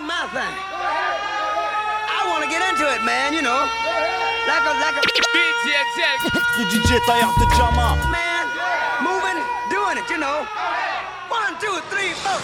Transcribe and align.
do 0.00 0.06
my 0.06 0.24
thing. 0.32 0.54
I 2.08 2.24
want 2.28 2.44
to 2.44 2.50
get 2.50 2.62
into 2.68 2.86
it, 2.88 3.04
man, 3.04 3.32
you 3.32 3.42
know. 3.42 3.68
Like 4.48 4.64
a, 4.64 4.72
like 4.80 4.96
a. 4.96 5.00
DJ 6.70 7.00
Taillard 7.06 7.34
de 7.38 7.46
Jama. 7.56 7.96
Man, 8.10 8.44
moving, 9.02 9.40
doing 9.70 9.98
it, 9.98 10.08
you 10.10 10.18
know. 10.18 10.46
One, 11.28 11.54
two, 11.60 11.80
three, 11.90 12.12
four. 12.24 12.40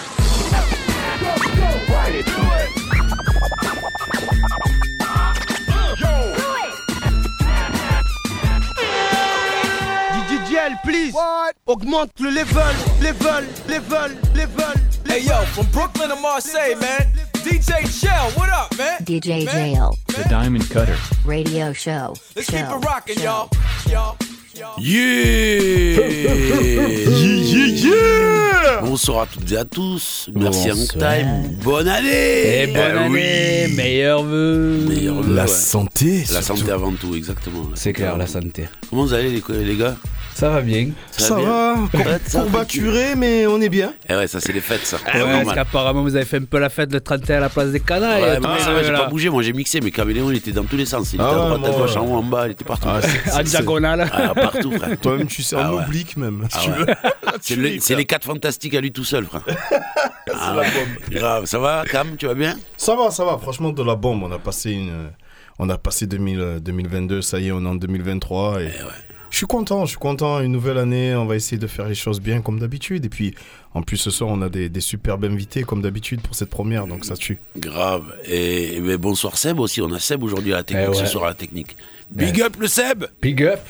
DJL, 10.29 10.81
please. 10.83 11.15
Augmente 11.67 12.21
le 12.21 12.31
level, 12.31 12.63
level, 13.01 13.45
level, 13.69 14.11
level. 14.35 14.75
Hey 15.07 15.21
yo, 15.21 15.45
from 15.55 15.67
Brooklyn 15.67 16.09
to 16.09 16.17
Marseille, 16.17 16.75
man. 16.75 17.07
DJ 17.47 17.87
Shell, 17.87 18.33
what 18.33 18.49
up, 18.49 18.77
man? 18.77 18.99
DJ 19.05 19.45
Man. 19.45 19.75
Jail 19.75 19.99
The 20.09 20.27
Diamond 20.29 20.69
Cutter. 20.69 20.97
Radio 21.25 21.73
Show. 21.73 22.17
Let's 22.35 22.51
show, 22.51 22.57
keep 22.57 22.67
it 22.67 22.85
rocking, 22.85 23.21
y'all. 23.21 23.49
Y'all. 23.89 24.17
Yeah 24.57 24.65
Yeah, 24.79 26.07
yeah. 27.67 28.81
Bonsoir 28.83 29.23
à 29.23 29.27
toutes 29.27 29.51
et 29.53 29.57
à 29.59 29.65
tous. 29.65 30.29
Merci 30.35 30.69
Bonsoir. 30.71 31.13
Time. 31.15 31.43
Bonne 31.63 31.89
année 31.89 32.63
Et 32.63 32.67
bonne 32.69 32.77
Eh 32.77 32.99
année, 32.99 33.65
oui. 33.69 33.75
meilleurs 33.75 34.23
vœux. 34.23 34.79
Meilleurs 34.89 35.23
vœux, 35.23 35.35
La 35.35 35.43
ouais. 35.43 35.49
santé. 35.49 36.25
La 36.33 36.41
surtout. 36.43 36.61
santé 36.61 36.73
avant 36.73 36.93
tout, 36.93 37.15
exactement. 37.15 37.69
C'est 37.75 37.93
clair, 37.93 38.17
la 38.17 38.27
santé. 38.27 38.69
Comment 38.89 39.03
vous 39.05 39.13
allez 39.13 39.31
les, 39.31 39.43
les 39.65 39.77
gars? 39.77 39.97
Ça 40.35 40.51
va 40.51 40.61
bien. 40.61 40.91
Ça 41.13 41.35
bien 41.37 41.47
va, 41.47 41.77
ça 42.27 42.41
va, 42.41 42.45
courbaturé, 42.45 43.15
mais 43.17 43.47
on 43.47 43.59
est 43.59 43.71
bien. 43.71 43.95
Eh 44.07 44.15
ouais, 44.15 44.27
ça 44.27 44.39
c'est 44.39 44.53
les 44.53 44.61
fêtes 44.61 44.85
ça. 44.85 44.99
Ouais, 45.15 45.43
parce 45.43 45.55
qu'apparemment, 45.55 46.03
vous 46.03 46.15
avez 46.15 46.27
fait 46.27 46.37
un 46.37 46.45
peu 46.45 46.59
la 46.59 46.69
fête 46.69 46.93
le 46.93 47.01
31 47.01 47.39
à 47.39 47.41
la 47.41 47.49
place 47.49 47.71
des 47.71 47.81
canailles. 47.81 48.23
Ouais, 48.23 48.33
mais 48.35 48.41
moi, 48.47 48.59
ça, 48.59 48.67
ça 48.67 48.73
va, 48.75 48.83
j'ai 48.83 48.93
pas 48.93 49.07
bougé, 49.09 49.31
moi 49.31 49.43
j'ai 49.43 49.55
mixé, 49.55 49.81
mais 49.81 49.91
Caméléon 49.91 50.31
il 50.31 50.37
était 50.37 50.53
dans 50.53 50.65
tous 50.65 50.77
les 50.77 50.85
sens. 50.85 51.11
Il 51.15 51.15
était 51.15 51.25
Ah 51.27 51.31
à 51.31 51.53
ouais, 51.53 51.57
droite, 51.59 51.75
à 51.75 51.79
gauche, 51.79 51.97
en 51.97 52.05
haut, 52.07 52.17
en 52.19 52.23
bas, 52.23 52.49
il 52.49 52.51
était 52.51 52.67
partout. 52.67 52.87
Ah, 52.87 53.01
c'est- 53.01 53.33
En 53.33 53.43
diagonale. 53.45 54.11
Ah, 54.13 54.35
partout, 54.53 54.73
frère. 54.73 54.99
Toi-même, 55.01 55.27
tu 55.27 55.43
sais, 55.43 55.57
Ah 55.59 55.73
en 55.73 55.77
ouais. 55.77 55.85
oblique 55.85 56.17
même. 56.17 56.47
si 56.51 56.59
Ah 56.59 56.71
ouais. 56.71 56.85
veux. 56.87 56.95
C'est 57.41 57.57
le- 57.57 57.81
c'est 57.81 57.95
les 57.97 58.05
4 58.07 58.25
fantastiques 58.25 58.75
à 58.75 58.81
lui 58.81 58.93
tout 58.93 59.05
seul, 59.05 59.25
frère. 59.27 59.43
Ah 60.39 60.55
la 60.55 60.63
ouais. 60.63 60.67
bombe. 60.71 61.11
Grave, 61.11 61.45
ça 61.47 61.59
va, 61.59 61.85
Cam, 61.91 62.17
tu 62.17 62.27
vas 62.27 62.35
bien? 62.35 62.57
Ça 62.77 62.97
va, 62.97 63.11
ça 63.11 63.25
va. 63.25 63.39
Franchement, 63.39 63.71
de 63.71 63.83
la 63.83 63.95
bombe. 63.95 64.23
On 64.25 64.33
a 64.33 64.39
passé 64.39 64.73
une. 64.73 65.11
On 65.59 65.69
a 65.71 65.79
passé 65.79 66.07
2000, 66.07 66.41
euh, 66.41 66.59
2022, 66.61 67.23
ça 67.23 67.39
y 67.39 67.49
est, 67.49 67.53
on 67.53 67.65
est 67.65 67.69
en 67.69 67.75
2023. 67.77 68.61
Et 68.63 68.71
Eh 68.79 68.83
ouais. 68.83 68.91
Je 69.31 69.39
suis 69.39 69.47
content, 69.47 69.85
je 69.85 69.91
suis 69.91 69.99
content. 69.99 70.41
Une 70.41 70.53
nouvelle 70.53 70.79
année, 70.79 71.15
on 71.15 71.27
va 71.27 71.37
essayer 71.37 71.59
de 71.59 71.67
faire 71.67 71.87
les 71.89 71.95
choses 71.95 72.21
bien 72.21 72.41
comme 72.43 72.59
d'habitude. 72.59 73.05
Et 73.05 73.09
puis, 73.09 73.35
en 73.75 73.83
plus, 73.83 73.97
ce 73.99 74.11
soir, 74.11 74.31
on 74.31 74.41
a 74.43 74.49
des, 74.49 74.69
des 74.69 74.81
superbes 74.81 75.25
invités 75.25 75.63
comme 75.63 75.81
d'habitude 75.83 76.21
pour 76.23 76.35
cette 76.35 76.51
première, 76.51 76.87
donc 76.87 77.05
ça 77.05 77.17
tue. 77.17 77.39
Grave. 77.57 78.05
Et, 78.27 78.81
mais 78.81 78.97
bonsoir 78.99 79.37
Seb 79.39 79.59
aussi. 79.61 79.81
On 79.81 79.93
a 79.93 79.99
Seb 79.99 80.23
aujourd'hui 80.23 80.53
à 80.53 80.57
la 80.59 80.63
technique, 80.65 80.87
Eh 80.89 80.91
ouais. 80.97 81.05
ce 81.05 81.07
soir 81.07 81.25
à 81.25 81.29
la 81.29 81.35
technique. 81.35 81.77
Big 82.11 82.41
up 82.43 82.57
le 82.59 82.67
Seb 82.69 83.05
Big 83.23 83.43
up. 83.43 83.61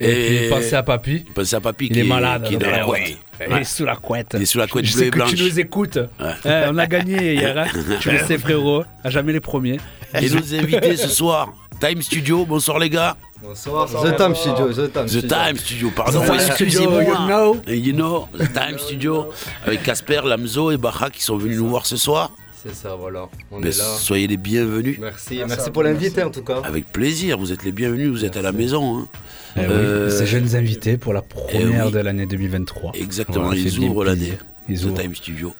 Et, 0.00 0.10
Et- 0.10 0.38
puis 0.40 0.48
pensez 0.50 0.74
à 0.74 0.82
Papy. 0.82 1.24
Pensez 1.34 1.56
à 1.56 1.60
Papy 1.60 1.86
Il 1.86 1.92
qui 1.92 2.00
est 2.00 2.04
malade. 2.04 2.44
qui 2.44 2.54
est 2.54 2.58
dans 2.58 2.70
la 2.70 2.84
couette. 2.84 3.16
Il 3.46 3.52
Ouais. 3.52 3.60
est 3.60 3.64
sous 3.64 3.84
la 3.84 3.96
couette. 3.96 4.28
Il 4.34 4.42
est 4.42 4.46
sous 4.46 4.58
la 4.58 4.66
couette 4.66 4.84
Je 4.86 4.92
bleue 4.92 5.00
sais 5.02 5.06
et 5.08 5.10
que 5.10 5.30
tu 5.36 5.42
nous 5.42 5.60
écoutes. 5.60 5.98
Eh, 6.44 6.48
on 6.70 6.78
a 6.78 6.86
gagné 6.86 7.34
hier. 7.34 7.56
hein. 7.58 7.66
Tu 8.00 8.10
le 8.10 8.18
sais, 8.18 8.38
frérot. 8.38 8.84
À 9.02 9.10
jamais 9.10 9.32
les 9.32 9.40
premiers. 9.40 9.78
Et 10.20 10.28
nos 10.30 10.54
invités 10.54 10.96
ce 10.96 11.08
soir, 11.08 11.52
Time 11.80 12.00
Studio, 12.02 12.44
bonsoir 12.46 12.78
les 12.78 12.90
gars. 12.90 13.16
Bonsoir, 13.42 13.86
The 13.86 14.16
Time 14.16 14.34
Studio, 14.34 14.72
The 14.72 14.92
Time 14.92 15.04
The 15.04 15.08
Studio. 15.08 15.28
Time 15.28 15.56
Studio, 15.58 15.90
pardon, 15.94 16.22
excusez-moi. 16.34 17.02
Studio, 17.02 17.12
you 17.12 17.26
know. 17.26 17.56
Et 17.66 17.76
You 17.78 17.92
know, 17.92 18.28
The 18.38 18.52
Time 18.52 18.78
Studio, 18.78 19.28
avec 19.66 19.82
Casper, 19.82 20.20
Lamzo 20.24 20.70
et 20.70 20.76
Baha 20.78 21.10
qui 21.10 21.22
sont 21.22 21.36
venus 21.36 21.58
nous 21.58 21.68
voir 21.68 21.84
ce 21.84 21.96
soir. 21.96 22.30
C'est 22.66 22.74
ça, 22.74 22.94
voilà. 22.96 23.28
On 23.50 23.60
Ben, 23.60 23.68
est 23.68 23.78
là. 23.78 23.84
soyez 23.98 24.26
les 24.26 24.36
bienvenus. 24.38 24.98
Merci, 24.98 25.40
merci 25.46 25.70
pour 25.70 25.82
l'inviter 25.82 26.22
en 26.22 26.30
tout 26.30 26.42
cas. 26.42 26.60
Avec 26.64 26.90
plaisir, 26.90 27.36
vous 27.38 27.52
êtes 27.52 27.62
les 27.64 27.72
bienvenus, 27.72 28.08
vous 28.08 28.24
êtes 28.24 28.36
à 28.38 28.42
la 28.42 28.52
maison. 28.52 28.98
hein. 29.00 29.08
Eh 29.56 29.60
oui, 29.60 29.66
Euh, 29.68 30.10
Ces 30.10 30.26
jeunes 30.26 30.56
invités 30.56 30.96
pour 30.96 31.12
la 31.12 31.20
première 31.22 31.86
oui. 31.86 31.92
de 31.92 31.98
l'année 31.98 32.24
2023. 32.26 32.92
Exactement, 32.94 33.46
Voilà, 33.46 33.60
ils 33.60 33.78
ouvrent 33.80 34.04
l'année. 34.04 34.32
Ils 34.68 34.80
The 34.80 34.84
ouvrent 34.84 35.00
Time 35.02 35.14
Studio. 35.14 35.54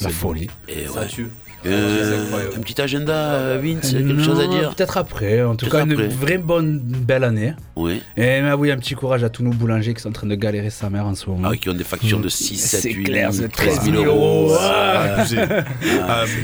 la 0.00 0.08
folie. 0.08 0.48
Et 0.68 0.86
Ça 0.86 1.00
ouais. 1.02 1.06
tue. 1.08 1.28
Euh, 1.66 2.26
un 2.56 2.60
petit 2.60 2.80
agenda, 2.80 3.56
Vince, 3.56 3.92
quelque 3.92 4.22
chose 4.22 4.40
à 4.40 4.46
dire 4.46 4.74
Peut-être 4.74 4.96
après. 4.98 5.42
En 5.42 5.56
tout 5.56 5.68
cas, 5.68 5.84
une 5.84 5.94
vraie 6.08 6.38
bonne, 6.38 6.78
belle 6.78 7.24
année. 7.24 7.54
Oui. 7.76 8.02
Et 8.16 8.40
mais 8.42 8.52
oui, 8.52 8.70
un 8.70 8.76
petit 8.76 8.94
courage 8.94 9.24
à 9.24 9.28
tous 9.28 9.42
nos 9.42 9.50
boulangers 9.50 9.94
qui 9.94 10.02
sont 10.02 10.10
en 10.10 10.12
train 10.12 10.26
de 10.26 10.34
galérer 10.34 10.70
sa 10.70 10.90
mère 10.90 11.06
en 11.06 11.14
ce 11.14 11.28
moment. 11.30 11.48
Ah, 11.52 11.56
qui 11.56 11.68
ont 11.70 11.74
des 11.74 11.84
factures 11.84 12.20
de 12.20 12.28
6, 12.28 12.56
7, 12.56 12.80
C'est 12.80 12.92
8, 12.92 13.04
clair, 13.04 13.30
c'est 13.32 13.48
13 13.48 13.80
000 13.82 13.96
000 14.02 14.04
euros. 14.04 14.48
euros. 14.50 14.56
Ah, 14.60 15.16
ah, 15.18 15.24
c'est 15.26 15.36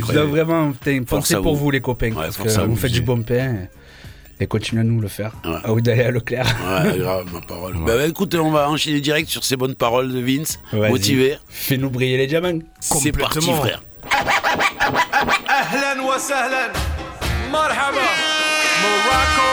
Je 0.09 0.13
dois 0.13 0.25
vraiment 0.25 0.73
putain, 0.73 1.01
à 1.03 1.41
pour 1.43 1.55
vous. 1.55 1.65
vous, 1.65 1.71
les 1.71 1.81
copains. 1.81 2.09
Ouais, 2.09 2.15
parce 2.15 2.37
que 2.37 2.49
vous 2.49 2.71
vous. 2.71 2.77
faites 2.77 2.93
du 2.93 3.03
bon 3.03 3.23
pain. 3.23 3.57
Et, 4.41 4.45
et 4.45 4.47
continuez 4.47 4.81
à 4.81 4.85
nous 4.85 5.01
le 5.01 5.09
faire. 5.09 5.33
Ouais. 5.45 5.51
À 5.63 5.69
vous 5.71 5.81
d'aller 5.83 6.03
à 6.05 6.11
Leclerc. 6.11 6.47
Ouais, 6.47 6.99
grave, 6.99 7.27
ma 7.33 7.41
parole. 7.43 7.75
Bah, 7.75 7.97
bah, 7.99 8.07
écoute, 8.07 8.35
on 8.35 8.51
va 8.51 8.71
enchaîner 8.71 9.01
direct 9.01 9.29
sur 9.29 9.45
ces 9.45 9.57
bonnes 9.57 9.75
paroles 9.75 10.13
de 10.13 10.21
Vince. 10.21 10.59
Motivé. 10.73 11.37
Fais-nous 11.49 11.91
briller 11.91 12.17
les 12.17 12.27
diamants. 12.27 12.59
C'est 12.81 13.13
parti, 13.13 13.51
frère. 13.53 13.83
اهلا 16.10 16.10
وسهلا 16.10 16.72
مرحبا 17.52 18.02
موراكو 18.82 19.50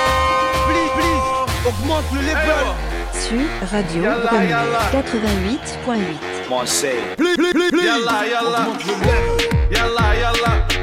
Please, 0.68 0.92
please. 0.96 1.24
Augmente 1.68 2.10
le 2.14 2.20
level. 2.28 2.66
Sur 3.12 3.46
Radio 3.72 4.02
Yalla, 4.02 4.30
Grenouille 4.30 4.50
yalla. 4.50 4.82
88.8. 4.92 6.52
يلا 7.84 8.22
يلا 8.24 8.62
يلا 9.70 10.12
يلا 10.12 10.28
والله 10.30 10.75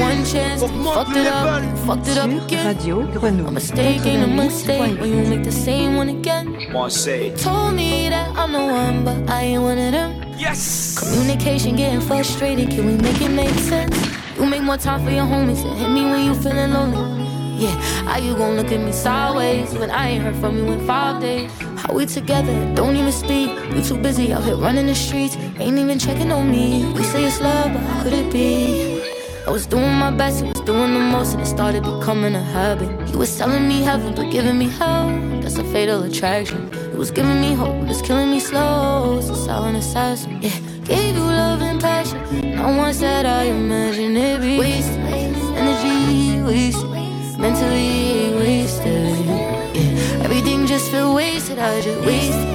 One 0.00 0.24
chance, 0.24 0.62
fucked 0.62 1.16
it 1.16 1.26
up, 1.26 1.78
fucked 1.86 2.08
it 2.08 2.18
up 2.18 2.30
Sur 2.30 2.44
again. 2.44 2.66
Radio 2.66 3.00
A 3.00 3.06
Grenouille 3.18 3.52
mistake 3.52 4.06
ain't 4.06 4.24
a 4.24 4.26
mistake 4.26 4.98
when 5.00 5.10
you 5.10 5.24
make 5.28 5.44
the 5.44 5.52
same 5.52 5.96
one 5.96 6.08
again. 6.08 6.46
Told 7.36 7.74
me 7.74 8.08
that 8.08 8.36
I'm 8.36 8.52
the 8.52 8.58
one, 8.58 9.04
but 9.04 9.30
I 9.30 9.42
ain't 9.42 9.62
one 9.62 9.78
of 9.78 9.92
them. 9.92 10.34
Yes 10.38 10.98
Communication 10.98 11.76
getting 11.76 12.00
frustrated, 12.00 12.70
can 12.70 12.86
we 12.86 12.96
make 12.96 13.20
it 13.20 13.30
make 13.30 13.54
sense? 13.58 13.96
You 14.36 14.46
make 14.46 14.62
more 14.62 14.78
time 14.78 15.04
for 15.04 15.10
your 15.10 15.24
homies 15.24 15.64
and 15.64 15.78
hit 15.78 15.90
me 15.90 16.04
when 16.04 16.24
you 16.24 16.34
feeling 16.34 16.72
lonely. 16.72 17.20
Yeah, 17.60 17.76
how 18.08 18.16
you 18.16 18.34
gon' 18.34 18.56
look 18.56 18.72
at 18.72 18.80
me 18.80 18.90
sideways 18.90 19.74
when 19.74 19.90
I 19.90 20.08
ain't 20.08 20.22
heard 20.24 20.36
from 20.36 20.56
you 20.56 20.64
in 20.72 20.86
five 20.86 21.20
days? 21.20 21.50
How 21.76 21.92
we 21.92 22.06
together, 22.06 22.74
don't 22.74 22.96
even 22.96 23.12
speak. 23.12 23.50
We 23.74 23.82
too 23.82 23.98
busy 23.98 24.32
out 24.32 24.44
here 24.44 24.56
running 24.56 24.86
the 24.86 24.94
streets, 24.94 25.36
ain't 25.58 25.78
even 25.78 25.98
checking 25.98 26.32
on 26.32 26.50
me. 26.50 26.90
We 26.94 27.02
say 27.02 27.24
it's 27.26 27.38
love, 27.38 27.70
but 27.74 27.82
how 27.82 28.02
could 28.02 28.14
it 28.14 28.32
be? 28.32 28.89
I 29.50 29.52
was 29.52 29.66
doing 29.66 29.94
my 29.94 30.12
best, 30.12 30.44
I 30.44 30.46
was 30.46 30.60
doing 30.60 30.94
the 30.94 31.00
most, 31.00 31.32
and 31.32 31.42
it 31.42 31.46
started 31.46 31.82
becoming 31.82 32.36
a 32.36 32.40
habit. 32.40 32.88
He 33.08 33.16
was 33.16 33.36
telling 33.36 33.66
me 33.66 33.82
heaven, 33.82 34.14
but 34.14 34.30
giving 34.30 34.56
me 34.56 34.68
hell. 34.68 35.10
That's 35.40 35.58
a 35.58 35.64
fatal 35.64 36.04
attraction. 36.04 36.72
It 36.72 36.96
was 36.96 37.10
giving 37.10 37.40
me 37.40 37.54
hope, 37.54 37.80
but 37.80 37.90
it's 37.90 38.00
killing 38.00 38.30
me 38.30 38.38
slow. 38.38 39.18
It's 39.18 39.28
a 39.28 39.34
silent 39.34 39.76
assassin. 39.76 40.40
Yeah, 40.40 40.56
gave 40.84 41.16
you 41.16 41.24
love 41.24 41.62
and 41.62 41.80
passion. 41.80 42.20
No 42.54 42.76
one 42.76 42.94
said 42.94 43.26
I 43.26 43.46
imagine 43.46 44.16
it 44.16 44.40
be 44.40 44.56
wasted. 44.56 45.00
Energy 45.58 46.42
wasted, 46.42 47.40
mentally 47.40 48.32
wasted. 48.36 49.26
Yeah, 49.74 50.22
everything 50.26 50.64
just 50.68 50.92
feel 50.92 51.12
wasted. 51.12 51.58
I 51.58 51.80
just 51.80 52.00
wasted. 52.06 52.46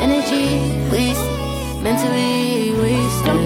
Energy 0.00 0.80
wasted, 0.90 1.82
mentally 1.82 2.72
wasted. 2.80 3.36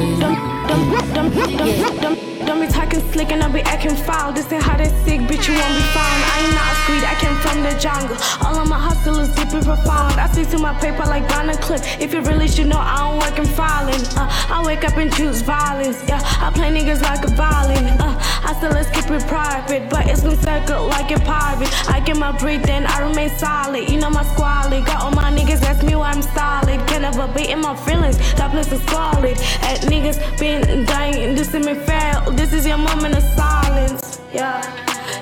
Yeah. 1.67 2.22
Don't 2.53 2.61
be 2.61 2.67
talking 2.71 3.01
slick, 3.13 3.33
and 3.33 3.43
I'll 3.43 3.51
be 3.51 3.63
acting 3.63 3.97
foul. 3.97 4.31
This 4.31 4.53
ain't 4.53 4.63
how 4.63 4.77
they 4.77 4.91
sick, 5.09 5.21
bitch, 5.23 5.49
you 5.49 5.55
won't 5.57 5.75
be 5.75 5.85
found. 5.97 6.21
I 6.29 6.45
ain't 6.45 6.55
not 6.55 6.77
street, 6.85 7.03
I 7.03 7.15
came 7.17 7.35
from 7.41 7.63
the 7.63 7.73
jungle. 7.81 8.15
All 8.45 8.61
of 8.61 8.69
my 8.69 8.79
hustlers 8.79 9.35
deep 9.35 9.55
and 9.55 9.65
profound. 9.65 10.21
I 10.21 10.27
stick 10.31 10.49
to 10.49 10.59
my 10.59 10.75
paper 10.75 11.07
like 11.07 11.27
Bonner 11.31 11.55
Clip. 11.55 11.81
If 11.99 12.13
you 12.13 12.21
really 12.21 12.49
should 12.49 12.67
know, 12.67 12.77
I 12.77 12.97
don't 12.99 13.19
work 13.25 13.39
in 13.39 13.47
filing. 13.47 14.05
Uh, 14.21 14.29
I 14.51 14.63
wake 14.67 14.85
up 14.85 14.99
and 14.99 15.11
choose 15.11 15.41
violence. 15.41 16.05
Yeah, 16.07 16.21
I 16.21 16.53
play 16.53 16.69
niggas 16.69 17.01
like 17.01 17.25
a 17.25 17.29
violin. 17.29 17.87
Uh, 17.99 18.21
I 18.45 18.53
still 18.59 18.73
let's 18.73 18.91
keep 18.91 19.11
it 19.11 19.27
private, 19.27 19.89
but 19.89 20.07
it's 20.07 20.21
been 20.21 20.37
circled 20.37 20.89
like 20.91 21.11
a 21.11 21.21
pirate. 21.21 21.73
I 21.89 22.01
get 22.01 22.19
my 22.19 22.37
breath, 22.37 22.67
then 22.67 22.85
I 22.85 23.09
remain 23.09 23.31
solid. 23.31 23.89
You 23.89 23.99
know 23.99 24.11
my 24.11 24.25
squalid. 24.25 24.85
Got 24.85 25.01
all 25.01 25.11
my 25.13 25.33
niggas, 25.33 25.63
ask 25.63 25.83
me 25.83 25.97
why 25.97 26.11
I'm 26.11 26.21
solid. 26.21 26.87
Can 26.87 27.01
never 27.01 27.27
be 27.29 27.49
in 27.49 27.61
my 27.63 27.75
feelings. 27.75 28.19
That 28.35 28.51
place 28.51 28.71
is 28.71 28.83
squalid. 28.83 29.39
At 29.63 29.81
niggas 29.89 30.19
been 30.39 30.85
dying, 30.85 31.35
this 31.35 31.55
is 31.55 31.65
me 31.65 31.75
fail. 31.75 32.21
This 32.43 32.55
is 32.55 32.67
your 32.67 32.77
moment 32.77 33.17
of 33.17 33.23
silence. 33.23 34.21
Yeah. 34.35 34.59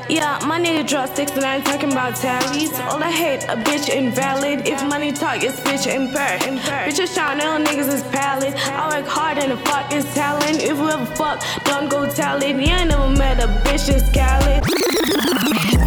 Yeah, 0.08 0.38
my 0.46 0.58
nigga 0.58 0.88
drop 0.88 1.14
69 1.14 1.62
talking 1.64 1.93
about 1.93 2.17
tallies. 2.17 2.72
All 2.81 3.02
I 3.02 3.11
hate, 3.11 3.44
a 3.44 3.56
bitch 3.56 3.90
invalid. 3.90 4.67
If 4.67 4.82
money 4.88 5.12
talk, 5.12 5.44
it's 5.44 5.61
bitch 5.61 5.87
impaired. 5.87 6.40
Bitches 6.40 7.14
Chanel 7.14 7.61
niggas 7.61 7.93
is 7.93 8.02
pallid. 8.05 8.55
I 8.55 8.88
work 8.88 9.06
hard 9.06 9.37
and 9.37 9.52
the 9.52 9.58
fuck 9.58 9.93
is 9.93 10.06
talent. 10.14 10.62
If 10.62 10.81
we 10.81 10.88
ever 10.88 11.05
fuck, 11.14 11.44
don't 11.64 11.90
go 11.90 12.11
tell 12.11 12.43
it. 12.43 12.56
You 12.56 12.72
ain't 12.72 12.88
never 12.88 13.11
met 13.11 13.38
a 13.38 13.49
bitch 13.69 13.93
in 13.93 14.00
scallop. 14.00 14.59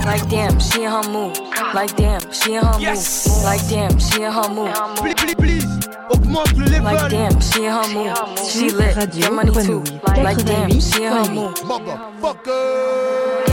Like 0.05 0.27
damn, 0.29 0.59
she 0.59 0.83
in 0.83 0.91
her 0.91 1.03
mood. 1.09 1.37
Like 1.73 1.95
damn, 1.95 2.19
she 2.31 2.55
in 2.55 2.63
her 2.63 2.73
mood. 2.73 2.97
Like 3.43 3.67
damn, 3.69 3.99
she 3.99 4.21
in 4.21 4.31
her 4.31 4.49
mood. 4.49 4.73
Please, 4.97 5.15
please, 5.15 5.35
please, 5.35 5.87
augmente 6.09 6.57
le 6.57 6.65
level. 6.65 6.83
Like 6.83 7.09
damn, 7.09 7.39
she 7.39 7.65
in 7.65 7.71
her 7.71 7.87
mood. 7.93 8.39
She 8.39 8.69
lit, 8.69 8.95
get 9.13 9.31
money 9.31 9.51
too. 9.51 9.83
Like 10.07 10.43
damn, 10.45 10.69
she 10.79 11.03
in 11.03 11.13
her 11.13 11.29
mood. 11.31 11.55
The 11.55 13.52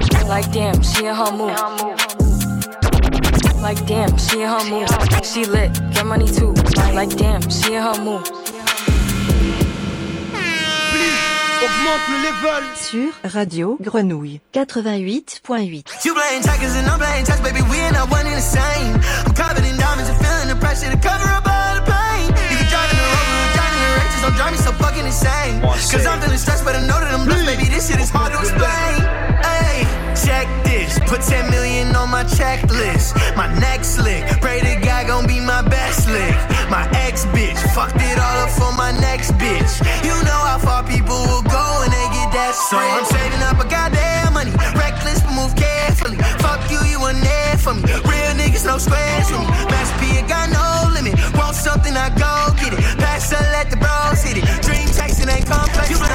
Like 0.27 0.51
damn, 0.51 0.81
she 0.81 1.05
in 1.05 1.15
her 1.15 1.31
mood. 1.31 1.55
Like 3.61 3.85
damn, 3.85 4.17
she 4.17 4.41
in 4.41 4.49
her 4.49 4.63
mood. 4.69 4.87
She 5.25 5.45
lit, 5.45 5.71
get 5.93 6.05
money 6.05 6.27
too. 6.27 6.53
Like 6.93 7.15
damn, 7.17 7.41
she 7.49 7.73
in 7.75 7.81
her 7.81 7.97
mood. 8.03 8.25
Augmente 11.61 12.09
le 12.09 12.23
level. 12.23 12.63
Sur 12.75 13.13
Radio 13.23 13.77
Grenouille 13.79 14.41
88.8. 14.53 15.85
You 16.03 16.13
playing 16.13 16.41
checkers 16.43 16.75
and 16.75 16.87
I'm 16.87 16.97
playing 16.99 17.25
chess, 17.25 17.39
baby. 17.41 17.61
We 17.69 17.77
ain't 17.77 17.93
not 17.93 18.09
one 18.09 18.25
and 18.25 18.35
the 18.35 18.41
same. 18.41 18.95
I'm 19.25 19.33
covered 19.35 19.63
in 19.63 19.77
diamonds 19.77 20.09
and 20.09 20.17
feeling 20.17 20.47
the 20.49 20.55
pressure 20.59 20.89
to 20.89 20.97
cover 20.97 21.29
up 21.29 21.45
all 21.45 21.75
the 21.77 21.85
pain. 21.85 22.27
You 22.49 22.57
can 22.57 22.67
drive 22.67 22.89
in 22.89 22.97
the 22.97 23.05
road, 23.13 23.27
but 23.29 23.53
driving 23.53 23.77
the 23.77 23.89
race 23.93 24.09
just 24.11 24.23
don't 24.25 24.35
drive 24.35 24.51
me 24.51 24.57
so 24.57 24.71
fucking 24.73 25.05
insane. 25.05 25.61
Cause 25.61 26.05
I'm 26.05 26.19
feeling 26.21 26.37
stressed, 26.41 26.65
but 26.65 26.75
I 26.75 26.81
know 26.81 26.97
that 26.97 27.13
I'm 27.13 27.25
blessed, 27.29 27.45
baby. 27.45 27.69
This 27.69 27.87
shit 27.89 27.99
is 28.01 28.09
hard 28.09 28.33
to 28.33 28.39
explain. 28.41 28.97
Hey, 29.45 29.85
check 30.25 30.47
this. 30.63 30.99
Put 31.07 31.21
10 31.21 31.49
million 31.49 31.95
on 31.95 32.09
my 32.09 32.23
checklist. 32.23 33.15
My 33.35 33.47
next 33.59 33.97
lick. 33.99 34.23
Pray 34.41 34.59
to 34.61 34.75
God 34.85 35.07
gon' 35.07 35.27
be 35.27 35.39
my 35.39 35.61
best 35.61 36.07
lick. 36.09 36.35
My 36.69 36.89
ex 36.93 37.25
bitch. 37.33 37.57
Fucked 37.73 38.01
it 38.01 38.17
all 38.17 38.37
up 38.45 38.49
for 38.49 38.71
my 38.73 38.91
next 38.99 39.31
bitch. 39.41 39.71
You 40.03 40.15
know 40.23 40.41
how 40.49 40.59
far 40.59 40.83
people 40.83 41.17
will 41.29 41.45
go 41.45 41.65
when 41.81 41.91
they 41.91 42.07
get 42.13 42.29
that 42.33 42.53
So 42.55 42.77
I'm 42.77 43.05
saving 43.05 43.43
up 43.43 43.57
a 43.59 43.67
goddamn 43.67 44.33
money. 44.33 44.51
Reckless, 44.77 45.21
but 45.21 45.33
move 45.33 45.55
carefully. 45.55 46.17
Fuck 46.39 46.61
you, 46.71 46.79
you 46.89 46.99
weren't 47.01 47.21
there 47.21 47.57
for 47.57 47.73
me. 47.73 47.83
Real 48.05 48.33
niggas, 48.37 48.65
no 48.65 48.77
squares 48.77 49.29
for 49.29 49.39
me. 49.39 49.49
Mass 49.71 49.89
P, 49.99 50.17
it 50.19 50.27
got 50.27 50.49
no 50.49 50.93
limit. 50.93 51.17
Want 51.35 51.55
something, 51.55 51.95
I 51.95 52.09
go 52.15 52.53
get 52.61 52.73
it. 52.73 52.81
Pass 52.99 53.31
let 53.31 53.69
the 53.69 53.77
bros 53.77 54.21
hit 54.23 54.37
it. 54.37 54.45
Dream 54.61 54.87
chasing 54.87 55.29
ain't 55.29 55.45
complex. 55.45 56.10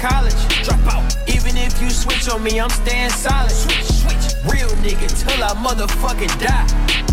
College. 0.00 0.40
Drop 0.64 0.80
out. 0.88 1.04
Even 1.28 1.56
if 1.56 1.80
you 1.80 1.90
switch 1.90 2.28
on 2.28 2.42
me, 2.42 2.58
I'm 2.58 2.70
staying 2.70 3.10
solid. 3.10 3.50
Switch, 3.52 3.84
switch. 3.84 4.26
Real 4.48 4.72
nigga 4.80 5.06
till 5.20 5.44
I 5.44 5.52
motherfucking 5.60 6.32
die. 6.40 6.66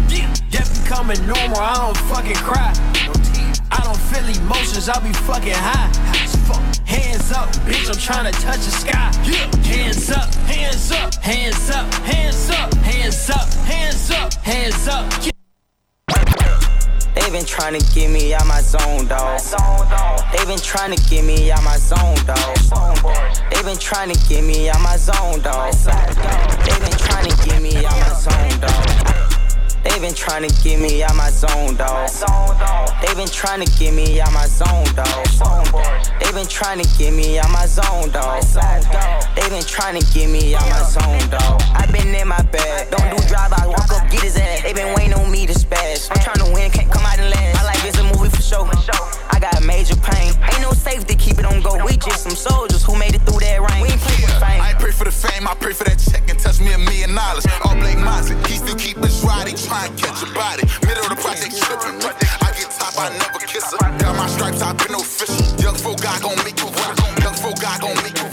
Yeah. 0.08 0.34
Death 0.50 0.72
becoming 0.82 1.20
normal, 1.28 1.60
I 1.60 1.76
don't 1.76 1.98
fucking 2.10 2.42
cry. 2.48 2.72
No 3.06 3.14
I 3.70 3.84
don't 3.84 4.00
feel 4.10 4.28
emotions, 4.42 4.88
I'll 4.88 5.02
be 5.02 5.14
fucking 5.14 5.54
high. 5.54 5.92
Hands 6.86 7.32
up, 7.34 7.50
bitch, 7.68 7.90
I'm 7.90 8.00
trying 8.00 8.32
to 8.32 8.40
touch 8.40 8.64
the 8.64 8.72
sky. 8.72 9.12
Yeah. 9.28 9.52
Hands 9.68 10.12
up, 10.12 10.34
hands 10.48 10.92
up, 10.92 11.14
hands 11.16 11.70
up, 11.70 11.94
hands 11.94 12.50
up, 12.50 12.74
hands 12.76 13.30
up, 13.30 13.54
hands 13.66 14.12
up, 14.12 14.34
hands 14.36 14.88
up. 14.88 15.12
They 15.24 15.37
been 17.38 17.46
trying 17.46 17.80
to 17.80 17.94
get 17.94 18.10
me 18.10 18.34
out 18.34 18.48
my 18.48 18.62
zone, 18.62 19.06
dog. 19.06 19.40
They 20.32 20.44
been 20.46 20.58
trying 20.58 20.96
to 20.96 21.04
get 21.08 21.24
me 21.24 21.52
out 21.52 21.64
my 21.64 21.78
zone, 21.78 22.16
dog. 22.26 22.58
They 23.52 23.62
been 23.62 23.78
trying 23.78 24.12
to 24.12 24.20
get 24.28 24.44
me 24.44 24.70
out 24.70 24.82
my 24.82 24.98
zone, 24.98 25.42
dog. 25.42 25.72
They 25.76 26.80
been 26.80 26.98
trying 26.98 27.30
to 27.30 27.48
get 27.48 27.62
me 27.62 27.86
out 27.86 28.00
my 28.00 28.14
zone, 28.16 28.60
dog. 28.60 29.27
They 29.88 30.00
been 30.00 30.14
trying 30.14 30.48
to 30.48 30.54
get 30.64 30.80
me 30.80 31.02
out 31.02 31.16
my 31.16 31.30
zone, 31.30 31.76
dog. 31.76 32.10
They 33.02 33.14
been 33.16 33.28
trying 33.28 33.66
to 33.66 33.80
get 33.80 33.94
me 33.94 34.20
out 34.20 34.34
my 34.34 34.46
zone, 34.46 34.84
dog. 34.94 35.26
They 36.20 36.32
been 36.34 36.46
trying 36.46 36.84
to 36.84 36.98
get 36.98 37.14
me 37.14 37.40
out 37.40 37.50
my 37.52 37.66
zone, 37.66 38.12
dog. 38.12 38.44
They 39.36 39.50
been 39.50 39.64
trying 39.64 40.00
to 40.00 40.06
get 40.14 40.30
me 40.30 40.56
out 40.56 40.68
my 40.70 40.84
zone, 40.84 41.30
dog. 41.30 41.62
I 41.74 41.88
been 41.92 42.14
in 42.14 42.28
my 42.28 42.42
bag, 42.52 42.92
don't 42.92 43.16
do 43.16 43.28
drive 43.28 43.54
I 43.54 43.66
walk 43.66 43.90
up, 43.92 44.12
get 44.12 44.22
his 44.22 44.36
ass. 44.36 44.64
They 44.64 44.74
been 44.74 44.94
waiting 44.96 45.14
on 45.14 45.32
me 45.32 45.48
to 45.48 45.54
spaz. 45.54 46.12
I'm 46.12 46.22
trying 46.22 46.46
to 46.46 46.54
win, 46.54 46.70
can't 46.70 46.92
come 46.92 47.06
out 47.06 47.18
and 47.18 47.30
last. 47.30 47.56
My 47.56 47.64
life 47.64 47.86
is 47.88 47.98
a 47.98 48.04
movie 48.04 48.30
for 48.30 48.42
sure. 48.42 48.70
I 49.32 49.40
got 49.40 49.62
a 49.62 49.66
major 49.66 49.96
pain, 49.96 50.34
ain't 50.52 50.62
no 50.62 50.72
safety, 50.72 51.16
keep 51.16 51.40
it 51.40 51.46
on 51.46 51.62
go. 51.62 51.78
We 51.86 51.96
just 51.98 52.24
some 52.24 52.36
soldiers 52.36 52.84
who 52.84 52.98
made 52.98 53.16
it 53.16 53.22
through 53.22 53.40
that 53.40 53.62
rain. 53.62 53.82
We 53.82 53.90
ain't 53.90 54.02
play 54.02 54.26
for 54.26 54.40
fame. 54.42 54.62
I 54.62 54.72
ain't 54.72 54.80
pray 54.80 54.92
for 54.92 55.06
the 55.06 55.12
fame, 55.12 55.48
I 55.48 55.54
pray 55.56 55.74
for 55.74 55.86
that 55.86 55.98
check 55.98 56.30
and 56.30 56.40
touch 56.40 56.60
me 56.60 56.74
a 56.74 56.78
million 56.78 57.14
dollars. 57.14 57.46
All 57.64 57.76
Blake 57.76 57.98
Mozzie, 57.98 58.36
he 58.48 58.58
still 58.58 58.76
keep 58.76 58.98
his 58.98 59.22
ride, 59.24 59.48
he 59.48 59.54
try 59.54 59.77
catch 59.94 60.26
a 60.26 60.30
body. 60.34 60.66
Middle 60.86 61.06
of 61.06 61.12
the 61.14 61.20
project 61.22 61.54
tripping. 61.54 62.02
I 62.42 62.50
get 62.58 62.70
top, 62.74 62.98
I 62.98 63.14
never 63.14 63.40
kiss 63.46 63.70
her. 63.70 63.78
Got 64.02 64.18
my 64.18 64.28
stripes, 64.28 64.62
I 64.62 64.74
been 64.74 64.96
official. 64.98 65.38
Young 65.62 65.78
folk, 65.78 66.02
I 66.02 66.18
gon' 66.20 66.38
make 66.42 66.58
you. 66.58 66.70
Young 67.22 67.38
folk, 67.38 67.62
I 67.62 67.78
gon' 67.78 67.98
make 68.02 68.18
you. 68.18 68.30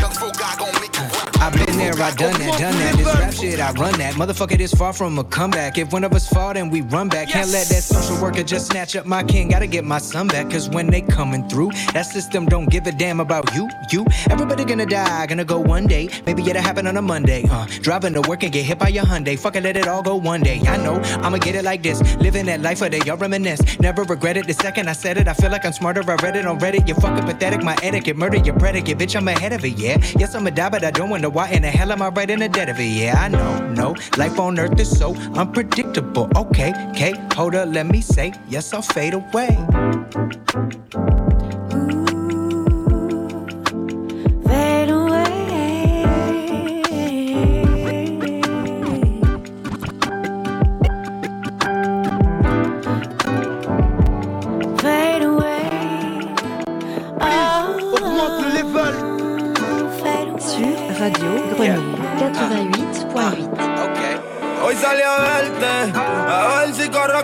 Young 0.00 0.14
folk, 0.16 0.38
I 0.40 0.56
gon' 0.56 0.74
make 0.80 0.96
you. 0.96 1.06
I've 1.44 1.52
been 1.52 1.76
there, 1.76 1.92
I 2.00 2.10
done 2.16 2.32
that, 2.40 2.58
done 2.58 2.76
that. 2.80 2.96
Rap 3.04 3.25
shit, 3.50 3.60
I 3.60 3.70
run 3.72 3.98
that. 3.98 4.14
Motherfucker, 4.14 4.58
this 4.58 4.72
far 4.74 4.92
from 4.92 5.18
a 5.18 5.24
comeback. 5.24 5.78
If 5.78 5.92
one 5.92 6.04
of 6.04 6.12
us 6.12 6.28
fall, 6.28 6.54
then 6.54 6.70
we 6.70 6.80
run 6.82 7.08
back. 7.08 7.28
Can't 7.28 7.50
let 7.50 7.66
that 7.68 7.82
social 7.82 8.20
worker 8.20 8.42
just 8.42 8.66
snatch 8.66 8.96
up 8.96 9.06
my 9.06 9.22
king. 9.22 9.48
Gotta 9.48 9.66
get 9.66 9.84
my 9.84 9.98
son 9.98 10.28
back, 10.28 10.50
cause 10.50 10.68
when 10.68 10.88
they 10.90 11.00
coming 11.00 11.48
through, 11.48 11.70
that 11.92 12.06
system 12.06 12.46
don't 12.46 12.68
give 12.68 12.86
a 12.86 12.92
damn 12.92 13.20
about 13.20 13.54
you, 13.54 13.68
you. 13.92 14.04
Everybody 14.30 14.64
gonna 14.64 14.86
die, 14.86 15.26
gonna 15.26 15.44
go 15.44 15.60
one 15.60 15.86
day. 15.86 16.08
Maybe 16.26 16.42
it'll 16.48 16.62
happen 16.62 16.86
on 16.86 16.96
a 16.96 17.02
Monday. 17.02 17.44
Uh, 17.50 17.66
driving 17.82 18.14
to 18.14 18.22
work 18.22 18.42
and 18.42 18.52
get 18.52 18.64
hit 18.64 18.78
by 18.78 18.88
your 18.88 19.04
Hyundai. 19.04 19.38
Fucking 19.38 19.62
let 19.62 19.76
it 19.76 19.86
all 19.88 20.02
go 20.02 20.16
one 20.16 20.42
day. 20.42 20.60
I 20.66 20.76
know, 20.76 20.96
I'ma 21.24 21.38
get 21.38 21.54
it 21.54 21.64
like 21.64 21.82
this. 21.82 22.00
Living 22.16 22.46
that 22.46 22.60
life 22.62 22.80
where 22.80 22.90
they 22.90 23.00
all 23.10 23.16
reminisce. 23.16 23.60
Never 23.78 24.02
regret 24.04 24.36
it 24.36 24.46
the 24.46 24.54
second 24.54 24.88
I 24.88 24.92
said 24.92 25.18
it. 25.18 25.28
I 25.28 25.34
feel 25.34 25.50
like 25.50 25.64
I'm 25.64 25.72
smarter. 25.72 26.02
I 26.10 26.16
read 26.16 26.36
it 26.36 26.46
on 26.46 26.58
Reddit. 26.58 26.88
You're 26.88 27.00
fucking 27.00 27.24
pathetic. 27.24 27.62
My 27.62 27.76
etiquette, 27.82 28.16
murder 28.16 28.38
your 28.38 28.58
predicate. 28.58 28.98
Bitch, 28.98 29.16
I'm 29.16 29.28
ahead 29.28 29.52
of 29.52 29.64
it, 29.64 29.78
yeah. 29.78 29.98
Yes, 30.18 30.34
I'ma 30.34 30.50
die, 30.50 30.68
but 30.68 30.84
I 30.84 30.90
don't 30.90 31.10
wonder 31.10 31.30
why 31.30 31.50
in 31.50 31.62
the 31.62 31.70
hell 31.70 31.92
am 31.92 32.02
I 32.02 32.08
right 32.08 32.30
in 32.30 32.40
the 32.40 32.48
dead 32.48 32.68
of 32.68 32.78
it? 32.78 32.84
Yeah, 32.84 33.14
I 33.18 33.28
know, 33.28 33.35
no. 33.74 33.94
Life 34.16 34.38
on 34.40 34.58
earth 34.58 34.80
is 34.80 34.98
so 34.98 35.14
unpredictable. 35.34 36.28
Okay, 36.36 36.72
okay, 36.90 37.14
hold 37.32 37.54
up, 37.54 37.68
let 37.68 37.86
me 37.86 38.00
say, 38.00 38.32
yes, 38.48 38.72
I'll 38.72 38.82
fade 38.82 39.14
away. 39.14 39.56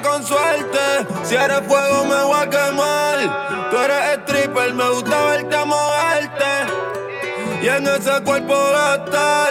Con 0.00 0.24
suerte. 0.24 0.78
Si 1.24 1.34
eres 1.34 1.60
fuego, 1.66 2.04
me 2.04 2.22
voy 2.22 2.40
a 2.40 2.48
quemar. 2.48 3.70
Tú 3.70 3.76
eres 3.78 4.18
stripper, 4.18 4.74
me 4.74 4.88
gusta 4.90 5.24
verte 5.26 5.56
moverte. 5.64 6.52
Y 7.62 7.68
en 7.68 7.86
ese 7.86 8.22
cuerpo 8.22 8.54
gastar. 8.72 9.50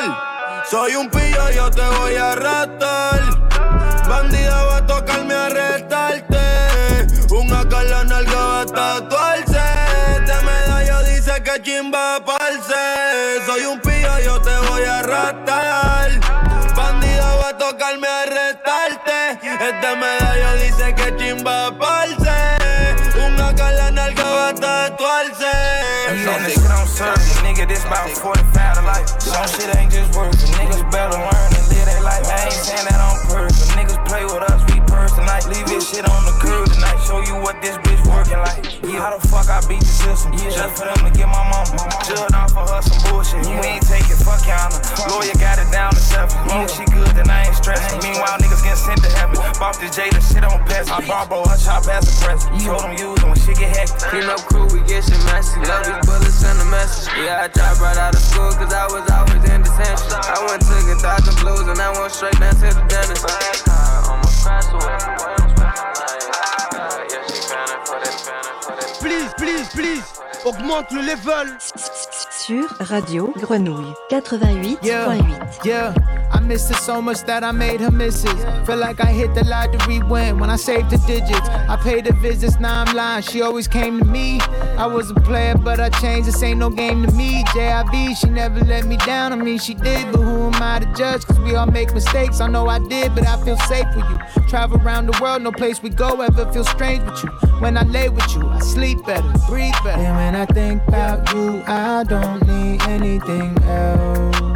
Soy 0.70 0.96
un 0.96 1.10
pillo, 1.10 1.52
yo 1.54 1.70
te 1.70 1.82
voy 1.82 2.16
a 2.16 2.32
arrastrar. 2.32 3.20
Bandida 4.08 4.81
Este 19.92 20.00
medallo 20.00 20.54
dice 20.56 20.96
que 20.96 21.18
chimba 21.18 21.78
parce. 21.78 22.58
Un 23.20 23.42
acá 23.42 23.72
en 23.72 23.76
la 23.76 23.92
nalga 23.92 24.24
va 24.24 24.48
a 24.48 24.54
tatuarse. 24.54 25.52
On 26.08 26.44
this 26.44 26.54
shit 26.54 26.72
I'm 26.72 26.88
serving, 26.88 27.44
nigga, 27.44 27.68
this 27.68 27.84
about 27.84 28.10
45 28.10 28.76
to 28.78 28.82
life. 28.84 29.20
Some 29.20 29.48
shit 29.48 29.76
ain't 29.76 29.92
just 29.92 30.16
working, 30.16 30.40
niggas 30.56 30.90
better 30.92 31.20
learn 31.20 31.52
and 31.52 31.68
live 31.68 31.84
their 31.84 32.02
life. 32.04 32.24
I 32.24 32.46
ain't 32.46 32.54
saying 32.54 32.88
that 32.88 33.02
on 33.04 33.20
purpose, 33.28 33.68
niggas 33.76 34.00
play 34.08 34.24
with 34.24 34.44
us, 34.48 34.64
we 34.72 34.80
purse 34.88 35.12
tonight. 35.12 35.46
Leave 35.48 35.68
this 35.68 35.92
shit 35.92 36.08
on 36.08 36.24
the 36.24 36.32
curb 36.40 36.71
tonight, 36.71 36.71
show 37.12 37.20
you 37.28 37.36
what 37.44 37.60
this 37.60 37.76
bitch 37.84 38.00
working 38.08 38.40
like. 38.40 38.64
Yeah, 38.88 39.04
how 39.04 39.12
the 39.12 39.20
fuck 39.28 39.52
I 39.52 39.60
beat 39.68 39.84
the 39.84 39.92
system? 39.92 40.32
Just 40.40 40.80
for 40.80 40.88
them 40.88 41.04
to 41.04 41.12
get 41.12 41.28
my 41.28 41.44
mama. 41.52 41.76
Judged 42.08 42.32
off 42.32 42.56
for 42.56 42.64
her 42.64 42.80
some 42.80 43.00
bullshit. 43.12 43.44
You 43.44 43.60
ain't 43.60 43.84
taking 43.84 44.16
fuck 44.24 44.40
counter. 44.48 44.80
Lawyer 45.12 45.36
got 45.36 45.60
it 45.60 45.68
down 45.76 45.92
to 45.92 46.00
seven. 46.00 46.32
Long 46.48 46.64
as 46.64 46.72
she 46.72 46.88
good, 46.88 47.12
then 47.12 47.28
I 47.28 47.52
ain't 47.52 47.58
stressing. 47.60 48.00
Meanwhile, 48.00 48.40
niggas 48.40 48.64
getting 48.64 48.80
sent 48.80 49.04
to 49.04 49.12
heaven. 49.20 49.36
Bought 49.60 49.76
this 49.84 49.92
Jada 49.92 50.24
shit 50.24 50.48
on 50.48 50.64
best. 50.72 50.88
I 50.88 51.04
bought 51.04 51.28
Barbo, 51.28 51.52
her 51.52 51.60
chop 51.60 51.84
as 51.92 52.08
a 52.08 52.14
present. 52.24 52.48
Told 52.64 52.88
them 52.88 52.96
use 52.96 53.20
it 53.20 53.28
when 53.28 53.36
shit 53.36 53.60
get 53.60 53.76
hectic. 53.76 54.08
Clean 54.08 54.28
up 54.32 54.40
crew, 54.48 54.72
we 54.72 54.80
get 54.88 55.04
shit 55.04 55.20
messy. 55.28 55.60
Love 55.68 55.84
these 55.84 56.00
bullets, 56.08 56.40
send 56.40 56.64
a 56.64 56.68
message. 56.72 57.12
Yeah, 57.20 57.44
I 57.44 57.52
dropped 57.52 57.84
right 57.84 58.00
out 58.00 58.16
of 58.16 58.24
school, 58.24 58.56
cause 58.56 58.72
I 58.72 58.88
was 58.88 59.04
always 59.12 59.44
in 59.52 59.60
detention. 59.68 60.16
I 60.16 60.40
went 60.48 60.64
to 60.64 60.76
get 60.88 61.04
thousand 61.04 61.36
blues 61.44 61.68
and 61.68 61.76
I 61.76 61.92
went 61.92 62.16
straight 62.16 62.40
down 62.40 62.56
to 62.56 62.72
the 62.72 62.84
dentist. 62.88 63.28
Almost 64.08 64.48
crashed 64.48 64.72
away. 64.72 65.41
Please, 69.12 69.34
please, 69.36 69.70
please, 69.74 70.04
augmente 70.46 70.90
le 70.92 71.02
level. 71.02 71.58
Sur 72.32 72.66
Radio 72.80 73.34
Grenouille 73.38 73.94
88.8. 74.10 74.78
Yeah, 75.66 75.94
I 76.34 76.40
missed 76.40 76.70
her 76.70 76.76
so 76.76 77.02
much 77.02 77.22
that 77.24 77.44
I 77.44 77.52
made 77.52 77.82
her 77.82 77.92
miss 77.92 78.24
it. 78.24 78.66
Feel 78.66 78.78
like 78.78 79.00
I 79.02 79.12
hit 79.12 79.34
the 79.36 79.44
lottery 79.44 80.00
win 80.04 80.40
when 80.40 80.50
I 80.50 80.56
saved 80.56 80.90
the 80.90 80.98
digits. 81.06 81.48
I 81.50 81.76
paid 81.78 82.06
the 82.06 82.14
visits, 82.14 82.60
now 82.60 82.84
I'm 82.84 82.96
lying. 82.96 83.24
She 83.24 83.42
always 83.42 83.68
came 83.68 84.00
to 84.00 84.06
me. 84.06 84.40
I 84.78 84.86
was 84.86 85.12
a 85.12 85.16
player, 85.16 85.56
but 85.58 85.80
I 85.80 85.90
changed. 85.90 86.28
This 86.28 86.42
ain't 86.44 86.60
no 86.60 86.70
game 86.70 87.06
to 87.06 87.12
me. 87.14 87.44
JIB, 87.54 88.16
she 88.18 88.30
never 88.30 88.62
let 88.62 88.86
me 88.86 88.98
down. 88.98 89.34
I 89.34 89.36
mean, 89.36 89.60
she 89.60 89.74
did, 89.74 90.12
but 90.12 90.22
who 90.22 90.48
am 90.54 90.62
I 90.62 90.80
to 90.80 90.94
judge? 90.94 91.26
Cause 91.26 91.40
we 91.40 91.56
all 91.56 91.68
make 91.68 91.94
mistakes. 91.94 92.40
I 92.40 92.48
know 92.48 92.68
I 92.68 92.80
did, 92.80 93.14
but 93.14 93.28
I 93.28 93.44
feel 93.44 93.58
safe 93.58 93.88
with 93.96 94.06
you. 94.10 94.48
Travel 94.48 94.82
around 94.82 95.08
the 95.08 95.20
world, 95.22 95.42
no 95.42 95.52
place 95.52 95.82
we 95.82 95.90
go 95.90 96.22
ever 96.22 96.52
feel 96.52 96.64
strange 96.64 97.04
with 97.04 97.24
you. 97.24 97.30
When 97.60 97.78
I 97.78 97.84
lay 97.84 98.10
with 98.10 98.34
you, 98.36 98.48
I 98.48 98.60
sleep 98.60 99.06
better, 99.06 99.32
breathe 99.48 99.74
better. 99.84 100.02
And 100.02 100.16
when 100.16 100.36
I 100.36 100.46
think 100.46 100.82
about 100.88 101.32
you, 101.34 101.64
I 101.68 102.04
don't 102.04 102.46
need 102.48 102.82
anything 102.84 103.58
else. 103.64 104.51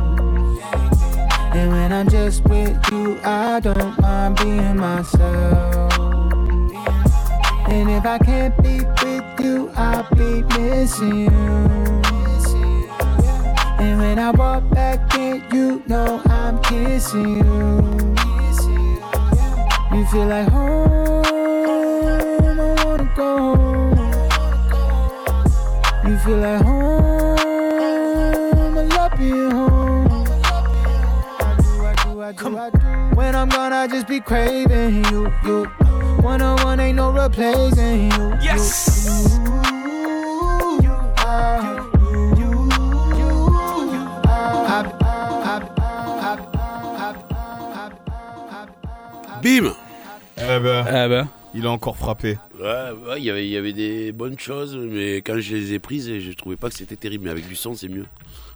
And 1.58 1.72
when 1.72 1.94
I'm 1.94 2.10
just 2.10 2.44
with 2.44 2.78
you, 2.92 3.18
I 3.24 3.62
don't 3.62 3.98
mind 4.02 4.36
being 4.38 4.76
myself. 4.76 5.94
And 7.70 7.90
if 7.90 8.06
I 8.06 8.18
can't 8.20 8.56
be 8.62 8.82
with 9.02 9.40
you, 9.40 9.72
I'll 9.76 10.06
be 10.16 10.44
missing 10.60 11.18
you. 11.22 12.02
And 13.80 14.00
when 14.00 14.20
I 14.20 14.32
walk 14.32 14.70
back 14.72 15.16
in, 15.18 15.44
you 15.54 15.82
know 15.88 16.22
I'm 16.26 16.62
kissing 16.64 17.38
you. 17.38 18.16
You 19.96 20.06
feel 20.08 20.28
like 20.28 20.50
home, 20.50 21.24
I 22.60 22.84
wanna 22.84 23.10
go 23.16 23.56
home. 23.56 23.98
You 26.06 26.18
feel 26.18 26.38
like 26.38 26.62
home, 26.62 27.15
do, 32.36 32.58
I 32.58 32.70
do, 32.70 32.78
I 32.78 32.80
do, 32.80 32.80
I 32.80 33.10
do. 33.10 33.16
When 33.16 33.36
I'm 33.36 33.50
gone, 33.50 33.74
I 33.74 33.88
just 33.88 34.08
be 34.08 34.20
craving 34.20 35.06
you, 35.06 35.32
you. 35.44 35.66
One 36.22 36.42
on 36.42 36.62
one 36.64 36.80
ain't 36.80 36.96
no 36.98 37.12
replacing 37.12 38.12
you. 38.12 38.38
Yes. 38.42 39.40
Bim 49.42 49.76
Eh 50.38 50.60
ben, 50.60 50.88
Eh 50.88 51.08
ben. 51.08 51.45
Il 51.56 51.66
a 51.66 51.72
encore 51.72 51.98
frappé. 51.98 52.38
Ouais, 52.60 52.66
ouais, 53.08 53.18
il 53.20 53.24
y 53.24 53.30
avait- 53.32 53.46
il 53.48 53.52
y 53.52 53.58
avait 53.58 53.74
des 53.74 54.12
bonnes 54.12 54.38
choses, 54.38 54.76
mais 54.78 55.18
quand 55.18 55.40
je 55.40 55.56
les 55.56 55.74
ai 55.74 55.80
prises, 55.80 56.12
je 56.20 56.32
trouvais 56.34 56.56
pas 56.58 56.70
que 56.70 56.76
c'était 56.76 56.96
terrible. 56.96 57.26
Mais 57.26 57.32
avec 57.32 57.48
du 57.48 57.56
son, 57.56 57.74
c'est 57.74 57.88
mieux. 57.88 58.06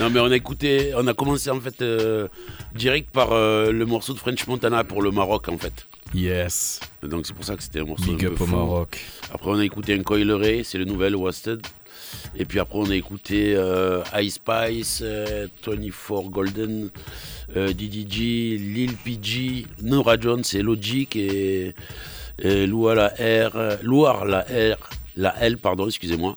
non, 0.00 0.10
mais 0.10 0.20
on 0.20 0.30
a 0.30 0.36
écouté, 0.36 0.92
on 0.96 1.06
a 1.06 1.14
commencé 1.14 1.50
en 1.50 1.60
fait 1.60 1.80
euh, 1.82 2.28
direct 2.74 3.10
par 3.10 3.32
euh, 3.32 3.72
le 3.72 3.86
morceau 3.86 4.12
de 4.12 4.18
French 4.18 4.46
Montana 4.46 4.84
pour 4.84 5.02
le 5.02 5.10
Maroc 5.10 5.48
en 5.48 5.58
fait. 5.58 5.86
Yes. 6.14 6.80
Donc 7.02 7.26
c'est 7.26 7.34
pour 7.34 7.44
ça 7.44 7.56
que 7.56 7.62
c'était 7.62 7.80
un 7.80 7.84
morceau 7.84 8.04
Big 8.12 8.24
un 8.24 8.28
peu 8.28 8.34
up 8.34 8.40
au 8.40 8.46
fou. 8.46 8.56
Maroc. 8.56 9.00
Après 9.32 9.50
on 9.50 9.58
a 9.58 9.64
écouté 9.64 9.94
un 9.94 10.02
Coil 10.02 10.30
Ray, 10.32 10.64
c'est 10.64 10.78
le 10.78 10.84
nouvel 10.84 11.16
Wasted. 11.16 11.60
Et 12.36 12.44
puis 12.44 12.60
après 12.60 12.78
on 12.78 12.90
a 12.90 12.94
écouté 12.94 13.54
euh, 13.56 14.02
Ice 14.20 14.34
Spice, 14.34 15.00
euh, 15.02 15.48
24 15.66 16.28
Golden, 16.30 16.90
euh, 17.56 17.72
DDG, 17.72 18.56
Lil 18.58 18.94
PG, 18.96 19.66
Nora 19.82 20.18
Jones 20.18 20.42
et 20.52 20.62
Logic 20.62 21.16
et, 21.16 21.74
et 22.38 22.66
Loua 22.66 22.94
la 22.94 23.08
R, 23.08 23.78
Loire 23.82 24.24
la 24.24 24.40
R, 24.40 24.90
la 25.16 25.34
L 25.40 25.58
pardon, 25.58 25.86
excusez-moi. 25.86 26.36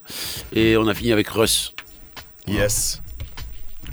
Et 0.52 0.76
on 0.76 0.88
a 0.88 0.94
fini 0.94 1.12
avec 1.12 1.28
Russ. 1.28 1.74
Yes. 2.48 3.00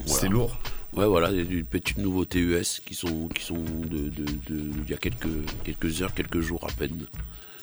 Voilà. 0.06 0.22
C'est 0.22 0.28
lourd. 0.30 0.60
Ouais, 0.94 1.06
voilà, 1.06 1.30
il 1.30 1.38
y 1.38 1.42
a 1.42 1.44
des 1.44 1.64
petites 1.64 2.00
nouveautés 2.00 2.40
US 2.40 2.82
qui 2.84 2.96
sont, 2.96 3.28
qui 3.28 3.44
sont 3.44 3.62
de, 3.62 4.10
de, 4.10 4.24
de- 4.50 4.72
il 4.84 4.90
y 4.90 4.94
a 4.94 4.98
quelques, 4.98 5.28
quelques 5.64 6.02
heures, 6.02 6.14
quelques 6.16 6.40
jours 6.40 6.66
à 6.68 6.72
peine. 6.72 7.06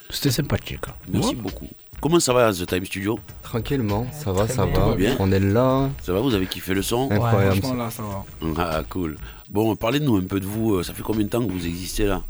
C'était 0.09 0.31
sympathique. 0.31 0.81
Merci 1.07 1.35
beaucoup. 1.35 1.67
Comment 1.99 2.19
ça 2.19 2.31
va, 2.33 2.53
The 2.53 2.65
Time 2.67 2.85
Studio? 2.85 3.19
Tranquillement, 3.41 4.05
ça 4.11 4.31
va, 4.31 4.45
Très 4.45 4.53
ça 4.53 4.65
bien. 4.67 4.79
va. 4.85 4.95
Bien? 4.95 5.15
On 5.19 5.31
est 5.31 5.39
là. 5.39 5.89
Ça 6.03 6.13
va, 6.13 6.19
vous 6.21 6.33
avez 6.35 6.45
kiffé 6.45 6.73
le 6.75 6.81
son? 6.83 7.09
Incroyable. 7.11 7.57
franchement, 7.57 7.73
là, 7.83 7.89
ça 7.91 8.03
va. 8.03 8.23
Ah, 8.57 8.83
cool. 8.87 9.17
Bon, 9.49 9.75
parlez-nous 9.75 10.15
un 10.17 10.23
peu 10.25 10.39
de 10.39 10.45
vous. 10.45 10.83
Ça 10.83 10.93
fait 10.93 11.01
combien 11.01 11.23
de 11.23 11.29
temps 11.29 11.43
que 11.45 11.51
vous 11.51 11.65
existez 11.65 12.05
là? 12.05 12.21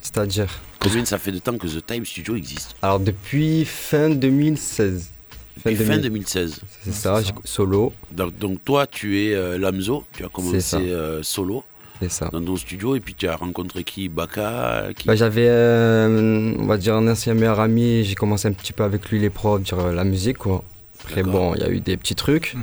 C'est-à-dire? 0.00 0.48
Combien 0.80 1.04
ça 1.04 1.18
fait 1.18 1.32
de 1.32 1.38
temps 1.38 1.56
que 1.56 1.66
The 1.66 1.84
Time 1.86 2.04
Studio 2.04 2.36
existe? 2.36 2.74
Alors 2.82 3.00
depuis 3.00 3.64
fin 3.64 4.10
2016. 4.10 5.10
Depuis 5.56 5.76
fin 5.76 5.98
2016. 5.98 6.60
C'est 6.82 6.92
ça, 6.92 7.22
j'ai- 7.22 7.32
solo. 7.44 7.92
Donc, 8.10 8.36
donc 8.38 8.64
toi, 8.64 8.86
tu 8.86 9.20
es 9.22 9.34
euh, 9.34 9.58
Lamzo, 9.58 10.04
tu 10.12 10.24
as 10.24 10.28
commencé 10.28 10.76
euh, 10.90 11.22
solo 11.22 11.62
C'est 11.71 11.71
ça. 12.08 12.28
dans 12.32 12.42
ton 12.42 12.56
studio 12.56 12.96
et 12.96 13.00
puis 13.00 13.14
tu 13.14 13.28
as 13.28 13.36
rencontré 13.36 13.84
qui? 13.84 14.08
Baka 14.08 14.88
qui... 14.96 15.06
Bah, 15.06 15.14
J'avais, 15.14 15.46
euh, 15.48 16.54
on 16.58 16.66
va 16.66 16.76
dire, 16.76 16.94
un 16.96 17.06
ancien 17.08 17.34
meilleur 17.34 17.60
ami. 17.60 18.04
J'ai 18.04 18.14
commencé 18.14 18.48
un 18.48 18.52
petit 18.52 18.72
peu 18.72 18.82
avec 18.84 19.08
lui 19.10 19.18
les 19.20 19.30
profs, 19.30 19.62
dire 19.62 19.78
euh, 19.78 19.92
la 19.92 20.04
musique, 20.04 20.38
quoi. 20.38 20.64
Après, 21.04 21.22
bon, 21.22 21.54
il 21.54 21.60
y 21.60 21.64
a 21.64 21.68
eu 21.70 21.80
des 21.80 21.96
petits 21.96 22.14
trucs. 22.14 22.54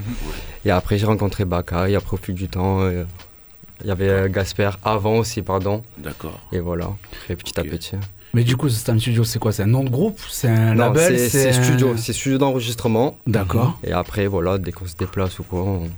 Et 0.66 0.72
après, 0.72 0.98
j'ai 0.98 1.06
rencontré 1.06 1.46
Baka. 1.46 1.90
Et 1.90 1.96
après, 1.96 2.14
au 2.16 2.18
fil 2.18 2.36
du 2.36 2.48
temps, 2.48 2.82
euh, 2.82 3.04
il 3.82 3.88
y 3.88 3.92
avait 3.92 4.10
euh, 4.10 4.30
Gasper 4.30 4.72
avant 4.84 5.18
aussi, 5.18 5.42
pardon. 5.42 5.82
D'accord. 5.98 6.40
Et 6.52 6.60
voilà, 6.60 6.90
après, 7.14 7.36
petit 7.36 7.60
à 7.60 7.64
petit. 7.64 7.96
Mais 8.34 8.44
du 8.44 8.56
coup, 8.56 8.70
System 8.70 9.00
Studio, 9.00 9.24
c'est 9.24 9.40
quoi? 9.40 9.52
C'est 9.52 9.64
un 9.64 9.68
nom 9.68 9.84
de 9.84 9.90
groupe? 9.90 10.20
C'est 10.30 10.48
un 10.50 10.76
Non, 10.76 10.94
label? 10.94 11.18
c'est 11.18 11.52
studio, 11.52 11.98
c'est 11.98 12.14
studio 12.14 12.38
d'enregistrement. 12.38 13.18
D'accord. 13.26 13.80
Et 13.84 13.92
après, 13.92 14.28
voilà, 14.28 14.58
dès 14.60 14.72
qu'on 14.72 14.86
se 14.86 14.96
déplace 14.96 15.40
ou 15.40 15.44
quoi, 15.44 15.62
on- 15.62 15.90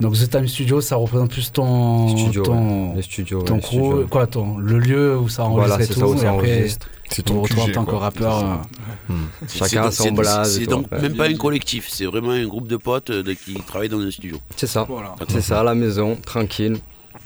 Donc 0.00 0.14
The 0.14 0.30
Time 0.30 0.46
Studio, 0.46 0.80
ça 0.80 0.94
représente 0.96 1.30
plus 1.32 1.50
ton 1.50 2.08
Studio, 2.16 2.42
ton 2.44 2.90
ouais. 2.90 2.96
Le 2.96 3.02
studio, 3.02 3.42
ton 3.42 3.54
ouais, 3.54 3.60
le 3.60 3.62
crew, 3.62 3.70
studio. 3.90 4.06
quoi, 4.08 4.26
ton 4.28 4.56
le 4.58 4.78
lieu 4.78 5.18
où 5.18 5.28
ça 5.28 5.44
enregistre 5.44 5.68
Voilà, 5.76 5.82
et 5.82 5.86
c'est 5.86 5.94
tout. 5.94 6.00
ça, 6.00 6.06
où 6.06 6.14
et 6.14 6.18
ça 6.18 6.30
après. 6.32 6.68
C'est 7.10 7.30
on 7.30 7.34
ton 7.34 7.40
retrouve 7.42 7.60
en 7.62 7.66
QG, 7.66 7.72
tant 7.74 7.84
que 7.84 7.94
rappeur. 7.94 8.38
Euh, 9.10 9.14
C'est- 9.46 9.58
Chacun 9.58 9.90
son 9.90 10.04
c'est- 10.04 10.10
blaze 10.12 10.58
C'est 10.58 10.66
donc 10.66 10.90
même 10.92 11.16
pas 11.16 11.26
un 11.28 11.34
collectif, 11.34 11.88
c'est 11.90 12.04
vraiment 12.04 12.30
un 12.30 12.46
groupe 12.46 12.68
de 12.68 12.76
potes 12.76 13.10
euh, 13.10 13.22
de- 13.22 13.32
qui 13.32 13.54
travaillent 13.54 13.88
dans 13.88 13.98
un 14.00 14.10
studio. 14.10 14.36
C'est 14.56 14.66
ça. 14.66 14.84
Voilà. 14.88 15.14
C'est 15.28 15.40
ça, 15.40 15.60
à 15.60 15.62
la 15.64 15.74
maison, 15.74 16.16
tranquille. 16.24 16.76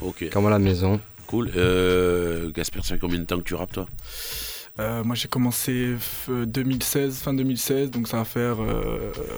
Ok. 0.00 0.24
Comme 0.32 0.46
à 0.46 0.50
la 0.50 0.58
maison. 0.58 0.98
Cool. 1.26 1.50
Euh, 1.56 2.50
Gasper, 2.54 2.80
ça 2.82 2.94
fait 2.94 2.98
combien 3.00 3.18
de 3.18 3.24
temps 3.24 3.38
que 3.38 3.42
tu 3.42 3.54
rappes 3.54 3.72
toi? 3.72 3.86
Euh, 4.80 5.04
moi 5.04 5.14
j'ai 5.14 5.28
commencé 5.28 5.96
f- 5.96 6.46
2016, 6.46 7.18
fin 7.20 7.34
2016, 7.34 7.90
donc 7.90 8.08
ça 8.08 8.16
va 8.16 8.24
faire 8.24 8.56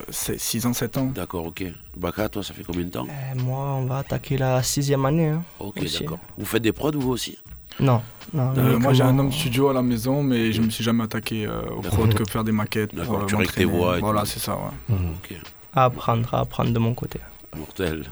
6 0.09 0.65
ans, 0.65 0.71
7 0.73 0.97
ans. 0.97 1.05
D'accord, 1.13 1.45
ok. 1.47 1.65
Baka, 1.97 2.29
toi, 2.29 2.41
ça 2.43 2.53
fait 2.53 2.63
combien 2.63 2.85
de 2.85 2.89
temps 2.89 3.05
Euh, 3.09 3.39
moi, 3.41 3.73
on 3.75 3.85
va 3.85 3.97
attaquer 3.99 4.37
la 4.37 4.63
sixième 4.63 5.05
année. 5.05 5.27
hein, 5.29 5.43
Ok, 5.59 5.83
d'accord. 5.99 6.19
Vous 6.37 6.45
faites 6.45 6.63
des 6.63 6.71
prods, 6.71 6.91
vous 6.95 7.11
aussi? 7.11 7.37
Non. 7.81 8.01
non 8.33 8.53
Euh, 8.57 8.79
moi 8.79 8.93
j'ai 8.93 9.03
un 9.03 9.19
homme 9.19 9.31
studio 9.33 9.67
à 9.67 9.73
la 9.73 9.81
maison, 9.81 10.23
mais 10.23 10.53
je 10.53 10.61
me 10.61 10.69
suis 10.69 10.83
jamais 10.85 11.03
attaqué 11.03 11.45
euh, 11.45 11.61
au 11.77 11.81
prod 11.81 12.13
que 12.13 12.23
faire 12.29 12.45
des 12.45 12.53
maquettes. 12.53 12.91
pour, 12.95 12.99
D'accord, 13.03 13.23
euh, 13.41 13.43
tu 13.45 13.53
tes 13.53 13.65
voix 13.65 13.97
et 13.97 13.99
Voilà, 13.99 14.23
c'est 14.23 14.39
ça, 14.39 14.55
ouais. 14.55 14.95
Ok. 15.17 15.35
À 15.73 15.85
apprendre, 15.85 16.33
à 16.33 16.39
apprendre 16.39 16.71
de 16.71 16.79
mon 16.79 16.93
côté. 16.93 17.19
Mortel. 17.57 18.09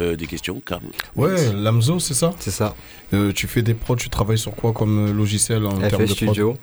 Euh, 0.00 0.16
des 0.16 0.26
questions, 0.26 0.60
Cam 0.64 0.80
Ouais, 1.16 1.52
Lamzo, 1.54 1.98
c'est 1.98 2.14
ça? 2.14 2.32
C'est 2.38 2.50
ça. 2.50 2.74
Euh, 3.14 3.32
tu 3.32 3.46
fais 3.46 3.62
des 3.62 3.74
prods, 3.74 3.96
tu 3.96 4.10
travailles 4.10 4.38
sur 4.38 4.52
quoi 4.54 4.72
comme 4.72 5.08
euh, 5.08 5.12
logiciel 5.12 5.64
en 5.66 5.70
termes 5.78 5.88
FL 5.90 6.08
de 6.08 6.14
prod? 6.14 6.34
Studio. 6.34 6.54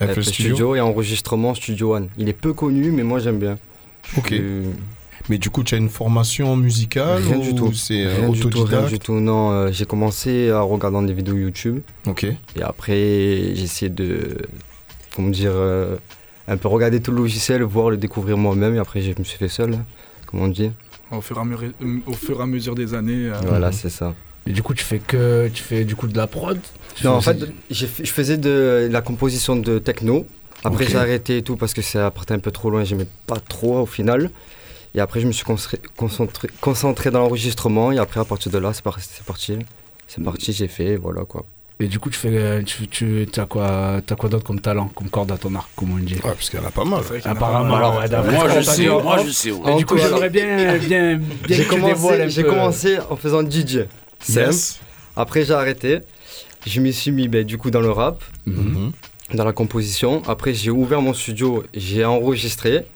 FL 0.00 0.24
Studio. 0.24 0.74
et 0.74 0.80
enregistrement 0.80 1.54
Studio 1.54 1.94
One. 1.94 2.08
Il 2.18 2.28
est 2.28 2.32
peu 2.32 2.52
connu, 2.52 2.90
mais 2.90 3.02
moi 3.02 3.18
j'aime 3.18 3.38
bien. 3.38 3.56
Ok. 4.16 4.30
Je- 4.32 4.62
Mais 5.28 5.38
du 5.38 5.50
coup, 5.50 5.64
tu 5.64 5.74
as 5.74 5.78
une 5.78 5.88
formation 5.88 6.56
musicale 6.56 7.22
Rien 7.22 7.38
ou 7.38 7.40
du 7.42 7.54
tout. 7.54 7.72
c'est 7.72 8.06
Rien 8.06 8.28
du 8.28 8.38
tout, 8.40 8.48
rien 8.48 8.58
autodidacte? 8.60 8.88
du 8.90 8.98
tout. 9.00 9.14
Non, 9.14 9.50
euh, 9.50 9.70
j'ai 9.72 9.84
commencé 9.86 10.50
à 10.50 10.60
regarder 10.60 11.04
des 11.06 11.14
vidéos 11.14 11.34
YouTube. 11.36 11.80
Ok. 12.06 12.24
Et 12.24 12.62
après, 12.62 12.94
j'ai 13.54 13.62
essayé 13.62 13.88
de, 13.90 14.36
comment 15.14 15.28
dire, 15.30 15.50
euh, 15.54 15.96
un 16.46 16.56
peu 16.56 16.68
regarder 16.68 17.00
tout 17.00 17.10
le 17.10 17.16
logiciel, 17.18 17.62
voir 17.62 17.90
le 17.90 17.96
découvrir 17.96 18.36
moi-même. 18.36 18.76
Et 18.76 18.78
après, 18.78 19.00
je 19.00 19.12
me 19.18 19.24
suis 19.24 19.38
fait 19.38 19.48
seul, 19.48 19.74
hein, 19.74 19.84
comme 20.26 20.40
on 20.40 20.48
dit. 20.48 20.70
Au 21.10 21.20
fur, 21.20 21.36
et 21.36 21.40
à 21.40 21.44
mesure, 21.44 21.72
au 22.06 22.12
fur 22.12 22.40
et 22.40 22.42
à 22.42 22.46
mesure 22.46 22.74
des 22.74 22.94
années. 22.94 23.28
euh, 23.30 23.40
Voilà, 23.44 23.70
c'est 23.72 23.88
ça. 23.90 24.14
Et 24.46 24.52
du 24.52 24.62
coup, 24.62 24.74
tu 24.74 24.84
fais 24.84 24.98
que 24.98 25.48
tu 25.52 25.62
fais 25.62 25.84
du 25.84 25.96
coup 25.96 26.06
de 26.08 26.16
la 26.16 26.26
prod? 26.26 26.58
Non, 27.04 27.12
en 27.12 27.20
fait, 27.20 27.36
je 27.70 27.86
faisais 27.86 28.36
de 28.36 28.88
la 28.90 29.02
composition 29.02 29.56
de 29.56 29.78
techno. 29.78 30.26
Après, 30.64 30.86
j'ai 30.86 30.96
arrêté 30.96 31.38
et 31.38 31.42
tout 31.42 31.56
parce 31.56 31.74
que 31.74 31.82
ça 31.82 32.10
partait 32.10 32.34
un 32.34 32.38
peu 32.38 32.50
trop 32.50 32.70
loin. 32.70 32.82
J'aimais 32.84 33.06
pas 33.26 33.38
trop 33.38 33.80
au 33.80 33.86
final. 33.86 34.30
Et 34.94 35.00
après, 35.00 35.20
je 35.20 35.26
me 35.26 35.32
suis 35.32 35.44
concentré, 35.44 35.78
concentré, 35.96 36.48
concentré 36.60 37.10
dans 37.10 37.20
l'enregistrement. 37.20 37.92
Et 37.92 37.98
après, 37.98 38.20
à 38.20 38.24
partir 38.24 38.50
de 38.50 38.58
là, 38.58 38.72
c'est 38.72 38.82
par- 38.82 38.98
c'est 39.00 39.24
parti. 39.24 39.58
C'est 40.08 40.22
parti, 40.24 40.52
j'ai 40.52 40.68
fait, 40.68 40.96
voilà 40.96 41.24
quoi. 41.24 41.44
Et 41.78 41.88
du 41.88 41.98
coup, 41.98 42.08
tu 42.08 42.18
fais, 42.18 42.64
tu, 42.64 42.86
tu 42.88 43.26
as 43.36 43.44
quoi, 43.44 44.00
t'as 44.06 44.16
quoi 44.16 44.30
d'autre 44.30 44.44
comme 44.44 44.60
talent, 44.60 44.88
comme 44.94 45.10
corde 45.10 45.30
à 45.32 45.36
ton 45.36 45.54
arc, 45.54 45.68
comme 45.76 45.92
on 45.92 45.98
dit? 45.98 46.14
Ouais, 46.14 46.20
parce 46.22 46.48
qu'il 46.48 46.58
y 46.58 46.62
en 46.62 46.66
a 46.66 46.70
pas 46.70 46.84
mal. 46.86 47.02
Apparemment, 47.24 47.98
ouais, 47.98 48.08
d'après 48.08 48.32
Moi, 48.32 48.48
je 48.48 48.60
sais, 48.62 48.88
moi, 48.88 49.18
je 49.26 49.30
sais, 49.30 49.50
ouais. 49.50 49.72
Et 49.72 49.76
du 49.76 49.84
coup, 49.84 49.98
j'aimerais 49.98 50.30
bien, 50.30 50.78
bien, 50.78 51.16
bien 51.18 51.20
J'ai 51.48 51.64
que 51.64 51.74
tu 51.74 51.82
dévoiles 51.82 52.18
commencé, 52.18 52.30
j'ai 52.30 52.42
commencé 52.44 52.98
en 53.10 53.16
faisant 53.16 53.42
DJ. 53.42 53.80
Yes. 54.30 54.80
Après, 55.16 55.44
j'ai 55.44 55.52
arrêté. 55.52 56.00
Je 56.66 56.80
m'y 56.80 56.92
suis 56.94 57.10
mis 57.12 57.28
ben, 57.28 57.44
du 57.44 57.58
coup 57.58 57.70
dans 57.70 57.80
le 57.82 57.90
rap, 57.90 58.24
Mhm. 58.46 58.92
dans 59.34 59.44
la 59.44 59.52
composition. 59.52 60.22
Après, 60.26 60.54
j'ai 60.54 60.70
ouvert 60.70 61.02
mon 61.02 61.12
studio, 61.12 61.62
j'ai 61.74 62.04
enregistré. 62.04 62.86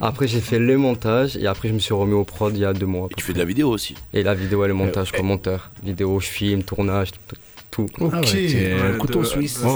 Après, 0.00 0.26
j'ai 0.28 0.40
fait 0.40 0.58
le 0.60 0.78
montage 0.78 1.36
et 1.36 1.46
après, 1.48 1.68
je 1.68 1.74
me 1.74 1.78
suis 1.80 1.94
remis 1.94 2.14
au 2.14 2.22
prod 2.24 2.56
il 2.56 2.60
y 2.60 2.64
a 2.64 2.72
deux 2.72 2.86
mois. 2.86 3.08
peu 3.08 3.14
Tu 3.16 3.24
fais 3.24 3.32
de 3.32 3.38
la 3.38 3.44
vidéo 3.44 3.68
aussi 3.70 3.96
Et 4.12 4.22
la 4.22 4.32
vidéo 4.34 4.64
et 4.64 4.68
le 4.68 4.74
montage, 4.74 5.10
comme 5.12 5.26
monteur. 5.26 5.70
Vidéo, 5.82 6.20
je 6.20 6.26
filme, 6.26 6.62
tournage, 6.62 7.10
tout. 7.10 7.36
Tout. 7.74 7.86
Ok. 8.00 8.12
Ah 8.12 8.20
ouais, 8.20 8.92
Ouais, 8.92 8.98
couteau 8.98 9.20
de- 9.20 9.24
suisse. 9.24 9.60
ouais, 9.62 9.70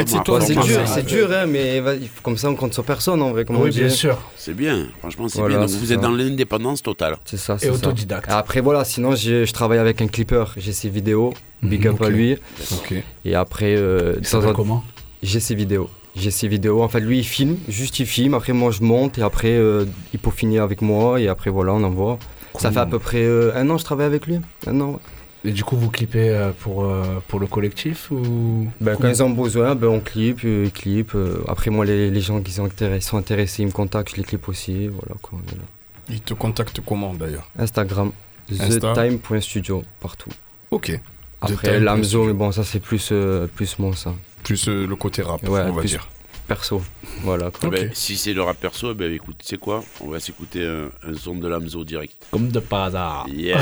c'est 0.00 0.54
dur, 0.54 0.64
ça. 0.64 0.86
c'est 0.86 1.06
dur, 1.06 1.28
hein, 1.32 1.46
mais 1.46 1.82
comme 2.22 2.36
ça, 2.36 2.48
on 2.48 2.54
compte 2.54 2.72
sur 2.72 2.84
personne 2.84 3.20
en 3.20 3.30
vrai. 3.30 3.44
Oui, 3.48 3.56
on 3.58 3.64
bien 3.68 3.88
sûr. 3.88 4.18
C'est 4.36 4.54
bien, 4.54 4.86
franchement, 5.00 5.28
c'est 5.28 5.38
Voilà, 5.38 5.58
bien. 5.58 5.66
Donc, 5.66 5.76
vous 5.76 5.92
êtes 5.92 6.00
dans 6.00 6.10
l'indépendance 6.10 6.82
totale. 6.82 7.16
C'est 7.24 7.36
ça, 7.36 7.54
Et 7.56 7.58
c'est 7.58 7.66
ça. 7.66 7.72
autodidacte. 7.74 8.30
Après, 8.30 8.60
voilà, 8.60 8.84
sinon, 8.84 9.14
je, 9.14 9.50
travaille 9.52 9.78
avec 9.78 10.00
un 10.02 10.06
clipper. 10.08 10.44
J'ai 10.56 10.72
ses 10.72 10.88
vidéos. 10.88 11.32
Big 11.62 11.86
up 11.86 11.94
ok. 12.00 12.06
à 12.06 12.10
lui. 12.10 12.36
Ok. 12.72 12.94
Et 13.24 13.34
après, 13.34 13.74
euh, 13.76 14.16
comment 14.54 14.82
j'ai 15.22 15.40
ses 15.40 15.54
vidéos. 15.54 15.88
J'ai 16.16 16.30
ses 16.30 16.48
vidéos. 16.48 16.82
En 16.82 16.88
fait, 16.88 17.00
lui, 17.00 17.18
il 17.20 17.24
filme, 17.24 17.56
juste 17.68 17.98
il 17.98 18.06
filme. 18.06 18.34
Après, 18.34 18.52
moi, 18.52 18.70
je 18.70 18.82
monte 18.82 19.16
et 19.18 19.22
après, 19.22 19.52
euh, 19.52 19.84
il 20.12 20.18
peaufine 20.18 20.58
avec 20.58 20.82
moi. 20.82 21.20
Et 21.20 21.28
après, 21.28 21.50
voilà, 21.50 21.72
on 21.72 21.82
envoie. 21.82 22.18
Ça 22.58 22.70
fait 22.70 22.80
à 22.80 22.86
peu 22.86 22.98
près 22.98 23.22
euh, 23.22 23.52
un 23.56 23.68
an 23.70 23.74
que 23.74 23.80
je 23.80 23.84
travaille 23.84 24.06
avec 24.06 24.26
lui. 24.26 24.38
Un 24.66 24.80
an. 24.80 25.00
Et 25.46 25.52
du 25.52 25.62
coup, 25.62 25.76
vous 25.76 25.90
clippez 25.90 26.30
euh, 26.30 26.52
pour, 26.58 26.84
euh, 26.84 27.22
pour 27.28 27.38
le 27.38 27.46
collectif 27.46 28.10
ou 28.10 28.66
Ben, 28.80 28.96
quand 28.96 29.08
ils 29.08 29.22
ont 29.22 29.30
besoin, 29.30 29.74
ben, 29.74 29.88
on 29.88 30.00
clip, 30.00 30.38
euh, 30.44 30.64
ils 30.64 30.72
clip. 30.72 31.14
euh, 31.14 31.42
après, 31.48 31.70
moi, 31.70 31.84
les, 31.84 32.10
les 32.10 32.20
gens 32.22 32.40
qui 32.40 32.50
sont 32.52 32.64
intéressés, 32.64 33.06
sont 33.08 33.18
intéressés, 33.18 33.62
ils 33.62 33.66
me 33.66 33.70
contactent, 33.72 34.12
je 34.12 34.16
les 34.16 34.22
clip 34.24 34.48
aussi. 34.48 34.88
Voilà, 34.88 35.14
quoi. 35.20 35.38
on 35.38 35.52
est 35.52 35.56
là. 35.56 35.64
Il 36.08 36.20
te 36.22 36.32
contacte 36.34 36.80
comment 36.86 37.12
d'ailleurs? 37.14 37.48
Instagram, 37.58 38.12
Insta. 38.50 38.94
thetime.studio, 38.94 39.82
partout. 40.00 40.30
Ok. 40.70 40.98
Après, 41.42 41.78
Lamzo, 41.78 42.24
mais 42.24 42.32
bon, 42.32 42.50
ça, 42.52 42.64
c'est 42.64 42.80
plus, 42.80 43.10
euh, 43.12 43.46
plus 43.46 43.78
mon 43.78 43.92
ça. 43.92 44.14
Plus 44.44 44.66
euh, 44.68 44.86
le 44.86 44.96
côté 44.96 45.20
rap, 45.22 45.42
Ouais, 45.46 45.60
on 45.66 45.72
va 45.72 45.80
plus 45.80 45.90
dire. 45.90 46.08
Perso. 46.46 46.82
Voilà, 47.22 47.50
quoi. 47.50 47.60
Eh 47.64 47.68
ben, 47.70 47.90
si 47.92 48.16
c'est 48.16 48.32
le 48.32 48.42
rap 48.42 48.56
perso, 48.58 48.90
eh 48.92 48.94
ben, 48.94 49.12
écoute, 49.12 49.36
sais 49.42 49.56
quoi 49.56 49.82
On 50.00 50.08
va 50.08 50.20
s'écouter 50.20 50.66
un, 50.66 50.90
un 51.08 51.14
son 51.14 51.34
de 51.36 51.48
Lamzo 51.48 51.84
direct. 51.84 52.14
Comme 52.30 52.48
de 52.48 52.60
par 52.60 52.84
hasard. 52.84 53.26
Yeah. 53.28 53.58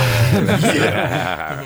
Yeah. 0.75 1.63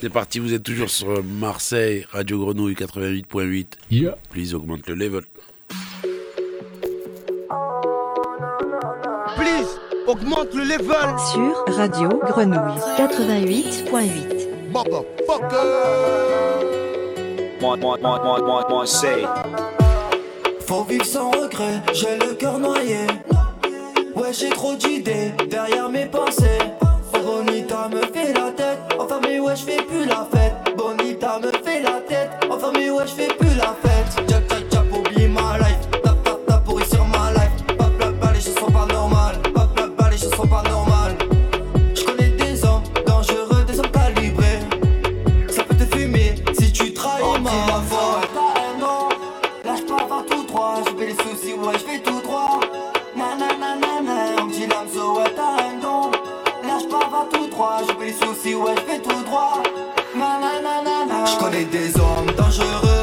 C'est 0.00 0.10
parti, 0.10 0.38
vous 0.38 0.52
êtes 0.52 0.62
toujours 0.62 0.90
sur 0.90 1.22
Marseille, 1.24 2.06
Radio 2.12 2.38
Grenouille 2.44 2.74
88.8. 2.74 3.66
Yeah. 3.90 4.16
Please 4.30 4.54
augmente 4.54 4.86
le 4.86 4.94
level. 4.94 5.22
Please, 9.36 9.78
augmente 10.06 10.54
le 10.54 10.64
level. 10.64 11.18
Sur 11.32 11.76
Radio 11.76 12.08
Grenouille 12.26 12.78
88.8. 12.98 14.44
Moi, 17.60 17.76
moi, 17.76 17.98
moi, 18.02 18.20
moi, 18.22 18.40
moi, 18.42 18.66
moi, 18.68 18.86
c'est. 18.86 19.22
Faut 20.66 20.84
vivre 20.84 21.04
sans 21.04 21.30
regret, 21.30 21.82
j'ai 21.92 22.16
le 22.16 22.34
cœur 22.34 22.58
noyé. 22.58 23.06
Ouais, 24.16 24.32
j'ai 24.32 24.48
trop 24.48 24.74
d'idées 24.74 25.32
derrière 25.50 25.88
mes 25.90 26.06
pensées. 26.06 26.58
Bonita 27.12 27.88
me 27.88 28.00
fait 28.00 28.32
la 28.32 28.50
tête, 28.50 28.78
enfin, 28.98 29.20
mais 29.22 29.38
ouais, 29.38 29.56
je 29.56 29.64
fais 29.64 29.82
plus 29.82 30.06
la 30.06 30.26
fête. 30.32 30.54
Bonita 30.76 31.38
me 31.38 31.52
fait 31.64 31.80
la 31.82 32.00
tête, 32.08 32.30
enfin, 32.50 32.70
mais 32.74 32.90
ouais, 32.90 33.06
je 33.06 33.12
fais 33.12 33.28
plus 33.34 33.54
la 33.56 33.74
fête. 33.82 34.33
J'ai 57.86 57.94
fait 57.94 58.04
les 58.06 58.12
soucis, 58.12 58.54
ouais, 58.54 58.74
je 58.76 58.92
fais 58.92 59.00
tout 59.00 59.22
droit. 59.24 59.62
Nananana, 60.14 61.24
je 61.26 61.38
connais 61.38 61.64
des 61.64 61.96
hommes 61.98 62.30
dangereux. 62.36 62.93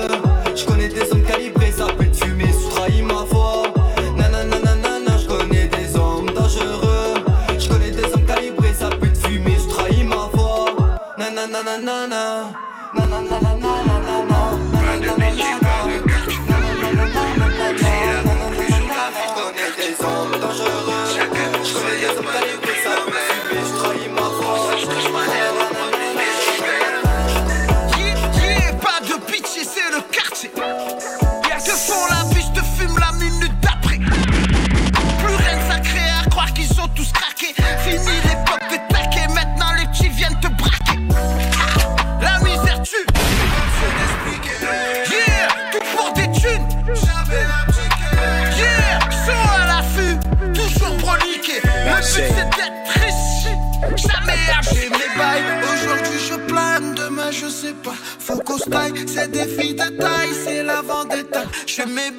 Je 61.72 61.76
fais 61.78 61.86
mes 61.86 62.12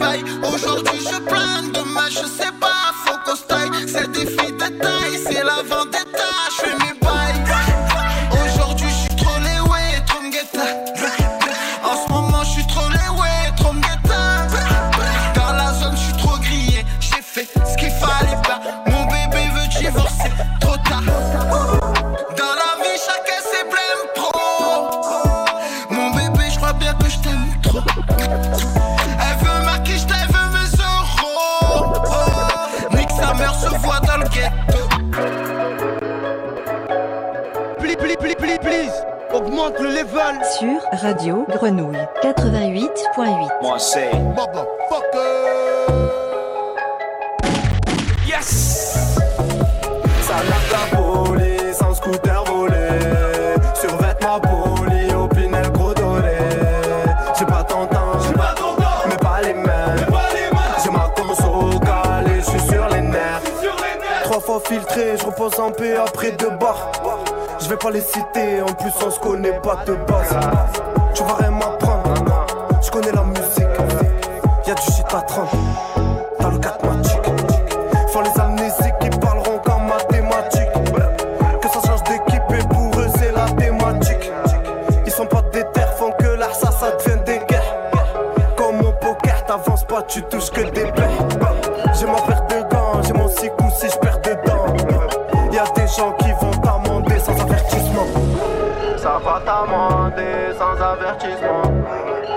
aujourd'hui 0.42 0.98
je 0.98 1.20
plane, 1.28 1.41
please, 37.96 38.16
please, 38.16 38.34
please, 38.34 38.36
please, 38.36 38.58
please. 38.58 38.92
Augmente 39.32 39.78
le 39.80 39.88
level. 39.88 40.38
Sur 40.58 40.80
Radio 40.92 41.46
Grenouille 41.48 41.96
88.8. 42.22 43.48
Moi, 43.62 43.78
c'est 43.78 44.12
Motherfucker. 44.12 45.88
Yes! 48.26 48.94
Ça 50.22 50.34
la 50.44 50.96
police 50.96 51.80
en 51.82 51.94
scooter 51.94 52.44
volé. 52.44 52.76
Sur 53.74 53.96
vêtements 53.96 54.40
polis, 54.40 55.12
au 55.14 55.28
pinel 55.28 55.70
gros 55.72 55.94
donné. 55.94 56.36
J'ai 57.38 57.46
pas 57.46 57.64
ton 57.64 57.86
temps, 57.86 58.18
j'ai 58.26 58.34
pas 58.34 58.54
ton 58.56 58.74
temps. 58.74 59.08
Mais 59.08 59.16
pas 59.16 59.40
les 59.42 59.54
mêmes. 59.54 60.06
J'ai 60.82 60.90
ma 60.90 61.10
conso 61.16 61.78
calée, 61.80 62.40
j'suis 62.40 62.60
sur 62.60 62.86
les 62.88 63.00
nerfs. 63.00 63.42
Trois 64.24 64.40
fois 64.40 64.60
filtré, 64.64 65.16
je 65.18 65.24
repose 65.24 65.58
en 65.58 65.70
paix 65.70 65.96
après 65.96 66.32
deux 66.32 66.50
bars. 66.50 66.90
Je 67.62 67.68
vais 67.68 67.76
pas 67.76 67.90
les 67.90 68.00
citer, 68.00 68.60
en 68.60 68.72
plus 68.74 68.92
on 69.06 69.10
se 69.10 69.20
connaît 69.20 69.60
pas 69.60 69.84
de 69.86 69.94
base. 69.94 70.36
Tu 71.14 71.22
vas 71.22 71.34
rien 71.34 71.50
m'apprendre, 71.52 72.12
je 72.82 72.90
connais 72.90 73.12
la 73.12 73.22
musique. 73.22 73.62
Y'a 74.66 74.74
du 74.74 74.82
shit 74.82 75.06
à 75.14 75.20
30 75.20 75.48
sans 100.58 100.80
avertissement 100.82 101.62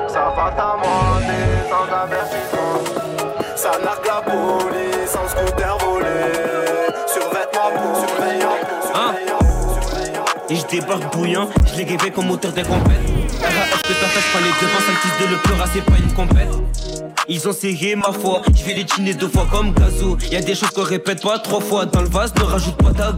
Ça 0.08 0.34
va 0.36 0.52
t'amender 0.56 1.44
sans 1.70 1.88
avertissement 1.94 3.16
ça 3.56 3.72
n'a 3.84 3.96
que 3.96 4.08
la 4.08 4.22
police 4.22 5.16
en 5.16 5.28
scooter 5.28 5.78
volé 5.80 6.08
Survêtement 7.08 7.72
pour 7.74 7.96
surveillant 7.98 8.58
Et 10.50 10.56
je 10.56 10.68
débarque 10.68 11.16
bouillant, 11.16 11.50
je 11.66 11.78
l'ai 11.78 11.86
guévé 11.86 12.12
comme 12.12 12.28
moteur 12.28 12.52
des 12.52 12.64
compètes. 12.64 13.02
RAF 13.42 13.82
que 13.82 13.94
ta 13.94 14.08
je 14.08 14.30
prends 14.30 14.40
les 14.40 14.54
devants, 14.62 14.84
ça 14.86 14.92
le 14.92 15.26
de 15.26 15.32
le 15.32 15.38
pleurer, 15.38 15.70
c'est 15.74 15.86
pas 15.86 15.98
une 15.98 16.14
compète. 16.14 16.50
Ils 17.28 17.48
ont 17.48 17.54
serré 17.54 17.96
ma 17.96 18.12
foi, 18.12 18.42
je 18.54 18.64
vais 18.66 18.74
les 18.74 18.86
chiner 18.88 19.14
deux 19.16 19.30
fois 19.30 19.48
comme 19.50 19.74
gazou. 19.74 20.18
Y'a 20.32 20.42
des 20.42 20.54
choses 20.54 20.70
qu'on 20.70 20.84
répète 20.84 21.24
pas 21.24 21.40
trois 21.40 21.62
fois 21.62 21.86
dans 21.86 22.02
le 22.02 22.10
vase, 22.10 22.36
ne 22.36 22.44
rajoute 22.44 22.78
pas 22.78 22.92
ta 22.92 23.14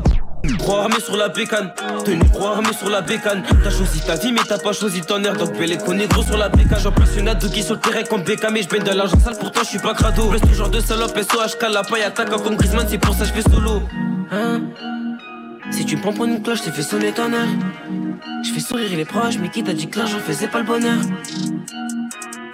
Croix 0.55 0.83
armé 0.83 0.99
sur 0.99 1.17
la 1.17 1.29
bécane, 1.29 1.71
tenue 2.05 2.29
croix 2.29 2.55
armé 2.55 2.73
sur 2.73 2.89
la 2.89 3.01
bécane. 3.01 3.43
T'as 3.63 3.69
choisi 3.69 4.01
ta 4.01 4.15
vie, 4.15 4.31
mais 4.31 4.41
t'as 4.47 4.57
pas 4.57 4.73
choisi 4.73 5.01
ton 5.01 5.23
air. 5.23 5.33
Donc, 5.33 5.57
les 5.59 5.77
connaît 5.77 6.07
gros 6.07 6.23
sur 6.23 6.37
la 6.37 6.49
bécane. 6.49 6.79
J'en 6.79 6.91
place 6.91 7.15
une 7.17 7.33
qui 7.51 7.63
sur 7.63 7.75
le 7.75 7.79
terrain 7.79 8.03
comme 8.03 8.23
Beckham. 8.23 8.53
Mais 8.53 8.63
je 8.63 8.67
de 8.69 8.91
l'argent 8.91 9.19
sale, 9.19 9.37
pourtant 9.39 9.61
je 9.63 9.69
suis 9.69 9.79
pas 9.79 9.93
crado. 9.93 10.27
Reste 10.27 10.51
genre 10.53 10.69
de 10.69 10.79
salope, 10.79 11.17
SOHK, 11.17 11.71
la 11.71 11.83
paille 11.83 12.03
attaquant 12.03 12.39
comme 12.39 12.55
Griezmann. 12.55 12.85
C'est 12.89 12.97
pour 12.97 13.13
ça 13.13 13.25
que 13.25 13.35
je 13.35 13.41
fais 13.41 13.49
solo. 13.49 13.81
Hein? 14.31 14.61
Si 15.71 15.85
tu 15.85 15.97
prends 15.97 16.13
pour 16.13 16.25
une 16.25 16.41
cloche, 16.41 16.61
t'es 16.61 16.71
fait 16.71 16.83
sonner 16.83 17.11
ton 17.11 17.33
heure. 17.33 17.47
Je 18.45 18.51
fais 18.51 18.59
sourire 18.59 18.89
les 18.95 19.05
proches, 19.05 19.37
mais 19.39 19.49
qui 19.49 19.63
t'a 19.63 19.73
dit 19.73 19.87
que 19.87 19.97
l'argent 19.97 20.19
faisait 20.19 20.47
pas 20.47 20.59
le 20.59 20.65
bonheur? 20.65 20.97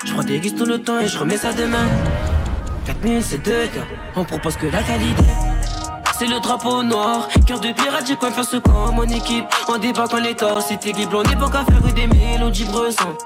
Je 0.06 0.12
crois 0.12 0.24
déguise 0.24 0.56
tout 0.56 0.66
le 0.66 0.80
temps 0.80 1.00
et 1.00 1.08
je 1.08 1.18
remets 1.18 1.38
ça 1.38 1.54
demain. 1.54 1.88
4000 2.86 3.24
c'est 3.24 3.38
deux 3.38 3.66
gars, 3.74 3.88
on 4.16 4.26
propose 4.26 4.58
que 4.58 4.66
la 4.66 4.84
qualité. 4.84 5.24
C'est 6.24 6.30
le 6.30 6.40
drapeau 6.40 6.84
noir, 6.84 7.28
cœur 7.46 7.60
de 7.60 7.74
pirate, 7.74 8.06
j'ai 8.08 8.16
quoi 8.16 8.32
faire 8.32 8.46
ce 8.46 8.56
camp, 8.56 8.94
mon 8.94 9.04
équipe. 9.04 9.44
On 9.68 9.78
quand 9.78 10.22
les 10.22 10.34
torts, 10.34 10.62
c'est 10.62 10.86
équipe, 10.86 11.10
on 11.14 11.22
est 11.22 11.36
pas 11.36 11.50
qu'à 11.50 11.66
faire 11.66 11.82
des 11.94 12.08
mélodies 12.08 12.64
bressants. 12.64 13.18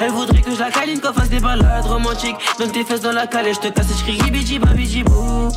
Elle 0.00 0.10
voudrait 0.10 0.40
que 0.40 0.50
je 0.50 0.58
la 0.58 0.72
câline, 0.72 1.00
qu'on 1.00 1.12
fasse 1.12 1.28
des 1.28 1.38
balades 1.38 1.86
romantiques. 1.86 2.34
Donne 2.58 2.72
tes 2.72 2.82
fesses 2.82 3.02
dans 3.02 3.12
la 3.12 3.28
calèche, 3.28 3.58
je 3.62 3.68
te 3.68 3.72
casse 3.72 3.92
et 3.92 4.12
je 4.12 4.18
crie 4.18 5.04
bou. 5.04 5.50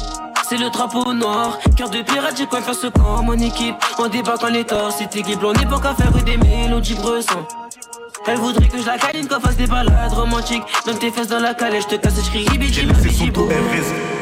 C'est 0.47 0.57
le 0.57 0.69
drapeau 0.69 1.11
noir, 1.11 1.57
cœur 1.75 1.89
de 1.89 2.03
pirate, 2.03 2.35
j'ai 2.37 2.45
quoi 2.45 2.61
faire 2.61 2.75
ce 2.75 2.85
camp, 2.85 3.23
mon 3.23 3.33
équipe. 3.33 3.75
On 3.97 4.07
quand 4.07 4.49
les 4.49 4.63
torts, 4.63 4.91
c'est 4.91 5.15
équipe, 5.15 5.39
on 5.43 5.53
est 5.53 5.65
pas 5.65 5.79
qu'à 5.79 5.95
faire 5.95 6.11
des 6.11 6.37
mélodies 6.37 6.93
bressants. 6.93 7.47
Elle 8.27 8.37
voudrait 8.37 8.67
que 8.67 8.77
je 8.77 8.85
la 8.85 8.99
câline, 8.99 9.27
qu'on 9.27 9.39
fasse 9.39 9.57
des 9.57 9.65
balades 9.65 10.13
romantiques. 10.13 10.61
Donne 10.85 10.99
tes 10.99 11.09
fesses 11.09 11.29
dans 11.29 11.39
la 11.39 11.55
calèche, 11.55 11.85
je 11.89 11.95
te 11.95 11.99
casse 11.99 12.19
et 12.19 12.23
je 12.23 12.29
crie. 12.29 12.45
Please, 12.59 14.18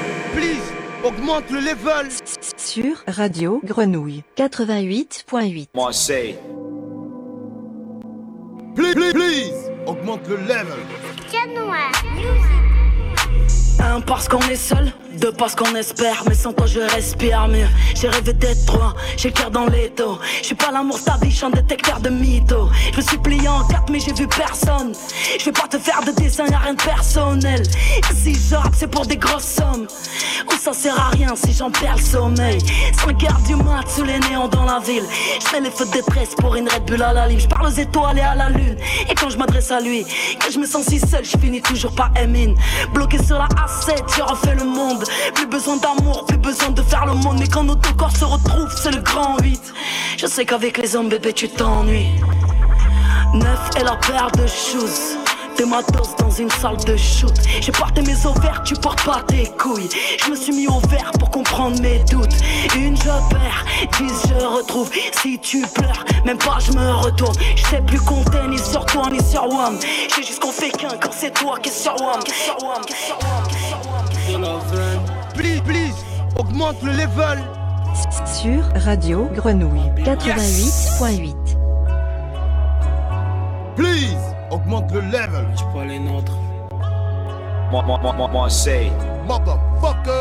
augmente 1.03 1.49
le 1.49 1.59
level. 1.59 2.09
Sur 2.57 3.03
Radio 3.07 3.61
Grenouille 3.63 4.23
88.8. 4.37 5.69
Moi 5.75 5.93
c'est 5.93 6.37
Please, 8.75 8.93
please, 8.93 9.13
please, 9.13 9.71
augmente 9.87 10.27
le 10.27 10.37
level. 10.37 10.77
Un 13.79 14.01
parce 14.01 14.27
qu'on 14.27 14.41
est 14.41 14.55
seul, 14.55 14.91
deux 15.13 15.31
parce 15.31 15.55
qu'on 15.55 15.75
espère, 15.75 16.23
mais 16.27 16.33
sans 16.33 16.53
toi 16.53 16.65
je 16.65 16.79
respire 16.79 17.47
mieux. 17.47 17.67
J'ai 17.95 18.09
rêvé 18.09 18.33
d'être 18.33 18.65
trois, 18.65 18.95
j'ai 19.15 19.31
cœur 19.31 19.51
dans 19.51 19.67
les 19.67 19.89
dos. 19.95 20.19
Je 20.41 20.47
suis 20.47 20.55
pas 20.55 20.71
l'amour 20.71 20.97
stable, 20.97 21.27
un 21.43 21.49
détecteur 21.49 21.99
de 21.99 22.09
mythos. 22.09 22.69
Je 22.91 22.97
me 22.97 23.01
suis 23.01 23.17
plié 23.17 23.47
en 23.47 23.63
quatre, 23.65 23.89
mais 23.91 23.99
j'ai 23.99 24.13
vu 24.13 24.27
personne. 24.27 24.93
Je 25.39 25.45
vais 25.45 25.51
pas 25.51 25.67
te 25.67 25.77
faire 25.77 26.01
de 26.01 26.11
dessin, 26.11 26.45
y'a 26.47 26.57
rien 26.57 26.73
de 26.73 26.81
personnel. 26.81 27.63
Si 28.15 28.33
je 28.33 28.55
c'est 28.73 28.87
pour 28.87 29.05
des 29.05 29.17
grosses 29.17 29.43
sommes. 29.43 29.87
Ou 30.47 30.57
ça 30.59 30.73
sert 30.73 30.99
à 30.99 31.09
rien 31.09 31.35
si 31.35 31.53
j'en 31.53 31.69
perds 31.69 31.97
le 31.97 32.01
sommeil. 32.01 32.59
5 33.03 33.23
heures 33.23 33.39
du 33.45 33.55
mat 33.55 33.87
sous 33.87 34.03
les 34.03 34.19
néons 34.19 34.47
dans 34.47 34.63
la 34.63 34.79
ville. 34.79 35.05
Je 35.41 35.47
fais 35.47 35.61
les 35.61 35.71
feux 35.71 35.85
de 35.85 35.91
détresse 35.91 36.35
pour 36.35 36.55
une 36.55 36.67
Red 36.67 36.85
Bull 36.85 37.01
à 37.01 37.13
la 37.13 37.27
lime. 37.27 37.39
Je 37.39 37.47
parle 37.47 37.67
aux 37.67 37.69
étoiles 37.69 38.17
et 38.17 38.21
à 38.21 38.35
la 38.35 38.49
lune. 38.49 38.75
Et 39.09 39.15
quand 39.15 39.29
je 39.29 39.37
m'adresse 39.37 39.71
à 39.71 39.79
lui, 39.79 40.05
que 40.39 40.51
je 40.51 40.59
me 40.59 40.65
sens 40.65 40.85
si 40.85 40.99
seul, 40.99 41.23
je 41.23 41.37
finis 41.37 41.61
toujours 41.61 41.93
par 41.93 42.11
M-in. 42.15 42.53
Bloqué 42.93 43.21
sur 43.23 43.37
la 43.37 43.47
A7, 43.67 44.15
j'ai 44.15 44.21
refait 44.21 44.55
le 44.55 44.63
monde. 44.63 45.03
Plus 45.35 45.47
besoin 45.47 45.75
d'amour, 45.77 46.25
plus 46.25 46.37
besoin 46.37 46.69
de 46.69 46.81
faire 46.81 47.05
le 47.05 47.15
monde. 47.15 47.37
Mais 47.39 47.47
quand 47.47 47.63
notre 47.63 47.93
corps 47.97 48.15
se 48.15 48.23
retrouve, 48.23 48.69
c'est 48.81 48.91
le 48.91 49.01
grand 49.01 49.37
8. 49.39 49.73
Je 50.17 50.25
sais 50.25 50.45
qu'avec 50.45 50.77
les 50.77 50.95
hommes, 50.95 51.09
bébé, 51.09 51.33
tu 51.33 51.49
t'ennuies. 51.49 52.07
Neuf 53.33 53.69
est 53.75 53.83
la 53.83 53.97
paire 53.97 54.31
de 54.31 54.47
shoes. 55.57 55.63
Des 55.63 55.65
matos 55.65 56.15
dans 56.17 56.29
une 56.29 56.49
salle 56.51 56.77
de 56.77 56.95
shoot. 56.97 57.33
J'ai 57.61 57.71
porté 57.71 58.01
mes 58.01 58.25
ovaires, 58.25 58.61
tu 58.63 58.75
portes 58.75 59.03
pas 59.03 59.21
tes 59.27 59.45
couilles. 59.57 59.89
Je 60.23 60.31
me 60.31 60.35
suis 60.35 60.53
mis 60.53 60.67
au 60.67 60.79
vert 60.87 61.11
pour 61.19 61.29
comprendre 61.31 61.81
mes 61.81 61.99
doutes. 61.99 62.35
Une 62.75 62.95
je 62.95 63.03
perds, 63.03 63.65
dix 63.97 64.13
je 64.29 64.45
retrouve. 64.45 64.89
Si 65.21 65.39
tu 65.39 65.61
pleures, 65.61 66.05
même 66.25 66.37
pas 66.37 66.57
je 66.59 66.71
me 66.71 66.91
retourne. 66.91 67.35
Je 67.55 67.63
sais 67.65 67.81
plus 67.81 67.99
compter 67.99 68.47
ni 68.49 68.57
sur 68.57 68.85
toi 68.85 69.09
ni 69.11 69.23
sur 69.23 69.47
WAM. 69.47 69.77
J'ai 70.15 70.23
juste 70.23 70.39
qu'on 70.39 70.51
fait 70.51 70.69
qu'un 70.69 70.97
quand 71.01 71.11
c'est 71.11 71.33
toi 71.33 71.57
qui 71.61 71.69
est 71.69 71.71
sur 71.71 71.95
WAM. 71.99 72.21
Qui 72.23 72.31
est 72.31 72.45
sur 72.45 72.57
WAM, 72.63 72.83
qui 72.85 72.93
est 72.93 73.07
sur 73.07 73.17
WAM, 73.17 73.45
qui 73.47 73.55
est 73.55 73.69
sur 73.69 74.41
WAM. 74.73 74.99
Please, 75.33 75.61
please, 75.61 75.95
augmente 76.37 76.81
le 76.83 76.91
level. 76.91 77.43
Sur 78.25 78.63
Radio 78.83 79.27
Grenouille 79.33 79.89
88.8. 80.05 81.46
augmente 84.57 84.91
le 84.91 85.01
level. 85.01 85.45
Je 85.55 85.63
pas 85.73 85.85
les 85.85 85.99
nôtres. 85.99 86.37
Moi, 87.71 87.83
moi, 87.85 87.99
moi, 88.01 88.13
moi, 88.13 88.27
moi 88.27 88.49
c'est 88.49 88.91
Motherfucker. 89.27 90.11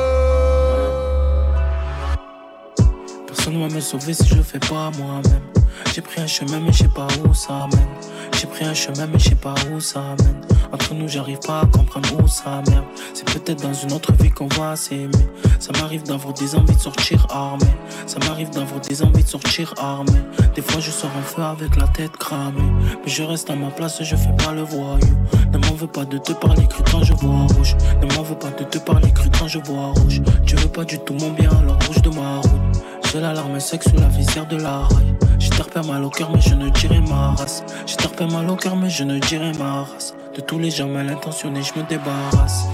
Personne 3.27 3.61
va 3.61 3.69
me 3.75 3.81
sauver 3.81 4.15
si 4.15 4.27
je 4.29 4.43
fais 4.43 4.59
pas 4.59 4.91
moi-même. 4.99 5.47
J'ai 5.95 6.03
pris 6.03 6.21
un 6.21 6.27
chemin 6.27 6.61
mais 6.61 6.73
je 6.73 6.79
sais 6.85 6.89
pas 6.89 7.07
où 7.25 7.35
ça 7.35 7.67
mène. 7.73 7.95
J'ai 8.39 8.47
pris 8.47 8.65
un 8.65 8.75
chemin 8.75 9.07
mais 9.07 9.19
je 9.19 9.31
sais 9.31 9.35
pas 9.35 9.55
où 9.73 9.81
ça 9.81 10.01
mène. 10.21 10.56
Entre 10.73 10.95
nous 10.95 11.09
j'arrive 11.09 11.39
pas 11.41 11.61
à 11.61 11.67
comprendre 11.67 12.09
où 12.23 12.29
ça 12.29 12.63
mène. 12.69 12.85
C'est 13.15 13.25
peut-être 13.25 13.63
dans 13.63 13.73
une 13.73 13.93
autre 13.93 14.13
vie 14.13 14.31
qu'on 14.31 14.49
va 14.49 14.77
s'aimer. 14.77 15.11
Ça 15.59 15.73
m'arrive 15.81 16.03
d'avoir 16.03 16.35
des 16.35 16.55
envies 16.55 16.75
de 16.75 16.81
sortir 16.81 17.27
armé. 17.31 17.67
Ça 18.07 18.19
m'arrive 18.21 18.51
d'avoir 18.51 18.81
des 18.81 19.03
envies 19.03 19.23
de 19.23 19.29
sortir 19.29 19.75
armé. 19.79 20.19
Des 20.55 20.63
fois 20.63 20.81
je 20.81 20.91
sors 20.91 21.11
en 21.17 21.23
feu 21.23 21.43
avec 21.43 21.77
la 21.77 21.89
tête 21.89 22.17
cramée. 22.17 22.73
Mais 23.05 23.11
je 23.11 23.23
reste 23.23 23.51
à 23.51 23.57
ma 23.57 23.71
place 23.71 24.03
je 24.03 24.17
fais 24.17 24.37
pas 24.45 24.53
le 24.53 24.63
voyou. 24.63 25.17
Ne 25.53 25.59
m'en 25.59 25.75
veux 25.75 25.87
pas 25.87 26.05
de 26.05 26.19
te 26.19 26.33
parler 26.33 26.67
cru 26.67 26.83
quand 26.91 27.05
je 27.05 27.13
vois 27.15 27.47
rouge. 27.55 27.77
Ne 28.03 28.15
m'en 28.15 28.23
veux 28.23 28.39
pas 28.39 28.51
de 28.51 28.65
te 28.65 28.79
parler 28.79 29.13
cru 29.13 29.29
quand 29.39 29.49
je 29.49 29.59
vois 29.59 29.93
rouge. 29.93 30.23
Tu 30.47 30.57
veux 30.57 30.69
pas 30.69 30.85
du 30.85 30.99
tout 30.99 31.15
mon 31.15 31.31
bien 31.31 31.51
alors 31.51 31.79
bouge 31.79 32.03
de 32.03 32.11
ma 32.11 32.37
route. 32.37 32.83
J'ai 33.13 33.21
l'alarme 33.21 33.61
sec 33.61 33.83
sous 33.83 33.97
la 33.97 34.09
visière 34.09 34.47
de 34.47 34.57
la 34.57 34.79
raille. 34.79 35.15
J'ai 35.57 35.63
terpé 35.63 35.89
mal 35.89 36.05
au 36.05 36.11
cœur, 36.11 36.31
mais 36.35 36.41
je 36.43 36.55
ne 36.55 36.69
dirai 36.69 37.01
ma 37.01 37.31
race. 37.31 37.65
J'ai 37.87 38.27
mal 38.27 38.51
au 38.51 38.57
cœur, 38.57 38.77
mais 38.77 38.91
je 38.91 39.05
ne 39.05 39.19
dirai 39.19 39.53
ma 39.59 39.85
race. 39.85 40.13
De 40.35 40.43
tous 40.43 40.59
les 40.59 40.71
gens 40.71 40.87
mal 40.87 41.09
intentionnés, 41.09 41.63
je 41.63 41.81
me 41.81 41.87
débarrasse. 41.87 42.67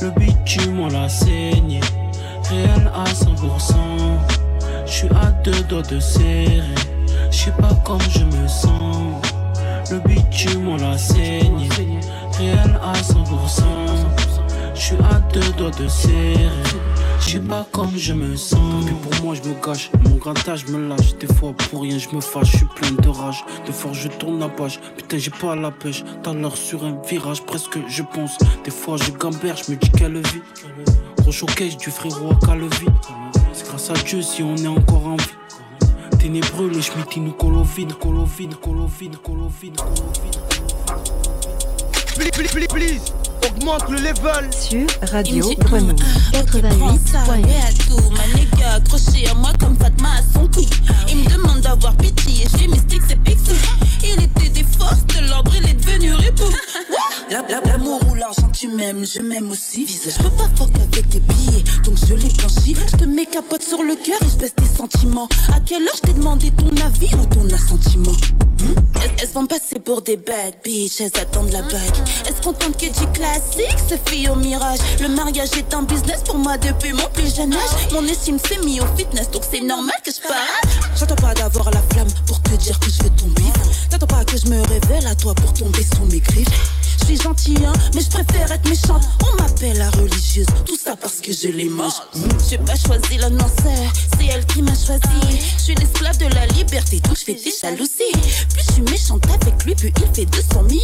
Le 0.00 0.10
bitume, 0.10 0.78
on 0.78 0.86
l'a 0.86 1.08
saigné. 1.08 1.80
Réel 2.48 2.88
à 2.94 3.02
100%. 3.02 3.74
Je 4.86 4.92
suis 4.92 5.08
à 5.08 5.32
deux 5.42 5.60
doigts 5.64 5.82
de 5.82 5.98
serrer. 5.98 6.62
Je 7.32 7.36
sais 7.36 7.50
pas 7.50 7.74
comme 7.84 8.00
je 8.10 8.24
me 8.24 8.46
sens. 8.46 9.20
Le 9.90 9.98
bitume, 9.98 10.68
on 10.68 10.76
l'a 10.76 10.96
saigné. 10.96 11.68
Réel 12.38 12.78
à 12.80 12.92
100%. 12.92 13.62
Je 14.72 14.80
Je 14.80 14.80
suis 14.80 14.96
à 14.98 15.18
deux 15.32 15.52
doigts 15.54 15.72
de 15.72 15.88
serrer. 15.88 16.48
Je 17.20 17.30
sais 17.30 17.40
pas 17.40 17.66
comme 17.72 17.96
je 17.96 18.12
me 18.12 18.36
sens. 18.36 18.84
Puis 18.84 18.94
pour 18.94 19.24
moi, 19.24 19.34
je 19.34 19.48
me 19.48 19.54
gâche. 19.64 19.90
Mon 20.04 20.16
grattage 20.16 20.66
me 20.68 20.88
lâche. 20.88 21.16
Des 21.18 21.26
fois, 21.26 21.52
pour 21.52 21.82
rien, 21.82 21.98
je 21.98 22.08
me 22.14 22.20
fâche. 22.20 22.52
Je 22.52 22.56
suis 22.58 22.66
plein 22.76 22.92
de 22.92 23.08
rage. 23.08 23.44
Des 23.66 23.72
fois, 23.72 23.92
je 23.92 24.08
tourne 24.08 24.38
la 24.38 24.48
page. 24.48 24.80
Putain, 24.96 25.18
j'ai 25.18 25.30
pas 25.30 25.54
la 25.54 25.70
pêche. 25.70 26.04
À 26.24 26.32
l'heure, 26.32 26.56
sur 26.56 26.84
un 26.84 27.00
virage, 27.08 27.42
presque 27.42 27.78
je 27.88 28.02
pense. 28.02 28.38
Des 28.64 28.70
fois, 28.70 28.96
je 28.96 29.10
gamberge. 29.12 29.64
Je 29.66 29.72
me 29.72 29.76
dis 29.76 29.90
quelle 29.90 30.16
vie. 30.18 30.42
Gros 31.18 31.76
du 31.78 31.90
frérot 31.90 32.32
à 32.32 32.46
Calvi. 32.46 32.86
C'est 33.52 33.66
grâce 33.66 33.90
à 33.90 33.94
Dieu 33.94 34.22
si 34.22 34.42
on 34.42 34.56
est 34.56 34.66
encore 34.66 35.06
en 35.06 35.16
vie. 35.16 35.24
Ténébreux, 36.18 36.68
le 36.68 36.80
schmitt, 36.80 37.16
nous 37.16 37.34
au 37.40 37.62
vide, 37.62 37.92
au 38.02 38.24
vide, 38.24 38.54
au 38.64 38.86
vide, 38.86 39.16
please, 42.18 42.30
please, 42.32 42.66
please, 42.68 43.12
augmente 43.46 43.88
le 43.88 43.96
level. 43.98 44.50
Sur 44.52 44.86
Radio 45.12 45.52
Grenouille 45.60 45.94
Ah, 46.34 46.42
prends 46.52 46.98
ça, 47.10 47.18
88.8. 47.24 47.44
ouais, 47.44 47.54
à 47.68 47.72
tout. 47.72 48.10
Ma 48.10 48.38
nigga 48.38 48.72
accroché 48.74 49.28
à 49.28 49.34
moi 49.34 49.52
comme 49.60 49.76
Fatma 49.76 50.08
à 50.18 50.22
son 50.32 50.46
cou. 50.48 50.64
Il 51.08 51.16
me 51.18 51.28
demande 51.30 51.60
d'avoir 51.60 51.94
pitié, 51.96 52.46
je 52.52 52.58
suis 52.58 52.68
mystique, 52.68 53.02
c'est 53.08 53.20
pixie. 53.22 53.52
Il 54.04 54.22
était 54.22 54.48
des 54.50 54.64
forces 54.78 55.04
de 55.06 55.28
l'ordre, 55.28 55.52
il 55.56 55.68
est 55.68 55.74
devenu 55.74 56.14
ripou. 56.14 56.44
La- 57.30 57.42
la- 57.48 57.60
L'amour 57.60 58.00
ou 58.10 58.14
l'argent, 58.14 58.48
tu 58.52 58.68
m'aimes, 58.68 59.04
je 59.04 59.20
m'aime 59.20 59.50
aussi. 59.50 59.86
Je 59.86 60.22
peux 60.22 60.30
pas 60.30 60.48
fuck 60.56 60.70
avec 60.76 61.08
des 61.10 61.20
billets, 61.20 61.62
donc 61.84 61.96
je 62.08 62.14
les 62.14 62.28
blanchis. 62.30 62.74
Je 62.90 62.96
te 62.96 63.04
mets 63.04 63.26
capote 63.26 63.62
sur 63.62 63.82
le 63.82 63.94
cœur 63.96 64.16
et 64.22 64.30
je 64.32 64.36
baisse 64.38 64.54
tes 64.54 64.64
sentiments. 64.64 65.28
À 65.54 65.60
quelle 65.60 65.82
heure 65.82 65.94
je 65.96 66.00
t'ai 66.08 66.12
demandé 66.14 66.50
ton 66.52 66.70
avis 66.86 67.14
ou 67.16 67.26
ton 67.26 67.46
assentiment? 67.54 68.12
Vont 69.38 69.46
passer 69.46 69.78
pour 69.78 70.02
des 70.02 70.16
bad 70.16 70.54
bitches, 70.64 71.00
elles 71.00 71.20
attendent 71.22 71.52
la 71.52 71.62
bague. 71.62 71.96
Elles 72.26 72.34
se 72.34 72.40
contentent 72.40 72.76
que 72.76 72.86
du 72.86 73.06
classique, 73.12 73.78
se 73.88 73.94
fille 74.10 74.28
au 74.28 74.34
mirage? 74.34 74.80
Le 75.00 75.06
mariage 75.06 75.50
est 75.56 75.72
un 75.74 75.84
business 75.84 76.22
pour 76.24 76.38
moi 76.38 76.58
depuis 76.58 76.92
mon 76.92 77.08
plus 77.14 77.32
jeune 77.36 77.52
âge. 77.52 77.92
Mon 77.92 78.04
estime 78.08 78.40
s'est 78.40 78.58
mis 78.64 78.80
au 78.80 78.86
fitness, 78.96 79.30
donc 79.30 79.44
c'est 79.48 79.60
normal 79.60 79.94
que 80.04 80.10
je 80.10 80.20
parle. 80.26 80.42
J'attends 80.98 81.14
pas 81.14 81.34
d'avoir 81.34 81.70
la 81.70 81.80
flamme 81.92 82.08
pour 82.26 82.42
te 82.42 82.56
dire 82.56 82.80
que 82.80 82.90
je 82.90 82.98
ton 82.98 83.28
bif. 83.36 83.52
T'attends 83.88 84.08
pas 84.08 84.24
que 84.24 84.36
je 84.36 84.46
me 84.46 84.60
révèle 84.66 85.06
à 85.06 85.14
toi 85.14 85.32
pour 85.36 85.52
tomber 85.52 85.84
sous 85.84 86.06
mes 86.06 86.18
griffes. 86.18 86.48
Je 87.00 87.04
suis 87.04 87.22
gentille, 87.22 87.64
hein, 87.64 87.72
mais 87.94 88.00
je 88.00 88.10
préfère 88.10 88.50
être 88.50 88.68
méchante. 88.68 89.04
On 89.22 89.40
m'appelle 89.40 89.78
la 89.78 89.88
religieuse, 89.90 90.48
tout 90.66 90.76
ça 90.76 90.96
parce 90.96 91.20
que 91.20 91.32
je 91.32 91.46
les 91.46 91.68
mange. 91.68 91.92
J'ai 92.50 92.58
pas 92.58 92.74
choisi 92.74 93.18
l'annonceur, 93.18 93.92
c'est 94.18 94.26
elle 94.26 94.44
qui 94.46 94.62
m'a 94.62 94.74
choisi. 94.74 95.38
Je 95.58 95.62
suis 95.62 95.74
l'esclave 95.76 96.18
de 96.18 96.26
la 96.34 96.46
liberté, 96.46 96.98
donc 97.00 97.16
je 97.16 97.22
fais 97.22 97.34
des 97.34 97.52
jalousies. 97.62 98.12
Plus 98.52 98.64
je 98.66 98.72
suis 98.72 98.82
méchante 98.82 99.27
avec 99.32 99.64
lui, 99.64 99.74
plus 99.74 99.92
il 99.96 100.14
fait 100.14 100.26
de 100.26 100.42
son 100.52 100.62
mieux. 100.62 100.78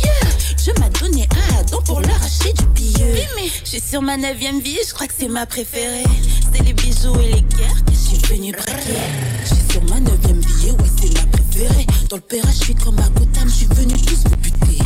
Je 0.59 0.71
m'a 0.81 0.89
donné 0.91 1.29
un 1.31 1.61
Adam 1.61 1.81
pour 1.83 2.01
l'arracher 2.01 2.53
du 2.53 2.67
pilleux. 2.75 3.15
Mais 3.37 3.49
je 3.65 3.69
suis 3.69 3.81
sur 3.81 4.03
ma 4.03 4.17
neuvième 4.17 4.61
vie, 4.61 4.79
je 4.87 4.93
crois 4.95 5.07
que 5.07 5.15
c'est 5.19 5.29
ma 5.29 5.47
préférée. 5.47 6.05
C'est 6.53 6.63
les 6.63 6.73
bijoux 6.73 7.19
et 7.21 7.35
les 7.35 7.43
guerres 7.43 7.85
que 7.85 7.93
je 7.93 7.97
suis 7.97 8.19
venue 8.35 8.53
braquer. 8.53 8.95
Je 9.43 9.55
suis 9.55 9.73
sur 9.73 9.85
ma 9.85 10.01
neuvième 10.01 10.41
vie, 10.41 10.71
ouais, 10.71 10.91
c'est 11.01 11.15
ma 11.15 11.27
préférée. 11.27 11.87
Dans 12.09 12.17
le 12.17 12.23
pérage, 12.23 12.55
je 12.61 12.65
suis 12.65 12.75
comme 12.75 12.99
à 12.99 13.09
Gotham, 13.11 13.49
je 13.49 13.55
suis 13.55 13.67
venue 13.67 13.95
tous 14.03 14.25
vous 14.25 14.37
buter. 14.37 14.79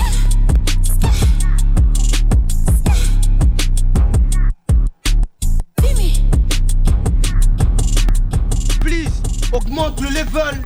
Please, 8.81 9.11
augmente 9.53 10.01
le 10.01 10.09
level. 10.09 10.65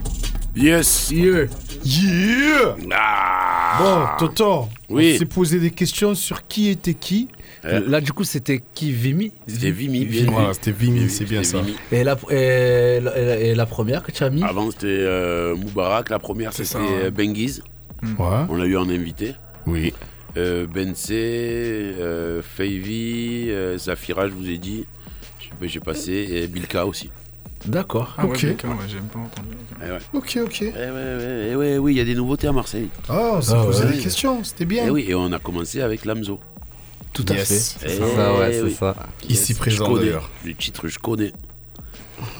Yes. 0.55 1.11
Yeah. 1.11 1.47
Yeah. 1.85 2.75
Ah. 2.91 3.77
Bon, 4.19 4.27
Toto, 4.27 4.69
Oui. 4.89 5.13
on 5.15 5.19
s'est 5.19 5.25
posé 5.25 5.59
des 5.59 5.71
questions 5.71 6.15
sur 6.15 6.47
qui 6.47 6.69
était 6.69 6.93
qui. 6.93 7.27
Là, 7.63 8.01
du 8.01 8.11
coup, 8.11 8.23
c'était 8.23 8.61
qui 8.73 8.91
Vimy? 8.91 9.31
C'était 9.47 9.71
bien 9.71 10.25
Voilà, 10.29 10.49
vu. 10.49 10.53
c'était 10.53 10.71
Vimy, 10.71 11.09
c'est 11.09 11.25
bien 11.25 11.43
ça. 11.43 11.61
Et 11.91 12.03
la, 12.03 12.17
et, 12.29 12.99
la, 13.01 13.17
et 13.17 13.25
la- 13.25 13.37
et 13.39 13.55
la 13.55 13.65
première 13.65 14.03
que 14.03 14.11
tu 14.11 14.23
as 14.23 14.29
mis? 14.29 14.43
Avant, 14.43 14.69
c'était 14.71 14.87
euh, 14.87 15.55
Moubarak. 15.55 16.09
La 16.09 16.19
première, 16.19 16.51
C'est 16.53 16.65
c'était 16.65 16.79
ça, 16.85 16.91
ouais. 16.91 17.05
euh, 17.05 17.11
Benguiz. 17.11 17.63
Ouais. 18.03 18.45
On 18.49 18.55
l'a 18.55 18.65
eu 18.65 18.75
en 18.77 18.89
invité. 18.89 19.35
Oui. 19.65 19.93
Euh, 20.35 20.65
Bensé, 20.67 21.13
euh, 21.99 22.41
Favy, 22.41 23.45
euh, 23.49 23.77
Zafira, 23.77 24.27
je 24.27 24.33
vous 24.33 24.49
ai 24.49 24.57
dit. 24.57 24.85
J'ai 25.61 25.79
passé. 25.79 26.11
Et 26.31 26.47
Bilka 26.47 26.85
aussi. 26.85 27.09
D'accord. 27.65 28.13
Ah 28.17 28.25
ouais, 28.25 28.31
Ok. 28.31 28.45
Becca, 28.45 28.67
ouais, 28.67 28.75
j'ai 28.87 28.97
pas 28.97 29.19
entendu. 29.19 29.47
Eh 29.81 29.89
ouais. 29.91 29.97
Ok, 30.13 30.37
ok. 30.43 30.61
Eh 30.61 30.65
ouais, 30.73 30.89
ouais, 30.91 31.47
eh 31.51 31.55
ouais, 31.55 31.77
oui, 31.77 31.93
il 31.93 31.97
y 31.97 32.01
a 32.01 32.05
des 32.05 32.15
nouveautés 32.15 32.47
à 32.47 32.51
Marseille. 32.51 32.89
Ah, 33.07 33.31
on 33.35 33.41
s'est 33.41 33.53
Ah 33.55 33.63
posé 33.63 33.85
ouais. 33.85 33.93
des 33.93 33.99
questions, 33.99 34.43
c'était 34.43 34.65
bien. 34.65 34.85
Et 34.87 34.89
oui, 34.89 35.05
et 35.07 35.15
on 35.15 35.31
a 35.31 35.39
commencé 35.39 35.81
avec 35.81 36.03
Lamzo. 36.05 36.39
Tout 37.13 37.25
à 37.29 37.33
Yes. 37.35 37.73
fait. 37.79 37.85
Eh 37.85 37.89
C'est 37.89 37.97
ça, 38.15 38.33
ouais, 38.37 38.53
c'est 38.53 38.61
oui. 38.63 38.73
ça. 38.77 38.95
Ici 39.29 39.53
présent 39.53 39.85
connais. 39.87 40.05
d'ailleurs. 40.07 40.29
Le 40.43 40.53
titre, 40.55 40.87
je 40.87 40.99
connais. 40.99 41.31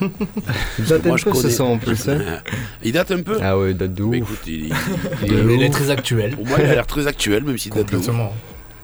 Il 0.78 0.84
date 0.86 1.04
Moi, 1.04 1.14
un 1.14 1.16
je 1.16 1.24
peu 1.24 1.32
ce 1.34 1.42
connais. 1.42 1.52
son 1.54 1.64
en 1.64 1.78
plus. 1.78 2.08
hein. 2.08 2.18
il 2.82 2.92
date 2.92 3.10
un 3.10 3.22
peu 3.22 3.38
Ah 3.42 3.58
ouais, 3.58 3.70
il 3.72 3.76
date 3.76 3.94
de 3.94 4.02
Mais 4.04 4.20
ouf. 4.22 4.28
écoute, 4.30 4.40
il, 4.46 4.52
il- 4.66 4.74
Il, 5.22 5.32
il- 5.32 5.50
il 5.50 5.62
est 5.62 5.70
très 5.70 5.90
actuel. 5.90 6.34
pour 6.36 6.46
moi, 6.46 6.58
il 6.60 6.66
a 6.66 6.74
l'air 6.74 6.86
très 6.86 7.06
actuel, 7.06 7.44
même 7.44 7.56
s'il 7.58 7.72
date 7.72 7.90
de 7.90 7.96
ouf, 7.96 8.04
Complètement. 8.06 8.32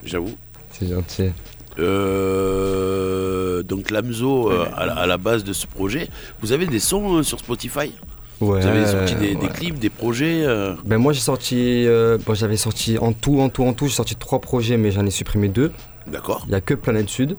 J'avoue. 0.04 0.34
C'est 0.72 0.88
gentil. 0.88 1.30
Euh, 1.78 3.29
donc 3.62 3.90
Lamzo, 3.90 4.50
euh, 4.50 4.66
à, 4.76 4.86
la- 4.86 4.94
à 4.94 5.06
la 5.06 5.16
base 5.18 5.44
de 5.44 5.52
ce 5.52 5.66
projet, 5.66 6.08
vous 6.40 6.52
avez 6.52 6.66
des 6.66 6.78
sons 6.80 7.16
euh, 7.18 7.22
sur 7.22 7.38
Spotify? 7.38 7.92
Ouais. 8.40 8.60
Vous 8.60 8.66
avez 8.66 8.86
sorti 8.86 9.14
des, 9.16 9.36
clips, 9.48 9.78
des 9.78 9.90
projets 9.90 10.44
euh, 10.46 10.74
Ben 10.86 10.96
moi 10.96 11.12
j'ai 11.12 11.20
sorti, 11.20 11.84
euh, 11.86 12.16
bon, 12.24 12.32
j'avais 12.34 12.56
sorti 12.56 12.96
en 12.98 13.12
tout, 13.12 13.38
en 13.40 13.50
tout, 13.50 13.64
en 13.64 13.74
tout, 13.74 13.86
j'ai 13.86 13.94
sorti 13.94 14.16
trois 14.16 14.40
projets 14.40 14.78
mais 14.78 14.90
j'en 14.90 15.04
ai 15.04 15.10
supprimé 15.10 15.48
deux. 15.48 15.72
D'accord. 16.06 16.44
Il 16.46 16.52
y 16.52 16.54
a 16.54 16.60
que 16.62 16.72
Planète 16.74 17.10
Sud. 17.10 17.36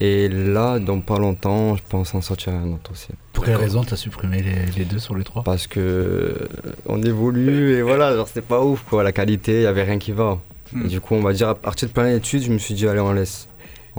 Et 0.00 0.28
là, 0.28 0.80
dans 0.80 1.00
pas 1.00 1.18
longtemps, 1.18 1.76
je 1.76 1.82
pense 1.88 2.14
en 2.14 2.20
sortir 2.20 2.52
un 2.52 2.72
autre 2.72 2.90
aussi. 2.92 3.08
Pour 3.32 3.44
quelle 3.44 3.56
raison 3.56 3.84
tu 3.84 3.94
as 3.94 3.96
supprimé 3.96 4.42
les, 4.42 4.66
les 4.76 4.84
deux 4.84 4.98
sur 4.98 5.14
les 5.14 5.22
trois? 5.24 5.42
Parce 5.44 5.66
que 5.68 5.80
euh, 5.80 6.48
on 6.86 7.00
évolue 7.02 7.74
et 7.76 7.82
voilà, 7.82 8.14
genre 8.14 8.26
c'était 8.26 8.40
pas 8.40 8.60
ouf 8.60 8.82
quoi, 8.88 9.02
la 9.04 9.12
qualité, 9.12 9.58
il 9.58 9.62
y 9.62 9.66
avait 9.66 9.84
rien 9.84 9.98
qui 9.98 10.10
va. 10.12 10.38
Hmm. 10.72 10.84
Et 10.84 10.88
du 10.88 11.00
coup, 11.00 11.14
on 11.14 11.22
va 11.22 11.32
dire 11.32 11.48
à 11.48 11.54
partir 11.54 11.88
de 11.88 11.92
Planète 11.92 12.24
Sud, 12.24 12.42
je 12.42 12.50
me 12.52 12.58
suis 12.58 12.74
dit 12.74 12.86
allez 12.88 13.00
on 13.00 13.12
laisse. 13.12 13.48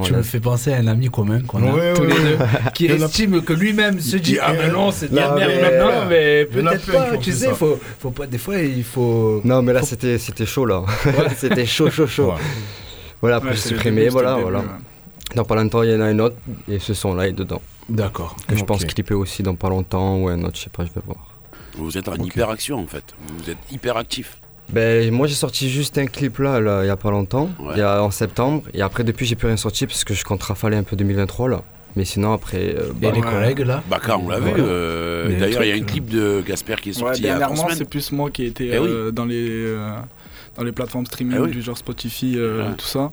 Tu 0.04 0.12
me 0.14 0.22
fais 0.24 0.42
penser 0.42 0.74
à 0.74 0.78
un 0.78 0.88
ami 0.88 1.08
commun 1.10 1.40
qu'on 1.42 1.60
a 1.66 1.74
Ouais, 1.74 1.94
tous 1.94 2.02
ouais, 2.02 2.08
les 2.10 2.16
deux, 2.16 2.38
qui 2.74 2.86
estime 2.88 3.42
que 3.42 3.54
lui-même 3.54 4.00
se 4.02 4.18
dit 4.18 4.38
ah 4.42 4.52
ben 4.54 4.72
non 4.74 4.92
c'est 4.92 5.10
de 5.10 5.16
la 5.16 5.30
Non, 5.30 5.36
merde 5.36 5.52
mais- 5.62 5.80
non 5.80 6.06
mais 6.10 6.46
peut-être 6.46 6.92
pas 6.92 7.18
tu 7.18 7.32
sais 7.32 7.54
faut 7.54 7.80
faut 8.00 8.12
pas 8.12 8.28
des 8.28 8.38
fois 8.38 8.58
il 8.60 8.84
faut 8.84 9.40
Non 9.46 9.62
mais 9.62 9.72
là 9.72 9.82
c'était 9.84 10.18
c'était 10.18 10.46
chaud 10.46 10.66
là. 10.66 10.84
c'était 11.38 11.66
chaud 11.66 11.90
chaud 11.90 12.08
chaud. 12.08 12.32
Ouais. 12.32 12.42
Voilà, 13.22 13.40
début, 13.40 13.56
c'était 13.56 14.10
voilà, 14.10 14.36
voilà. 14.36 14.60
ouais. 14.60 14.66
Dans 15.36 15.46
pas 15.46 15.56
longtemps, 15.56 15.82
il 15.84 15.92
y 15.92 15.96
en 15.96 16.02
a 16.02 16.06
un 16.06 16.20
autre 16.20 16.36
et 16.70 16.78
ce 16.80 16.94
son 16.94 17.16
là 17.16 17.28
est 17.28 17.34
dedans. 17.34 17.62
d'accord 17.90 18.36
Que 18.48 18.56
je 18.58 18.64
pense 18.66 18.84
clipper 18.86 19.14
aussi 19.14 19.44
dans 19.44 19.56
pas 19.56 19.70
longtemps 19.70 20.18
ou 20.18 20.28
un 20.28 20.44
autre, 20.44 20.58
je 20.58 20.64
sais 20.64 20.70
pas, 20.70 20.84
je 20.86 20.92
vais 20.92 21.02
voir. 21.06 21.38
Vous 21.78 21.98
êtes 21.98 22.08
en 22.10 22.14
Ok. 22.16 22.28
hyper 22.28 22.50
action 22.50 22.78
en 22.80 22.86
fait. 22.88 23.04
Vous 23.38 23.50
êtes 23.50 23.58
hyper 23.72 23.96
actif. 23.98 24.40
Ben, 24.70 25.12
moi 25.14 25.28
j'ai 25.28 25.36
sorti 25.36 25.70
juste 25.70 25.98
un 25.98 26.08
clip 26.08 26.40
là, 26.40 26.60
là, 26.60 26.84
il 26.84 26.88
y 26.88 26.90
a 26.90 26.98
pas 26.98 27.12
longtemps, 27.12 27.50
Ouais. 27.60 27.74
il 27.76 27.80
y 27.80 27.82
a 27.84 28.02
en 28.04 28.10
septembre, 28.12 28.64
et 28.74 28.82
après 28.82 29.04
depuis 29.04 29.26
j'ai 29.26 29.36
plus 29.36 29.48
rien 29.48 29.58
sorti 29.58 29.86
parce 29.86 30.04
que 30.04 30.14
je 30.16 30.24
compte 30.24 30.42
rafaler 30.44 30.76
un 30.78 30.84
peu 30.84 30.96
2023 30.96 31.50
là. 31.50 31.62
Mais 31.96 32.04
sinon 32.04 32.34
après, 32.34 32.76
euh, 32.76 32.90
et 32.90 32.94
bah, 32.94 33.12
les 33.14 33.22
ouais. 33.22 33.22
collègues 33.22 33.60
là 33.60 33.82
Baka, 33.90 34.18
on 34.18 34.28
l'a 34.28 34.40
vu. 34.40 34.50
Voilà. 34.50 34.64
euh, 34.64 35.40
D'ailleurs, 35.40 35.64
il 35.64 35.70
y 35.70 35.72
a 35.72 35.76
un 35.76 35.86
clip 35.86 36.10
de 36.10 36.44
Gasper 36.46 36.76
qui 36.82 36.90
est 36.90 36.94
sorti 36.94 37.22
il 37.22 37.26
y 37.26 37.30
a 37.30 37.38
dernièrement, 37.38 37.68
c'est 37.74 37.88
plus 37.90 38.12
moi 38.12 38.32
qui 38.32 38.44
ai 38.44 38.48
été 38.48 38.72
Eh 38.74 38.80
oui. 38.80 38.88
euh, 38.90 39.12
dans, 39.12 39.24
les, 39.24 39.48
euh, 39.50 39.92
dans 40.58 40.64
les 40.64 40.74
plateformes 40.74 41.06
streaming 41.06 41.38
Eh 41.38 41.42
oui. 41.44 41.52
du 41.52 41.62
genre 41.62 41.78
Spotify, 41.78 42.34
euh, 42.36 42.70
Ouais. 42.72 42.76
tout 42.76 42.86
ça. 42.86 43.12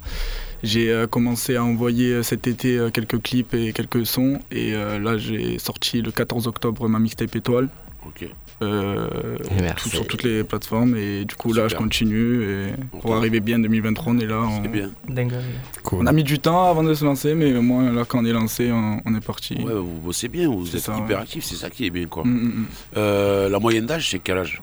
J'ai 0.65 0.91
euh, 0.91 1.07
commencé 1.07 1.55
à 1.57 1.63
envoyer 1.63 2.13
euh, 2.13 2.23
cet 2.25 2.47
été 2.49 2.77
euh, 2.79 2.91
quelques 2.91 3.21
clips 3.23 3.55
et 3.55 3.73
quelques 3.73 4.05
sons. 4.07 4.41
Et 4.51 4.75
euh, 4.75 4.99
là, 4.99 5.17
j'ai 5.19 5.59
sorti 5.61 6.03
le 6.03 6.11
14 6.11 6.47
octobre 6.49 6.89
ma 6.89 6.99
mixtape 6.99 7.37
étoile. 7.37 7.69
Ok. 8.07 8.27
Euh, 8.63 9.09
Merci. 9.61 9.91
tout- 9.91 9.97
sur 9.97 10.07
toutes 10.07 10.23
les 10.23 10.45
plateformes. 10.45 10.97
Et 10.97 11.25
du 11.25 11.35
coup, 11.35 11.53
là, 11.53 11.69
je 11.69 11.77
continue. 11.77 12.43
Et 12.45 12.67
pour 13.01 13.15
arriver 13.15 13.41
bien 13.41 13.59
2023, 13.59 14.13
on 14.13 14.19
est 14.19 14.27
là. 14.27 14.43
on- 14.43 14.61
bien. 14.69 14.91
Cool. 15.83 16.01
On 16.03 16.07
a 16.07 16.13
mis 16.13 16.25
du 16.25 16.39
temps 16.39 16.71
avant 16.71 16.83
de 16.83 16.95
se 16.95 17.05
lancer, 17.05 17.35
mais 17.35 17.55
au 17.57 17.63
moins, 17.63 17.93
là, 17.93 18.05
quand 18.07 18.21
on 18.21 18.25
est 18.25 18.33
lancé, 18.33 18.71
on, 18.73 19.01
on 19.05 19.15
est 19.15 19.25
parti. 19.25 19.55
Ouais, 19.63 19.75
vous 19.75 20.01
bossez 20.05 20.29
bien, 20.29 20.49
vous 20.49 20.75
êtes 20.75 20.83
ça, 20.83 20.95
hyper 20.97 21.17
ouais. 21.19 21.23
actif, 21.23 21.45
c'est 21.45 21.57
ça 21.57 21.69
qui 21.71 21.87
est 21.87 21.91
bien 21.91 22.07
quoi. 22.07 22.25
Mm, 22.25 22.31
mm, 22.31 22.47
mm. 22.47 22.67
Euh, 22.97 23.49
la 23.49 23.59
moyenne 23.59 23.87
d'âge, 23.87 24.11
c'est 24.11 24.19
quel 24.19 24.39
âge? 24.39 24.63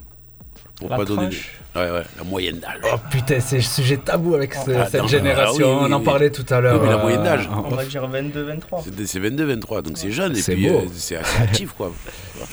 Pour 0.79 0.89
La 0.89 0.97
pas 0.97 1.05
donner. 1.05 1.27
des- 1.27 1.35
Ouais, 1.75 1.91
ouais, 1.91 2.03
la 2.17 2.23
moyenne 2.23 2.59
d'âge. 2.59 2.79
oh 2.91 2.97
putain 3.11 3.39
c'est 3.39 3.61
sujet 3.61 3.97
tabou 3.97 4.33
avec 4.33 4.53
ce- 4.55 4.71
Ah, 4.71 4.87
cette 4.89 5.01
non, 5.01 5.07
génération 5.07 5.65
ah 5.67 5.73
oui, 5.73 5.79
oui, 5.83 5.87
on 5.89 5.91
en 5.93 5.99
parlait 6.01 6.29
tout 6.31 6.45
à 6.49 6.61
l'heure 6.61 6.75
Oui, 6.75 6.81
mais 6.83 6.89
la 6.93 6.97
euh, 6.99 7.01
moyenne 7.01 7.23
d'âge. 7.23 7.49
On 7.53 7.69
va 7.75 7.85
dire 7.85 8.07
22-23. 8.09 8.83
C'est 8.83 9.05
c'est 9.07 9.19
22-23, 9.19 9.81
donc 9.83 9.97
c'est 9.97 10.11
jeune 10.11 10.35
et 10.35 10.41
C'est 10.41 10.53
puis 10.53 10.67
beau. 10.69 10.77
euh, 10.79 10.85
c'est 10.95 11.17
actif 11.17 11.73
quoi. 11.73 11.91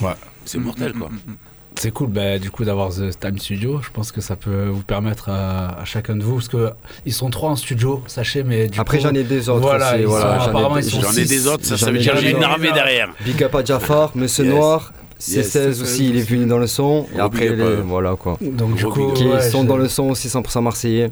Ouais. 0.02 0.10
C'est 0.44 0.58
mortel 0.58 0.92
quoi. 0.92 1.08
Mm, 1.08 1.12
mm, 1.12 1.30
mm. 1.32 1.36
C'est 1.78 1.90
cool 1.90 2.08
bah, 2.08 2.38
du 2.38 2.50
coup 2.50 2.64
d'avoir 2.64 2.90
The 2.90 3.18
Time 3.20 3.38
Studio. 3.38 3.80
Je 3.82 3.90
pense 3.90 4.10
que 4.10 4.20
ça 4.22 4.34
peut 4.34 4.66
vous 4.68 4.82
permettre 4.82 5.28
à, 5.28 5.78
à 5.80 5.84
chacun 5.84 6.16
de 6.16 6.22
vous, 6.24 6.36
parce 6.36 6.48
que 6.48 6.70
ils 7.04 7.12
sont 7.12 7.28
trois 7.30 7.50
en 7.50 7.56
studio, 7.56 8.02
sachez, 8.06 8.42
mais 8.44 8.66
du 8.66 8.80
Après 8.80 8.98
j'en 8.98 9.12
ai 9.14 9.24
des 9.24 9.48
autres 9.50 9.60
Voilà, 9.60 9.92
aussi, 9.92 10.00
ils 10.00 10.06
voilà, 10.06 10.36
ai 10.36 10.48
apparemment, 10.48 10.76
des- 10.76 10.86
ils 10.86 10.90
sont 10.90 11.00
J'en 11.02 11.12
ai 11.12 11.24
des 11.26 11.46
autres, 11.46 11.64
ça, 11.66 11.76
ça 11.76 11.90
veut 11.90 11.98
dire 11.98 12.16
j'ai 12.16 12.30
une 12.30 12.42
armée 12.42 12.72
derrière. 12.72 13.10
Big 13.24 13.42
up 13.42 13.54
à 13.54 13.62
Jafar, 13.64 14.10
Monsieur 14.14 14.44
Yes. 14.44 14.54
Noir, 14.54 14.92
Yes. 15.28 15.56
C16 15.56 15.82
aussi, 15.82 16.08
il 16.10 16.16
est 16.16 16.28
venu 16.28 16.46
dans 16.46 16.58
le 16.58 16.66
son. 16.66 17.06
Et 17.16 17.20
après, 17.20 17.48
les- 17.48 17.62
euh, 17.62 17.82
voilà 17.84 18.16
quoi. 18.16 18.36
Donc 18.40 18.74
du 18.76 18.84
coup, 18.86 19.12
Qui 19.12 19.26
ouais, 19.26 19.50
sont 19.50 19.64
dans 19.64 19.76
le 19.76 19.88
son 19.88 20.10
aussi 20.10 20.28
100% 20.28 20.62
marseillais. 20.62 21.10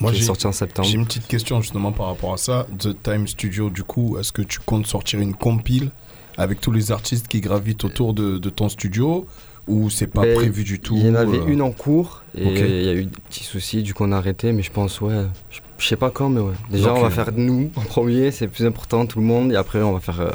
Moi, 0.00 0.12
j'ai 0.12 0.22
sorti 0.22 0.46
en 0.46 0.52
septembre. 0.52 0.88
J'ai 0.88 0.96
une 0.96 1.06
petite 1.06 1.26
question 1.28 1.60
justement 1.60 1.92
par 1.92 2.06
rapport 2.06 2.32
à 2.32 2.36
ça. 2.36 2.66
The 2.78 3.00
Time 3.02 3.26
Studio, 3.28 3.70
du 3.70 3.84
coup, 3.84 4.16
est-ce 4.18 4.32
que 4.32 4.42
tu 4.42 4.58
comptes 4.58 4.86
sortir 4.86 5.20
une 5.20 5.34
compile 5.34 5.90
avec 6.36 6.60
tous 6.60 6.72
les 6.72 6.92
artistes 6.92 7.28
qui 7.28 7.40
gravitent 7.40 7.84
autour 7.84 8.14
de, 8.14 8.38
de 8.38 8.50
ton 8.50 8.68
studio 8.68 9.26
ou 9.68 9.90
c'est 9.90 10.06
pas 10.08 10.22
Ben, 10.22 10.34
prévu 10.34 10.64
du 10.64 10.80
tout 10.80 10.96
Il 10.96 11.06
y 11.06 11.10
en 11.10 11.14
avait 11.14 11.38
euh, 11.38 11.46
une 11.46 11.62
en 11.62 11.70
cours 11.70 12.22
et 12.36 12.44
il 12.44 12.84
y 12.84 12.88
a 12.88 12.94
eu 12.94 13.04
des 13.04 13.20
petits 13.28 13.44
soucis, 13.44 13.82
du 13.82 13.94
coup 13.94 14.02
on 14.04 14.12
a 14.12 14.16
arrêté, 14.16 14.52
mais 14.52 14.62
je 14.62 14.72
pense, 14.72 15.00
ouais, 15.00 15.24
je, 15.50 15.86
sais 15.86 15.96
pas 15.96 16.10
quand, 16.10 16.30
mais 16.30 16.40
ouais. 16.40 16.54
Déjà 16.70 16.92
on 16.94 17.00
va 17.02 17.10
faire 17.10 17.30
nous 17.36 17.70
en 17.76 17.82
premier, 17.82 18.30
c'est 18.32 18.46
le 18.46 18.50
plus 18.50 18.66
important, 18.66 19.06
tout 19.06 19.20
le 19.20 19.24
monde, 19.24 19.52
et 19.52 19.56
après 19.56 19.80
on 19.82 19.92
va 19.92 20.00
faire 20.00 20.20
euh, 20.20 20.30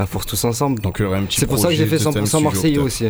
la 0.00 0.06
force 0.06 0.26
tous 0.26 0.42
ensemble. 0.44 0.80
Donc 0.80 0.98
petit 0.98 1.40
C'est 1.40 1.46
pour 1.46 1.58
ça 1.58 1.68
que 1.68 1.74
j'ai 1.74 1.86
fait 1.86 1.96
projet 1.98 2.20
de 2.20 2.26
100% 2.26 2.30
Time 2.30 2.42
Marseillais 2.44 2.78
aussi. 2.78 3.06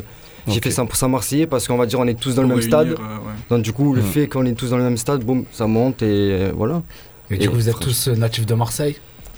J'ai 0.47 0.61
fait 0.61 0.71
100% 0.71 1.09
Marseillais 1.11 1.47
parce 1.47 1.67
qu'on 1.67 1.77
va 1.77 1.87
dire 1.87 2.01
on 2.01 2.07
est 2.07 2.19
tous 2.19 2.35
dans 2.35 2.43
le 2.43 2.49
même 2.49 2.63
stade. 2.63 2.89
euh, 2.89 2.93
ouais. 2.95 3.33
Donc 3.49 3.63
du 3.63 3.73
coup 3.73 3.95
le 3.95 4.03
fait 4.03 4.27
qu'on 4.29 4.45
est 4.47 4.55
tous 4.55 4.71
dans 4.71 4.77
le 4.79 4.85
même 4.85 4.97
stade, 4.97 5.23
boum, 5.25 5.45
ça 5.53 5.67
monte 5.67 6.03
et 6.03 6.07
euh, 6.09 6.53
voilà. 6.55 6.83
Et 7.31 7.37
du 7.39 7.49
coup, 7.49 7.55
vous 7.55 7.69
êtes 7.69 7.79
tous 7.79 8.09
euh, 8.09 8.17
natifs 8.17 8.45
de 8.47 8.55
Marseille 8.55 8.97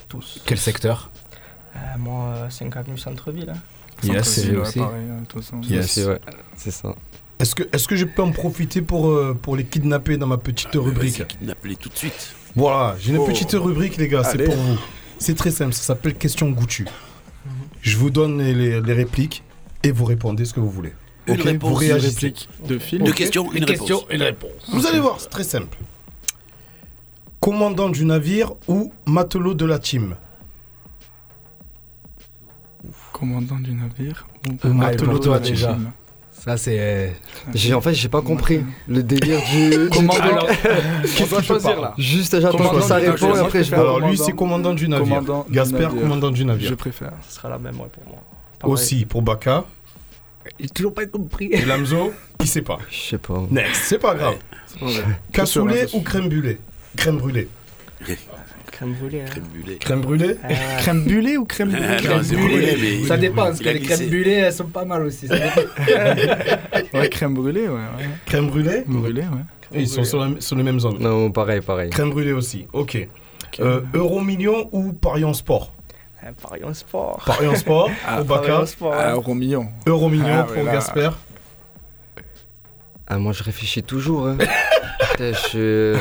Tous. 0.08 0.40
Quel 0.46 0.56
secteur 0.58 1.10
Euh, 1.76 1.78
moi, 1.98 2.34
euh, 2.36 2.48
5 2.50 2.74
avenue 2.76 2.96
Centre-Ville. 2.96 3.50
hein. 3.54 3.58
Yes. 4.02 4.24
Centre-ville, 4.34 4.56
ouais, 4.56 4.62
aussi. 4.66 4.78
pareil, 4.78 5.04
euh, 5.10 5.40
façon. 5.42 5.60
Yes. 5.62 5.90
C'est 5.92 6.06
ouais, 6.06 6.18
c'est 6.56 6.70
ça. 6.70 6.94
Est-ce 7.38 7.54
que, 7.54 7.64
est 7.64 7.86
que 7.86 7.96
je 7.96 8.06
peux 8.06 8.22
en 8.22 8.30
profiter 8.32 8.80
pour, 8.80 9.10
euh, 9.10 9.36
pour 9.40 9.56
les 9.56 9.64
kidnapper 9.64 10.16
dans 10.16 10.26
ma 10.26 10.38
petite 10.38 10.70
rubrique 10.74 11.18
Vas-y, 11.18 11.26
kidnappe-les 11.26 11.76
tout 11.76 11.90
de 11.90 11.96
suite. 11.98 12.34
Voilà, 12.56 12.96
j'ai 12.98 13.10
une 13.12 13.18
Oh. 13.18 13.26
petite 13.26 13.52
rubrique, 13.52 13.96
les 13.98 14.08
gars, 14.08 14.24
c'est 14.24 14.42
pour 14.42 14.54
vous. 14.54 14.78
C'est 15.18 15.34
très 15.36 15.50
simple, 15.50 15.72
ça 15.74 15.82
s'appelle 15.82 16.14
question 16.14 16.48
goûtue. 16.50 16.86
Je 17.82 17.96
vous 17.98 18.10
donne 18.10 18.38
les, 18.38 18.54
les- 18.54 18.80
les 18.80 18.92
répliques 18.94 19.42
et 19.82 19.90
vous 19.92 20.04
répondez 20.06 20.44
ce 20.46 20.54
que 20.54 20.60
vous 20.60 20.70
voulez. 20.70 20.92
Une 21.26 21.40
réponse, 21.40 21.70
vous 21.70 21.82
une 21.82 21.88
réagissez. 21.92 22.26
réplique 22.28 22.48
de 22.66 22.78
film. 22.78 23.04
Deux 23.04 23.12
questions, 23.12 23.50
une, 23.52 23.58
Une 23.58 23.64
réponse. 23.64 23.88
question, 23.88 24.06
une 24.10 24.22
réponse. 24.22 24.70
Vous 24.72 24.86
allez 24.86 24.98
voir, 25.00 25.20
c'est 25.20 25.28
très 25.28 25.44
simple. 25.44 25.76
Commandant 27.40 27.88
du 27.90 28.04
navire 28.04 28.54
ou 28.68 28.92
matelot 29.06 29.54
de 29.54 29.64
la 29.66 29.78
team? 29.78 30.16
Commandant 33.12 33.58
du 33.58 33.72
navire 33.74 34.26
ou 34.48 34.52
Euh, 34.66 34.72
matelot 34.72 35.18
de 35.18 35.30
la 35.30 35.40
team. 35.40 35.92
Ça, 36.44 36.56
c'est. 36.56 37.12
J'ai 37.54 37.72
en 37.72 37.80
fait 37.80 37.94
j'ai 37.94 38.08
pas 38.08 38.20
compris 38.20 38.64
le 38.88 39.04
délire 39.04 39.40
du. 39.52 39.88
Commandant. 39.92 40.20
Alors, 40.20 40.46
doit 40.48 41.06
choisir 41.06 41.42
choisir, 41.44 41.80
là 41.80 41.94
Juste 41.98 42.40
j'attends 42.40 42.68
que 42.70 42.80
ça 42.80 42.96
répond 42.96 43.36
et 43.36 43.38
après 43.38 43.62
je 43.62 43.72
vois. 43.72 43.78
Alors 43.78 44.00
lui, 44.00 44.18
c'est 44.18 44.32
commandant 44.32 44.74
du 44.74 44.88
navire. 44.88 45.20
commandant 45.20 45.46
navire. 45.48 45.90
commandant 45.90 46.30
du 46.32 46.44
navire. 46.44 46.68
Je 46.68 46.74
préfère. 46.74 47.12
Ce 47.28 47.36
sera 47.36 47.48
la 47.48 47.58
même, 47.58 47.78
ouais, 47.80 47.86
pour 47.92 48.04
moi. 48.08 48.22
Pareil. 48.58 48.72
Aussi 48.72 49.04
pour 49.04 49.22
Baka. 49.22 49.64
J'ai 50.58 50.68
toujours 50.68 50.94
pas 50.94 51.06
compris. 51.06 51.50
Et 51.52 51.64
Lamzo, 51.64 52.12
il 52.40 52.48
sait 52.48 52.62
pas. 52.62 52.78
Je 52.90 53.10
sais 53.10 53.18
pas. 53.18 53.40
Next, 53.48 53.84
c'est 53.84 53.98
pas 53.98 54.16
grave. 54.16 54.34
Cassoulet 55.32 55.86
ou 55.92 56.00
crème 56.00 56.28
brûlée? 56.28 56.58
Crème 56.96 57.18
brûlée. 57.18 57.48
Crème 58.72 58.94
brûlée. 58.94 59.20
hein. 59.20 59.24
Crème 59.30 59.44
brûlée. 59.44 59.76
Crème 59.78 60.00
brûlée 60.00 60.36
Ah 60.42 60.48
ouais. 60.48 60.56
Crème 60.78 61.04
bullée 61.04 61.36
ou 61.36 61.44
crème 61.44 61.72
Ah, 61.80 61.96
brûlée? 61.96 62.08
non, 62.08 62.22
c'est 62.22 62.36
brûlé, 62.36 62.76
mais 63.00 63.06
Ça 63.06 63.16
dépend, 63.16 63.44
parce 63.44 63.60
que 63.60 63.68
les 63.68 63.80
crèmes 63.80 64.06
brûlées, 64.08 64.30
elles 64.32 64.52
sont 64.52 64.64
pas 64.66 64.84
mal 64.84 65.02
aussi. 65.04 65.28
Ouais, 66.94 67.08
crème 67.08 67.34
brûlée, 67.34 67.68
ouais. 67.68 67.74
ouais. 67.74 68.08
Crème 68.26 68.48
brûlée? 68.48 68.82
Brûlée, 68.86 69.22
ouais. 69.22 69.78
Ils 69.80 69.88
sont 69.88 70.04
sur, 70.04 70.18
la- 70.24 70.40
sur 70.40 70.56
les 70.56 70.62
mêmes 70.62 70.80
zones. 70.80 70.98
Non, 70.98 71.30
pareil, 71.30 71.60
pareil. 71.60 71.90
Crème 71.90 72.10
brûlée 72.10 72.32
aussi, 72.32 72.66
ok. 72.72 73.06
Euh, 73.60 73.82
Euro 73.94 74.20
million 74.20 74.68
ou 74.72 74.92
Parion 74.92 75.32
Sport? 75.34 75.72
Euh, 76.24 76.30
Paris 76.40 76.62
en 76.64 76.72
sport. 76.72 77.20
Parion 77.26 77.54
Sport 77.56 77.90
Ah, 78.06 78.18
pour 78.18 78.26
Paris 78.26 78.48
Baka. 78.48 78.60
en 78.62 78.66
sport. 78.66 78.94
Ah, 78.96 79.08
hein. 79.10 79.14
euro 79.14 79.34
million. 79.34 79.66
Euro 79.86 80.08
million 80.08 80.26
Ah, 80.30 80.44
pour 80.44 80.56
ouais, 80.56 80.62
là. 80.64 80.72
Gasper. 80.74 81.10
Ah, 83.08 83.18
moi 83.18 83.32
je 83.32 83.42
réfléchis 83.42 83.82
toujours. 83.82 84.28
Hein. 84.28 84.38
Putain, 85.10 85.32
je. 85.52 85.96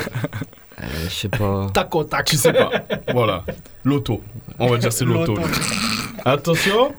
Euh, 0.79 0.85
je 1.05 1.09
sais 1.09 1.29
pas. 1.29 1.67
Tac 1.73 1.93
au 1.95 2.03
tac. 2.03 2.25
Tu 2.25 2.35
sais 2.37 2.53
pas. 2.53 2.71
voilà. 3.13 3.43
Loto. 3.83 4.21
On 4.59 4.67
va 4.67 4.77
dire 4.77 4.91
c'est 4.93 5.05
loto. 5.05 5.35
Attention. 6.25 6.93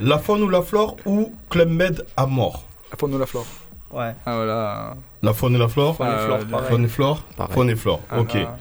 La 0.00 0.18
faune 0.18 0.42
ou 0.42 0.48
la 0.48 0.60
flore 0.62 0.96
ou 1.06 1.32
Club 1.48 1.70
Med 1.70 2.04
à 2.16 2.26
mort 2.26 2.64
La 2.90 2.96
faune 2.98 3.14
ou 3.14 3.18
la 3.18 3.26
flore 3.26 3.46
Ouais. 3.90 4.14
Ah, 4.26 4.34
voilà. 4.36 4.94
La 5.22 5.32
faune 5.32 5.54
et 5.54 5.58
la 5.58 5.68
flore 5.68 5.96
Faune 5.96 6.08
et 6.08 6.18
flore, 6.18 6.38
pareil. 6.50 6.68
Faune 6.68 6.84
et 6.84 6.88
flore. 6.88 7.24
Faune 7.50 7.70
et 7.70 7.76
flore, 7.76 8.00
Ah, 8.10 8.20
ok. 8.20 8.36
ah. 8.36 8.56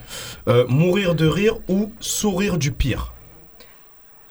Euh, 0.48 0.66
mourir 0.70 1.14
de 1.16 1.28
rire 1.28 1.56
ou 1.68 1.92
sourire 2.00 2.58
du 2.58 2.72
pire 2.72 3.12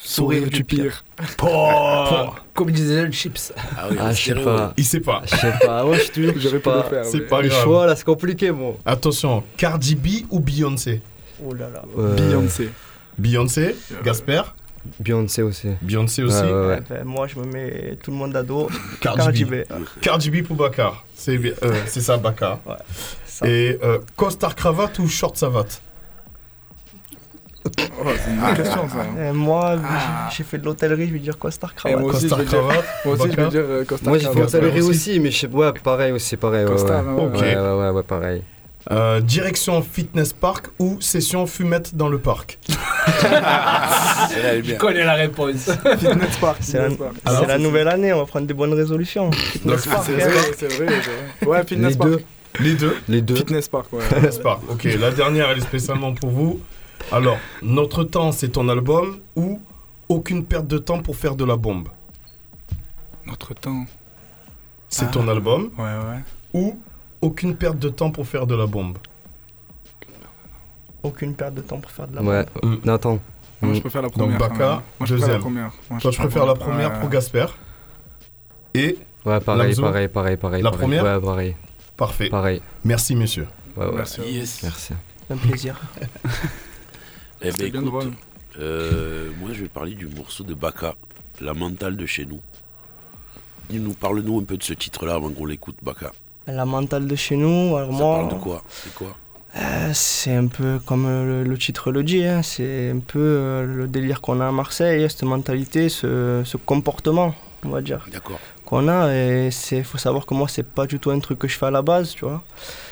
Sourire 0.07 0.49
du 0.49 0.65
pire. 0.65 1.03
Oh 1.43 2.27
Comme 2.55 2.71
disait 2.71 3.05
le 3.07 3.11
chips. 3.11 3.53
Ah 3.77 3.87
oui, 3.91 3.97
Ah, 3.99 4.13
je 4.13 4.23
sais 4.23 4.35
pas. 4.35 4.73
Il 4.77 4.85
sait 4.85 5.01
pas. 5.01 5.23
Je 5.25 5.35
sais 5.35 5.53
pas. 5.65 5.85
Ouais, 5.87 5.97
je 5.97 6.03
suis 6.03 6.27
sais 6.27 6.35
J'aurais 6.41 6.55
le 6.55 6.61
pas. 6.61 6.83
faire. 6.85 7.05
C'est 7.07 7.21
mais- 7.21 7.25
pas 7.27 7.41
Le 7.43 7.49
grave. 7.49 7.63
choix 7.65 7.87
là, 7.87 7.97
c'est 7.97 8.05
compliqué, 8.05 8.53
bon. 8.53 8.77
Attention, 8.85 9.43
Cardi 9.57 9.95
B 9.95 10.09
ou 10.31 10.41
Beyoncé? 10.41 11.01
Oh 11.43 11.55
là 11.55 11.69
là. 11.73 11.83
Euh, 11.99 12.15
Beyoncé. 12.15 12.71
Beyoncé, 13.19 13.75
Gasper, 14.05 14.43
Beyoncé 15.01 15.41
aussi. 15.43 15.69
Beyoncé 15.81 16.23
aussi. 16.23 16.43
Ouais, 16.43 16.53
ouais, 16.53 16.67
ouais. 16.67 16.79
Eh 16.85 16.95
ben, 16.95 17.05
moi, 17.05 17.27
je 17.27 17.39
me 17.39 17.45
mets 17.47 17.97
tout 18.03 18.11
le 18.11 18.17
monde 18.19 18.37
à 18.37 18.43
dos. 18.43 18.69
Cardi, 19.01 19.19
Cardi 19.23 19.45
B. 19.47 19.51
B. 19.51 20.01
Cardi 20.03 20.31
B 20.31 20.43
pour 20.45 20.57
Baka. 20.57 20.93
C'est 21.15 21.37
euh, 21.39 21.53
c'est 21.87 22.03
ça, 22.03 22.19
Baka. 22.19 22.61
Ouais. 22.67 22.75
Ça. 23.25 23.49
Et 23.49 23.79
euh, 23.83 23.99
costard 24.17 24.55
cravate 24.55 24.99
ou 24.99 25.09
short 25.09 25.37
savate? 25.39 25.81
Oh, 27.67 28.09
c'est 28.23 28.31
une 28.31 28.41
bonne 28.41 28.55
question, 28.55 28.87
ça. 28.89 29.07
Et 29.29 29.33
moi, 29.33 29.77
Ah. 29.83 30.29
j'ai 30.37 30.45
fait 30.45 30.59
de 30.59 30.65
l'hôtellerie, 30.67 31.09
je 31.09 31.13
vais 31.15 31.19
dire 31.19 31.39
costard 31.39 31.75
cravate. 31.75 31.99
moi 32.01 32.11
aussi, 32.13 32.29
je 32.29 32.35
Costard 32.35 32.39
vais 32.41 32.45
dire, 32.45 32.59
cravate 32.59 32.85
moi 33.05 33.15
aussi, 33.15 33.23
je 33.23 33.29
vais 33.29 33.37
Baka 33.37 33.49
dire 33.51 33.61
euh, 33.65 33.85
costard 33.85 34.09
Moi 34.09 34.19
j'ai 34.19 34.25
fait 34.27 34.31
cravate. 34.31 34.45
Gasper 34.53 34.59
hôtellerie 34.67 34.83
aussi. 34.83 35.21
mais 35.21 35.31
je 35.31 35.39
sais 35.39 35.49
pas. 35.49 35.59
Ouais, 35.59 35.73
pareil 35.83 36.13
aussi, 36.13 36.37
pareil. 36.37 36.65
Ouais, 36.67 36.71
Costard, 36.73 37.05
ouais. 37.05 37.11
hein, 37.11 37.15
ouais, 37.15 37.25
Ok. 37.25 37.41
Ouais, 37.41 37.57
ouais, 37.57 37.79
ouais, 37.81 37.89
ouais, 37.91 38.03
pareil. 38.03 38.43
Euh, 38.93 39.21
Direction 39.21 39.81
fitness 39.81 40.35
park 40.35 40.67
ou 40.79 40.99
session 41.01 41.47
fumette 41.47 41.95
dans 41.95 42.09
le 42.11 42.19
parc? 42.19 42.59
Je 42.69 44.77
connais 44.77 45.05
la 45.05 45.15
réponse. 45.15 45.71
Fitness 45.99 46.37
Park. 46.41 46.59
C'est 46.61 46.79
la. 46.79 46.89
Alors, 47.25 47.47
c'est- 47.49 47.59
nouvelle 47.59 47.89
année, 47.89 48.13
on 48.13 48.19
va 48.19 48.27
prendre 48.27 48.47
des 48.47 48.53
bonnes 48.55 48.75
résolutions. 48.75 49.31
Fitness 49.33 49.87
Park, 49.87 50.05
C'est 50.07 50.23
hein. 50.23 50.29
vrai, 50.29 50.53
c'est 50.59 50.73
vrai. 50.75 50.87
Ouais, 51.47 51.65
Fitness 51.65 51.93
Les 51.93 51.97
Park. 51.99 52.11
deux. 52.11 52.21
Les 52.61 52.75
deux 52.75 52.97
Les 53.09 53.21
deux. 53.23 53.35
Fitness 53.37 53.69
Park, 53.69 53.87
ouais. 53.93 54.03
Fitness 54.03 54.39
park. 54.39 54.61
Ok, 54.71 54.85
la 55.01 55.11
dernière, 55.11 55.51
elle 55.51 55.59
est 55.59 55.63
spécialement 55.63 56.13
pour 56.15 56.31
vous. 56.31 56.61
Alors, 57.13 57.39
Notre 57.63 58.05
temps, 58.05 58.33
c'est 58.33 58.49
ton 58.49 58.69
album 58.69 59.19
ou 59.37 59.61
Aucune 60.09 60.45
perte 60.45 60.67
de 60.67 60.79
temps 60.79 61.01
pour 61.01 61.17
faire 61.17 61.35
de 61.37 61.45
la 61.45 61.57
bombe 61.57 61.89
Notre 63.27 63.55
temps. 63.55 63.85
C'est 64.89 65.07
Ah. 65.07 65.11
ton 65.13 65.29
album 65.29 65.71
Ouais, 65.79 65.85
ouais. 65.85 66.21
ou 66.53 66.79
Aucune 67.23 67.57
perte 67.57 67.79
de 67.79 67.89
temps 67.89 68.11
pour 68.11 68.27
faire 68.27 68.47
de 68.47 68.55
la 68.55 68.67
bombe 68.67 68.99
Aucune 71.03 71.35
perte 71.35 71.55
de 71.55 71.61
temps 71.63 71.81
pour 71.81 71.91
faire 71.91 72.07
de 72.09 72.17
la 72.17 72.23
Ouais. 72.23 72.47
Mm. 72.63 72.75
Nathan. 72.85 73.19
Moi, 73.61 73.75
je 73.75 73.81
préfère 73.81 74.03
la 74.03 74.09
Donc, 74.09 74.19
première. 74.19 74.39
Baka, 74.39 74.55
quand 74.55 74.59
même. 74.59 74.69
Moi, 74.69 74.83
je 75.01 75.15
préfère 75.15 75.17
la 75.17 75.27
deuxième. 75.27 75.41
première. 75.41 75.73
Moi, 75.91 76.01
Toi, 76.01 76.11
je 76.11 76.19
préfère 76.19 76.47
la 76.47 76.55
première. 76.55 76.91
Ouais, 76.91 76.95
pour 77.01 77.05
ouais. 77.09 77.13
Gasper. 77.15 77.47
Et 78.75 78.99
Ouais, 79.25 79.41
pareil, 79.41 79.69
Lamzo 79.69 79.83
pareil, 79.83 80.09
pareil, 80.09 80.37
pareil. 80.37 80.63
La 80.63 80.71
pareil. 80.71 80.83
première 80.87 81.05
Ouais, 81.05 81.21
pareil. 81.21 81.57
parfait. 81.97 82.29
Pareil. 82.29 82.61
Merci, 82.85 83.15
messieurs. 83.17 83.47
Ouais, 83.77 83.87
ouais. 83.87 83.93
Merci. 83.97 84.21
Yes. 84.27 84.63
Merci. 84.63 84.93
Un 85.31 85.37
plaisir. 85.37 85.81
Eh 87.47 87.51
ben, 87.51 87.57
bien 87.57 87.67
écoute, 87.81 87.85
drôle. 87.85 88.13
euh, 88.59 89.31
moi, 89.41 89.51
je 89.53 89.63
vais 89.63 89.69
parler 89.69 89.95
du 89.95 90.07
morceau 90.07 90.45
de 90.45 90.55
Baka, 90.55 90.95
La 91.41 91.55
mentale 91.55 91.97
de 91.97 92.07
chez 92.07 92.25
nous. 92.27 92.41
Dis-nous, 93.71 93.95
parle-nous 93.95 94.41
un 94.41 94.45
peu 94.45 94.57
de 94.57 94.63
ce 94.63 94.73
titre-là 94.75 95.15
avant 95.15 95.31
qu'on 95.31 95.47
l'écoute, 95.47 95.77
Baka. 95.83 96.13
La 96.47 96.65
mentale 96.65 97.07
de 97.07 97.17
chez 97.17 97.37
nous, 97.37 97.77
alors 97.77 97.93
Ça 97.93 98.05
moi. 98.05 98.17
parle 98.19 98.29
de 98.31 98.43
quoi? 98.43 98.63
C'est 98.69 98.95
quoi? 98.95 99.17
Euh, 99.57 99.91
c'est 99.95 100.35
un 100.35 100.49
peu 100.49 100.81
comme 100.85 101.07
euh, 101.07 101.43
le, 101.45 101.49
le 101.49 101.59
titre 101.59 101.93
le 101.93 102.03
dit, 102.03 102.25
hein, 102.25 102.43
c'est 102.43 102.91
un 102.91 102.99
peu 102.99 103.21
euh, 103.21 103.65
le 103.65 103.87
délire 103.87 104.21
qu'on 104.21 104.41
a 104.41 104.49
à 104.49 104.53
Marseille, 104.53 105.05
hein, 105.05 105.09
cette 105.09 105.23
mentalité, 105.23 105.89
ce, 105.89 106.43
ce 106.45 106.57
comportement, 106.57 107.35
on 107.65 107.69
va 107.69 107.81
dire, 107.81 108.05
D'accord. 108.13 108.41
qu'on 108.65 108.89
a. 108.89 109.13
Et 109.15 109.51
il 109.73 109.85
faut 109.85 109.97
savoir 109.99 110.27
que 110.27 110.35
moi, 110.35 110.49
c'est 110.49 110.65
pas 110.67 110.87
du 110.87 110.99
tout 110.99 111.11
un 111.11 111.21
truc 111.21 111.39
que 111.39 111.47
je 111.49 111.57
fais 111.57 111.67
à 111.67 111.71
la 111.71 111.83
base, 111.83 112.15
tu 112.15 112.25
vois. 112.25 112.43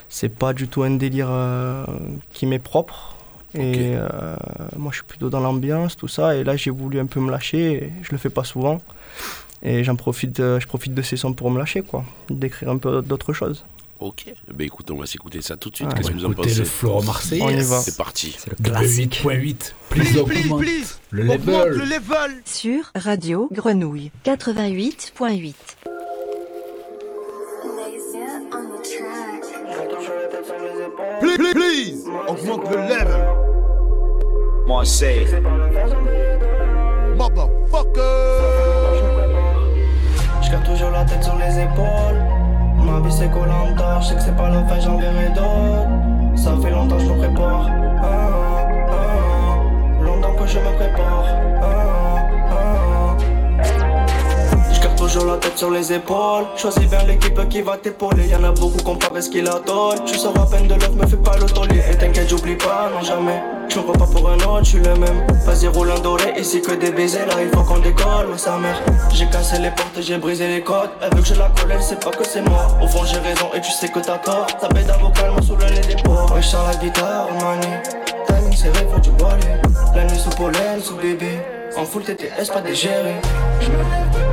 C'est 0.08 0.28
pas 0.28 0.52
du 0.52 0.68
tout 0.68 0.82
un 0.84 0.90
délire 0.92 1.28
euh, 1.30 1.84
qui 2.32 2.46
m'est 2.46 2.58
propre. 2.60 3.11
Et 3.54 3.92
euh, 3.94 4.34
moi, 4.76 4.90
je 4.92 4.96
suis 4.98 5.04
plutôt 5.06 5.28
dans 5.30 5.40
l'ambiance, 5.40 5.96
tout 5.96 6.08
ça. 6.08 6.36
Et 6.36 6.44
là, 6.44 6.56
j'ai 6.56 6.70
voulu 6.70 6.98
un 7.00 7.06
peu 7.06 7.20
me 7.20 7.30
lâcher. 7.30 7.92
je 8.02 8.10
le 8.12 8.18
fais 8.18 8.30
pas 8.30 8.44
souvent. 8.44 8.80
Et 9.62 9.84
j'en 9.84 9.94
profite, 9.96 10.40
euh, 10.40 10.58
je 10.58 10.66
profite 10.66 10.94
de 10.94 11.02
ces 11.02 11.16
sons 11.16 11.34
pour 11.34 11.50
me 11.50 11.58
lâcher, 11.58 11.82
quoi. 11.82 12.04
D'écrire 12.30 12.70
un 12.70 12.78
peu 12.78 13.02
d'autres 13.02 13.32
choses. 13.32 13.64
Ok. 14.00 14.24
Ben 14.52 14.64
écoute, 14.64 14.90
on 14.90 14.96
va 14.96 15.06
s'écouter 15.06 15.40
ça 15.42 15.56
tout 15.56 15.70
de 15.70 15.76
suite. 15.76 15.88
Ah, 15.92 15.94
Qu'est-ce 15.94 16.08
que 16.10 16.14
vous 16.14 16.24
en 16.24 16.32
pensez 16.32 16.58
le 16.58 16.64
Florent 16.64 17.02
Marseillais. 17.04 17.42
On 17.42 17.50
y 17.50 17.62
va. 17.62 17.78
C'est 17.80 17.96
parti. 17.96 18.34
C'est 18.36 18.50
le 18.50 18.56
classique. 18.56 19.22
8.8. 19.24 19.72
Please, 19.90 20.24
Plus 20.24 20.24
please, 20.24 20.56
please. 20.58 20.98
le 21.12 21.22
Augmente 21.30 21.66
level. 21.66 21.78
le 21.78 21.84
level. 21.84 22.42
Sur 22.44 22.90
Radio 22.96 23.48
Grenouille 23.52 24.10
88.8. 24.24 25.54
Please, 31.36 31.54
please, 31.54 31.54
please. 31.54 32.04
Augmente 32.28 32.68
le 32.70 32.76
level. 32.76 33.26
Moi, 34.66 34.84
c'est. 34.84 35.24
Motherfucker. 37.16 38.00
Je 40.42 40.50
garde 40.50 40.64
toujours 40.64 40.90
la 40.90 41.04
tête 41.04 41.22
sur 41.22 41.36
les 41.36 41.58
épaules. 41.58 42.20
Ma 42.84 43.00
vie 43.00 43.12
c'est 43.12 43.30
Colanta, 43.30 44.00
je 44.00 44.08
sais 44.08 44.14
que 44.16 44.20
c'est 44.20 44.36
pas 44.36 44.50
la 44.50 44.64
fin, 44.64 44.80
j'en 44.80 44.98
verrai 44.98 45.28
d'autres. 45.28 46.36
Ça 46.36 46.56
fait 46.60 46.70
longtemps 46.70 46.96
prépare. 46.96 47.70
Ah, 48.02 48.04
ah, 48.04 48.88
ah. 48.90 50.04
Longtemps 50.04 50.34
que 50.34 50.46
je 50.46 50.58
me 50.58 50.76
prépare. 50.76 51.51
Toujours 55.12 55.30
la 55.30 55.36
tête 55.36 55.58
sur 55.58 55.70
les 55.70 55.92
épaules. 55.92 56.46
Choisis 56.56 56.88
bien 56.88 57.02
l'équipe 57.04 57.48
qui 57.48 57.60
va 57.60 57.76
t'épauler. 57.76 58.28
Y'en 58.28 58.42
a 58.44 58.52
beaucoup 58.52 58.82
comparé 58.82 59.20
ce 59.20 59.28
qu'il 59.28 59.46
adore. 59.46 60.02
Tu 60.06 60.14
sors 60.14 60.38
à 60.38 60.48
peine 60.48 60.66
de 60.66 60.74
l'œuf, 60.74 60.92
me 60.94 61.06
fais 61.06 61.16
pas 61.16 61.36
le 61.36 61.44
taulier. 61.46 61.82
Et 61.90 61.96
t'inquiète, 61.96 62.30
j'oublie 62.30 62.56
pas, 62.56 62.88
non 62.92 63.02
jamais. 63.02 63.42
Je 63.68 63.78
me 63.78 63.92
pas 63.92 64.06
pour 64.06 64.28
un 64.28 64.36
autre, 64.36 64.64
je 64.64 64.70
suis 64.70 64.78
le 64.78 64.94
même. 64.94 65.26
Vas-y, 65.44 65.66
roule 65.68 65.90
un 65.90 66.00
doré, 66.00 66.32
ici 66.38 66.62
que 66.62 66.72
des 66.72 66.90
baisers. 66.90 67.26
Là, 67.26 67.34
il 67.42 67.48
faut 67.50 67.62
qu'on 67.62 67.78
décolle, 67.78 68.28
mais 68.30 68.38
sa 68.38 68.56
mère. 68.56 68.80
J'ai 69.12 69.26
cassé 69.26 69.58
les 69.58 69.70
portes 69.70 70.00
j'ai 70.00 70.16
brisé 70.16 70.48
les 70.48 70.62
codes. 70.62 70.90
Elle 71.02 71.14
veut 71.14 71.22
que 71.22 71.28
je 71.28 71.34
la 71.34 71.50
colle, 71.50 71.72
elle 71.72 71.82
sait 71.82 71.96
pas 71.96 72.10
que 72.10 72.26
c'est 72.26 72.42
moi. 72.42 72.66
Au 72.82 72.86
fond, 72.86 73.04
j'ai 73.04 73.18
raison 73.18 73.50
et 73.54 73.60
tu 73.60 73.70
sais 73.70 73.88
que 73.88 74.00
t'as 74.00 74.18
tort. 74.18 74.46
Ta 74.46 74.68
bête 74.68 74.86
d'avocat, 74.86 75.28
sous 75.46 75.56
le 75.56 75.66
nez 75.66 75.80
des 75.80 76.02
porcs. 76.02 76.32
Ouais, 76.32 76.40
la 76.40 76.74
guitare, 76.76 77.28
manie. 77.34 77.66
Timing 78.26 78.56
serré, 78.56 78.86
faut 78.92 79.00
du 79.00 79.10
balai. 79.10 79.60
La 79.94 80.04
nuit 80.04 80.18
sous 80.18 80.30
pollen, 80.30 80.80
sous 80.82 80.96
bébé. 80.96 81.38
En 81.76 81.84
full 81.84 82.02
TTS, 82.02 82.48
pas 82.52 82.60
dégéré. 82.60 83.14
Je 83.60 83.68
me 83.68 84.31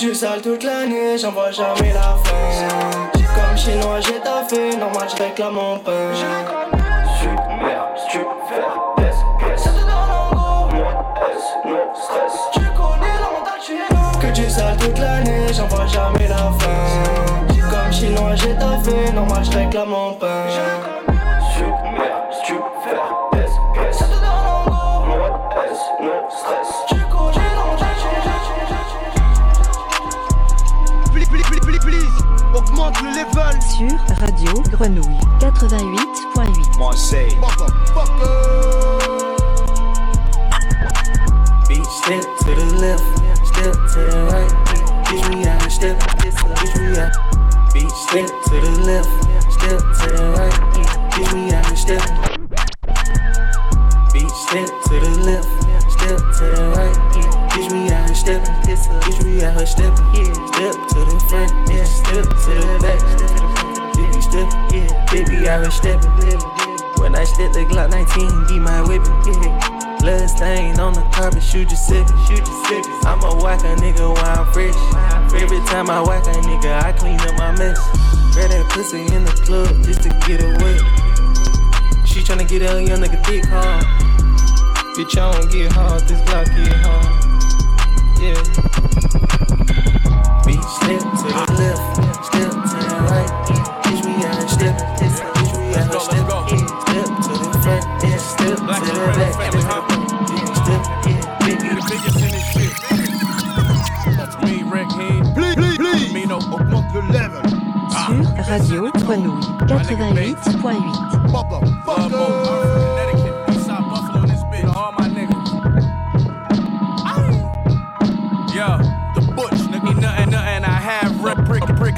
du 0.00 0.14
sale 0.14 0.40
toute 0.40 0.62
l'année, 0.62 1.18
j'en 1.18 1.30
vois 1.30 1.50
jamais 1.50 1.92
la 1.92 2.16
fin. 2.24 3.12
Comme 3.12 3.56
chinois, 3.56 4.00
j'ai 4.00 4.18
taffé, 4.20 4.74
normal, 4.74 5.06
je 5.10 5.22
réclame 5.22 5.52
mon 5.52 5.78
pain. 5.78 6.14
Super, 7.18 7.84
super, 8.08 8.94
yes. 8.98 9.62
Ça 9.62 9.70
te 9.70 9.80
donne 9.80 9.90
en 9.90 10.34
gros, 10.34 10.74
mode 10.74 11.04
S, 11.36 11.44
no 11.66 11.76
stress. 11.94 12.40
Tu 12.54 12.60
connais 12.60 13.12
la 13.20 13.28
mentale, 13.30 13.60
tu 13.62 13.72
es 13.74 13.94
non. 13.94 14.18
Que 14.18 14.32
du 14.32 14.48
sale 14.48 14.76
toute 14.78 14.98
l'année, 14.98 15.52
j'en 15.52 15.66
vois 15.66 15.86
jamais 15.86 16.28
la 16.28 16.50
fin. 16.58 17.68
Comme 17.68 17.92
chinois, 17.92 18.34
j'ai 18.36 18.54
taffé, 18.54 19.12
normal, 19.12 19.44
je 19.44 19.50
réclame 19.50 19.88
mon 19.90 20.14
pain. 20.14 20.46
Augmente 32.80 33.04
le 33.04 33.14
level. 33.14 33.62
Sur 33.62 33.90
Radio 34.18 34.52
Grenouille 34.70 35.20
88.8. 35.40 36.78
Marseille. 36.78 37.36
Beat 41.68 41.86
step 41.86 42.24
to 42.40 42.54
the 42.54 42.64
left, 42.80 43.04
step 43.46 43.72
to 43.72 44.00
the 44.10 44.18
right. 44.32 44.52
Bitch, 45.06 45.24
we 45.34 45.46
out, 45.46 45.70
step, 45.70 45.98
bitch, 46.18 46.40
we 46.78 46.98
out. 46.98 47.12
Beat 47.72 47.90
step 47.90 48.28
to 48.46 48.56
the 48.60 48.70
left, 48.84 49.08
step 49.52 49.80
to 49.80 50.06
the 50.16 50.22
right. 50.36 50.56
Bitch, 51.12 51.32
we 51.32 51.52
out, 51.52 51.76
step. 51.76 52.02
Beat 54.12 54.30
step 54.30 54.68
to 54.86 54.94
the 54.98 55.10
left, 55.24 55.48
step 55.90 56.18
to 56.38 56.44
the 56.44 56.62
right. 56.76 56.96
Bitch, 57.50 57.68
we 57.72 57.90
out, 57.92 58.16
step, 58.16 58.42
bitch, 58.64 59.22
we 59.24 59.44
out, 59.44 59.68
step. 59.68 59.96
Step 60.60 60.74
to 60.88 60.98
the 61.04 61.16
front, 61.28 61.52
to 62.50 62.66
the 62.66 62.78
back. 62.82 63.00
Baby 63.94 64.20
step, 64.20 64.48
yeah, 64.74 64.90
baby 65.12 65.48
I 65.48 65.58
was 65.60 65.74
stepping. 65.74 66.10
When 67.00 67.14
I 67.14 67.24
step 67.24 67.52
the 67.52 67.64
Glock 67.64 67.90
19, 67.90 68.46
be 68.48 68.58
my 68.58 68.82
weapon. 68.82 69.14
Yeah. 69.24 69.80
Blood 70.00 70.28
stain 70.30 70.80
on 70.80 70.94
the 70.94 71.02
carpet, 71.12 71.42
shoot 71.42 71.70
you 71.70 71.76
sippin', 71.76 72.16
shoot 72.26 72.40
you 72.40 72.56
sippin'. 72.64 73.04
I'ma 73.04 73.42
whack 73.42 73.60
a 73.64 73.76
nigga 73.80 74.08
while 74.08 74.38
I'm 74.40 74.52
fresh. 74.52 74.74
Every 75.40 75.60
time 75.68 75.90
I 75.90 76.00
whack 76.00 76.26
a 76.26 76.32
nigga, 76.40 76.82
I 76.82 76.92
clean 76.92 77.20
up 77.20 77.36
my 77.36 77.52
mess. 77.52 77.78
Grab 78.32 78.50
that 78.50 78.66
pussy 78.70 79.00
in 79.14 79.24
the 79.24 79.32
club 79.44 79.68
just 79.84 80.02
to 80.04 80.08
get 80.26 80.40
away. 80.40 80.78
She 82.06 82.20
tryna 82.20 82.48
get 82.48 82.62
a 82.62 82.82
young 82.82 83.00
nigga 83.00 83.24
thick 83.26 83.44
hard. 83.46 83.84
Bitch, 84.96 85.16
I 85.16 85.32
don't 85.32 85.52
get 85.52 85.72
hard, 85.72 86.02
this 86.08 86.20
Glock 86.22 86.46
get 86.56 86.72
hard. 86.80 87.08
Yeah. 88.20 88.40
Beat 90.44 90.64
step 90.64 91.00
to 91.00 91.28
the 91.28 91.44
left, 91.60 91.99
Sur 99.00 99.08
Radio 108.46 108.90
Grenouille 108.92 109.40
88.8. 109.66 112.59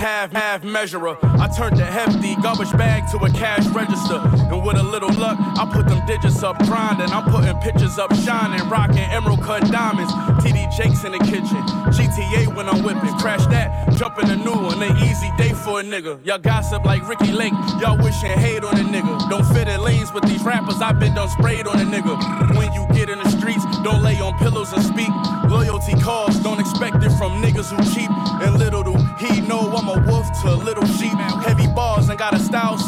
half, 0.02 0.32
half 0.32 0.64
measurer. 0.64 1.16
I 1.22 1.46
turned 1.56 1.76
the 1.76 1.84
hefty 1.84 2.34
garbage 2.42 2.72
bag 2.72 3.08
to 3.12 3.18
a 3.18 3.30
cash 3.30 3.64
register. 3.68 4.18
And 4.50 4.64
with 4.66 4.76
a 4.76 4.82
little 4.82 5.12
luck, 5.14 5.38
I 5.38 5.64
put 5.72 5.86
them 5.86 6.04
digits 6.06 6.42
up 6.42 6.58
grinding. 6.66 7.08
I'm 7.10 7.30
putting 7.30 7.56
pictures 7.60 7.98
up 7.98 8.12
shining, 8.16 8.68
rocking 8.68 9.06
emerald 9.14 9.42
cut 9.42 9.62
diamonds. 9.70 10.12
TD 10.42 10.74
Jakes 10.76 11.04
in 11.04 11.12
the 11.12 11.18
kitchen. 11.18 11.62
GTA 11.94 12.54
when 12.56 12.68
I'm 12.68 12.82
whipping. 12.82 13.16
Crash 13.18 13.46
that, 13.46 13.96
jump 13.96 14.18
in 14.18 14.28
a 14.30 14.36
new 14.36 14.50
one. 14.50 14.82
An 14.82 14.96
easy 14.98 15.30
day 15.38 15.52
for 15.52 15.78
a 15.80 15.84
nigga. 15.84 16.18
Y'all 16.26 16.38
gossip 16.38 16.84
like 16.84 17.06
Ricky 17.08 17.30
Lake. 17.30 17.54
Y'all 17.80 17.96
wishing 17.96 18.30
hate 18.30 18.64
on 18.64 18.74
a 18.74 18.82
nigga. 18.82 19.30
Don't 19.30 19.46
fit 19.54 19.68
in 19.68 19.80
lanes 19.82 20.12
with 20.12 20.24
these 20.24 20.42
rappers. 20.42 20.82
I've 20.82 20.98
been 20.98 21.14
done 21.14 21.28
sprayed 21.28 21.68
on 21.68 21.78
a 21.78 21.84
nigga. 21.84 22.18
When 22.56 22.72
you 22.72 22.84
get 22.92 23.08
in 23.08 23.18
the 23.18 23.30
streets, 23.30 23.64
don't 23.84 24.02
lay 24.02 24.18
on 24.20 24.36
pillows 24.38 24.72
and 24.72 24.82
speak. 24.82 25.12
Loyalty 25.48 25.94
calls, 26.02 26.36
don't 26.40 26.58
expect 26.58 26.96
it 27.04 27.12
from 27.18 27.40
niggas 27.40 27.70
who 27.70 27.78
cheap. 27.94 28.10
And 28.42 28.58
little 28.58 28.82
do 28.82 29.01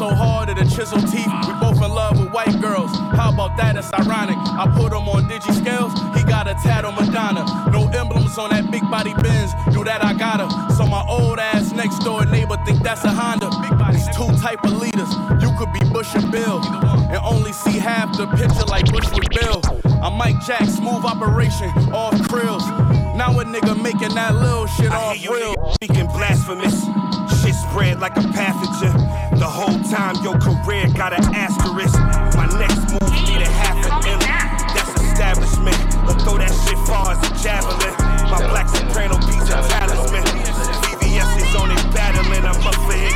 so 0.05 0.15
hard 0.15 0.49
that 0.51 0.59
it 0.59 0.69
chisel 0.69 1.01
teeth. 1.01 1.33
We 1.49 1.53
both 1.65 1.81
in 1.81 1.89
love 1.89 2.21
with 2.21 2.31
white 2.31 2.61
girls. 2.61 2.93
How 3.17 3.33
about 3.33 3.57
that? 3.57 3.77
It's 3.77 3.91
ironic. 3.95 4.37
I 4.37 4.69
put 4.77 4.93
him 4.93 5.09
on 5.09 5.25
digi 5.31 5.53
scales. 5.57 5.93
He 6.17 6.23
got 6.29 6.47
a 6.47 6.55
tat 6.61 6.85
on 6.85 6.95
Madonna. 6.95 7.45
No 7.73 7.89
emblems 7.89 8.37
on 8.37 8.51
that 8.51 8.71
big 8.71 8.83
body 8.91 9.15
Benz. 9.15 9.53
Knew 9.73 9.85
that 9.85 10.05
I 10.05 10.13
got 10.13 10.45
her. 10.45 10.51
So 10.77 10.85
my 10.85 11.03
old 11.09 11.39
ass 11.39 11.73
next 11.73 12.01
door 12.01 12.27
neighbor 12.27 12.59
think 12.67 12.83
that's 12.83 13.05
a 13.05 13.09
Honda. 13.09 13.49
Big 13.65 13.79
body's 13.79 14.05
two 14.15 14.29
type 14.45 14.63
of 14.65 14.77
leaders. 14.77 15.09
You 15.41 15.49
could 15.57 15.73
be 15.73 15.81
Bush 15.89 16.15
and 16.15 16.31
Bill. 16.31 16.61
And 17.09 17.21
only 17.25 17.53
see 17.53 17.79
half 17.79 18.15
the 18.19 18.27
picture 18.37 18.67
like 18.69 18.85
Bush 18.93 19.09
with 19.17 19.31
Bill. 19.33 19.63
I'm 20.05 20.19
Mike 20.21 20.41
Jack, 20.45 20.69
smooth 20.69 21.05
operation, 21.05 21.71
off 21.97 22.13
krills. 22.29 22.65
Now 23.17 23.41
a 23.41 23.45
nigga 23.45 23.81
making 23.81 24.15
that 24.21 24.35
little 24.35 24.67
shit 24.67 24.93
off 24.93 25.17
real. 25.27 25.55
Speaking 25.81 26.07
blasphemous, 26.09 26.85
spread 27.75 27.99
like 27.99 28.17
a 28.17 28.27
pathogen. 28.31 28.95
The 29.37 29.51
whole 29.51 29.83
time 29.91 30.15
your 30.23 30.39
career 30.39 30.87
got 30.95 31.13
an 31.13 31.25
asterisk. 31.35 31.99
My 32.39 32.47
next 32.55 32.79
move 32.95 33.11
need 33.27 33.43
a 33.43 33.51
half 33.51 33.83
an 33.83 34.07
M. 34.07 34.21
That's 34.75 34.95
establishment. 35.03 35.79
But 36.07 36.23
throw 36.23 36.39
that 36.39 36.55
shit 36.63 36.79
far 36.87 37.11
as 37.11 37.19
a 37.27 37.31
javelin. 37.43 37.95
My 38.31 38.39
black 38.47 38.69
soprano 38.69 39.19
piece 39.27 39.51
of 39.51 39.67
talisman. 39.67 40.23
VVS 40.23 41.31
is 41.43 41.55
on 41.59 41.71
it 41.75 41.83
battling. 41.91 42.47
I'm 42.47 42.63
up 42.63 42.79
for 42.87 42.95
any 42.95 43.11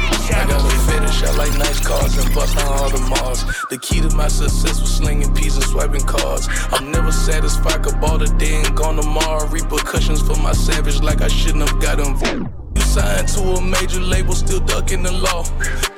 a 0.50 0.58
fetish, 0.90 1.22
I 1.22 1.30
like 1.36 1.54
nice 1.56 1.80
cars 1.86 2.18
and 2.18 2.34
bust 2.34 2.56
on 2.58 2.66
all 2.66 2.90
the 2.90 2.98
Mars. 3.06 3.44
The 3.70 3.78
key 3.78 4.00
to 4.00 4.10
my 4.16 4.28
success 4.28 4.80
was 4.80 4.92
slinging 4.92 5.32
peas 5.34 5.54
and 5.54 5.64
swiping 5.64 6.02
cards. 6.02 6.48
I'm 6.72 6.90
never 6.90 7.12
satisfied, 7.12 7.84
could 7.84 8.00
ball 8.00 8.18
today 8.18 8.62
and 8.64 8.76
gone 8.76 8.96
tomorrow. 8.96 9.46
Repercussions 9.46 10.20
for 10.20 10.36
my 10.42 10.52
savage, 10.52 11.00
like 11.00 11.22
I 11.22 11.28
shouldn't 11.28 11.68
have 11.68 11.80
got 11.80 12.00
involved. 12.00 12.67
Signed 12.88 13.28
to 13.28 13.42
a 13.42 13.60
major 13.60 14.00
label, 14.00 14.34
still 14.34 14.60
ducking 14.60 15.02
the 15.02 15.12
law. 15.12 15.44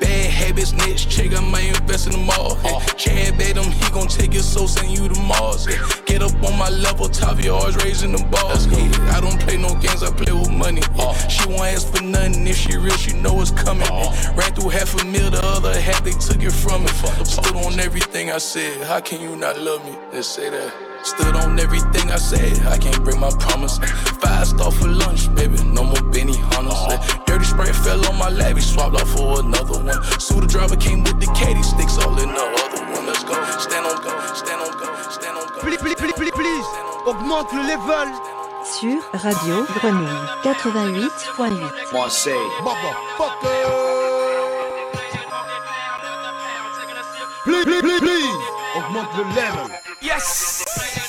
Bad 0.01 0.30
habits, 0.30 0.72
next 0.72 1.09
check, 1.09 1.32
I 1.32 1.41
might 1.41 1.68
invest 1.68 2.09
in 2.09 2.12
them 2.14 2.28
all. 2.30 2.57
Hey, 2.57 2.80
Chad 2.97 3.38
bet 3.38 3.57
him, 3.57 3.70
he 3.70 3.91
gon' 3.93 4.09
take 4.09 4.32
his 4.32 4.45
soul, 4.45 4.66
send 4.66 4.91
you 4.91 5.09
to 5.09 5.20
Mars. 5.20 5.68
Get 6.07 6.20
up 6.20 6.34
on 6.43 6.59
my 6.59 6.68
level, 6.68 7.09
top 7.09 7.38
yours, 7.43 7.76
raising 7.76 8.11
the 8.11 8.24
balls. 8.24 8.66
Yeah, 8.66 9.16
I 9.16 9.20
don't 9.20 9.41
play 9.41 9.57
no 9.57 9.72
games, 9.76 10.03
I 10.03 10.11
play 10.11 10.32
with 10.32 10.51
money. 10.51 10.82
Yeah, 10.97 11.14
She 11.28 11.47
won't 11.49 11.62
ask 11.62 11.86
for 11.95 12.03
nothing, 12.03 12.45
if 12.49 12.57
she 12.57 12.76
real, 12.76 12.97
she 12.97 13.12
know 13.14 13.41
it's 13.41 13.53
coming. 13.53 13.86
Yeah, 13.86 14.34
Ran 14.34 14.53
through 14.55 14.70
half 14.70 15.01
a 15.01 15.05
mil, 15.05 15.30
the 15.30 15.41
other 15.45 15.80
half 15.80 16.03
they 16.03 16.11
took 16.11 16.43
it 16.43 16.51
from 16.53 16.82
me. 16.82 16.88
Stood 17.24 17.55
on 17.55 17.78
everything 17.78 18.32
I 18.32 18.38
said, 18.38 18.84
how 18.88 19.01
can 19.01 19.20
you 19.22 19.36
not 19.36 19.61
love 19.61 19.84
me? 19.84 19.97
Let's 20.12 20.26
say 20.26 20.51
that. 20.51 20.89
Stood 21.03 21.36
on 21.36 21.59
everything 21.59 22.11
I 22.11 22.16
said, 22.16 22.59
I 22.66 22.78
can't 22.78 23.03
bring 23.03 23.18
my 23.20 23.30
promise. 23.38 23.78
Five 24.20 24.46
star 24.46 24.70
for 24.70 24.88
lunch, 24.88 25.32
baby, 25.34 25.62
no 25.64 25.84
more 25.84 26.03
Benny 26.12 26.36
Hunters. 26.36 26.98
Dirty 27.26 27.44
spray 27.44 27.72
fell 27.72 28.05
on 28.07 28.18
my 28.18 28.28
lap, 28.28 28.57
he 28.57 28.62
swapped 28.62 28.94
off 29.01 29.09
for 29.11 29.40
another 29.40 29.78
one. 29.82 30.03
Suda 30.20 30.46
driver 30.46 30.76
came 30.76 31.03
with 31.03 31.18
the 31.20 31.26
caddy 31.34 31.62
sticks 31.62 31.98
all 31.98 32.18
in 32.18 32.28
the 32.28 32.46
other 32.64 32.82
one. 32.92 33.07
Let's 33.07 33.24
go, 33.24 33.34
stand 33.59 33.86
on 33.86 34.03
go, 34.03 34.12
stand 34.34 34.61
on 34.61 34.70
go. 34.76 34.90
please, 35.61 35.78
please, 35.78 36.32
please, 36.32 36.66
augmente 37.07 37.53
le 37.53 37.62
level. 37.66 38.09
Sur 38.62 39.01
Radio 39.14 39.64
Grenouille 39.74 40.07
88.8. 40.44 41.92
Moi, 41.92 42.11
c'est. 42.11 42.30
Please, 47.44 47.64
please, 47.64 47.82
please, 47.82 48.01
please, 48.01 48.39
augmente 48.75 49.16
le 49.16 49.35
level. 49.35 49.81
Yes! 50.03 50.99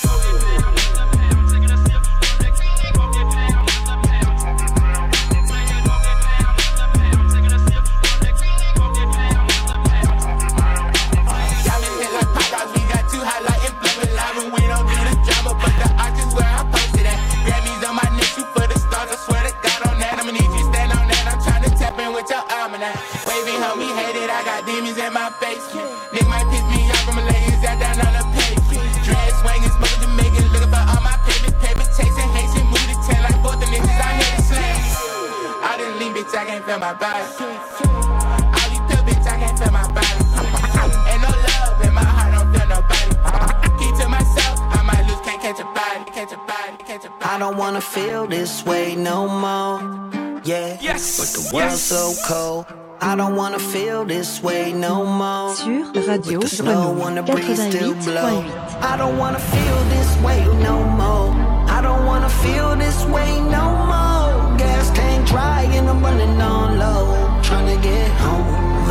Radio 56.12 56.40
But 56.40 56.50
the 56.50 56.56
snow 56.56 56.94
Grenouille 56.94 57.04
on 57.06 57.14
the 57.14 57.22
breeze 57.22 57.62
still 57.70 57.94
blow. 58.04 58.42
88.8. 58.42 58.82
I 58.82 58.96
don't 58.98 59.16
wanna 59.16 59.38
feel 59.38 59.78
this 59.94 60.10
way 60.26 60.40
no 60.68 60.76
more. 61.00 61.30
I 61.76 61.80
don't 61.80 62.04
wanna 62.04 62.28
feel 62.28 62.76
this 62.76 62.98
way 63.06 63.30
no 63.56 63.64
more. 63.92 64.58
Gas 64.58 64.90
tank 64.90 65.28
dry 65.28 65.62
and 65.76 65.88
I'm 65.88 66.02
running 66.04 66.38
on 66.40 66.78
low. 66.78 67.40
Trying 67.42 67.68
to 67.74 67.78
get 67.88 68.10
home. 68.26 68.44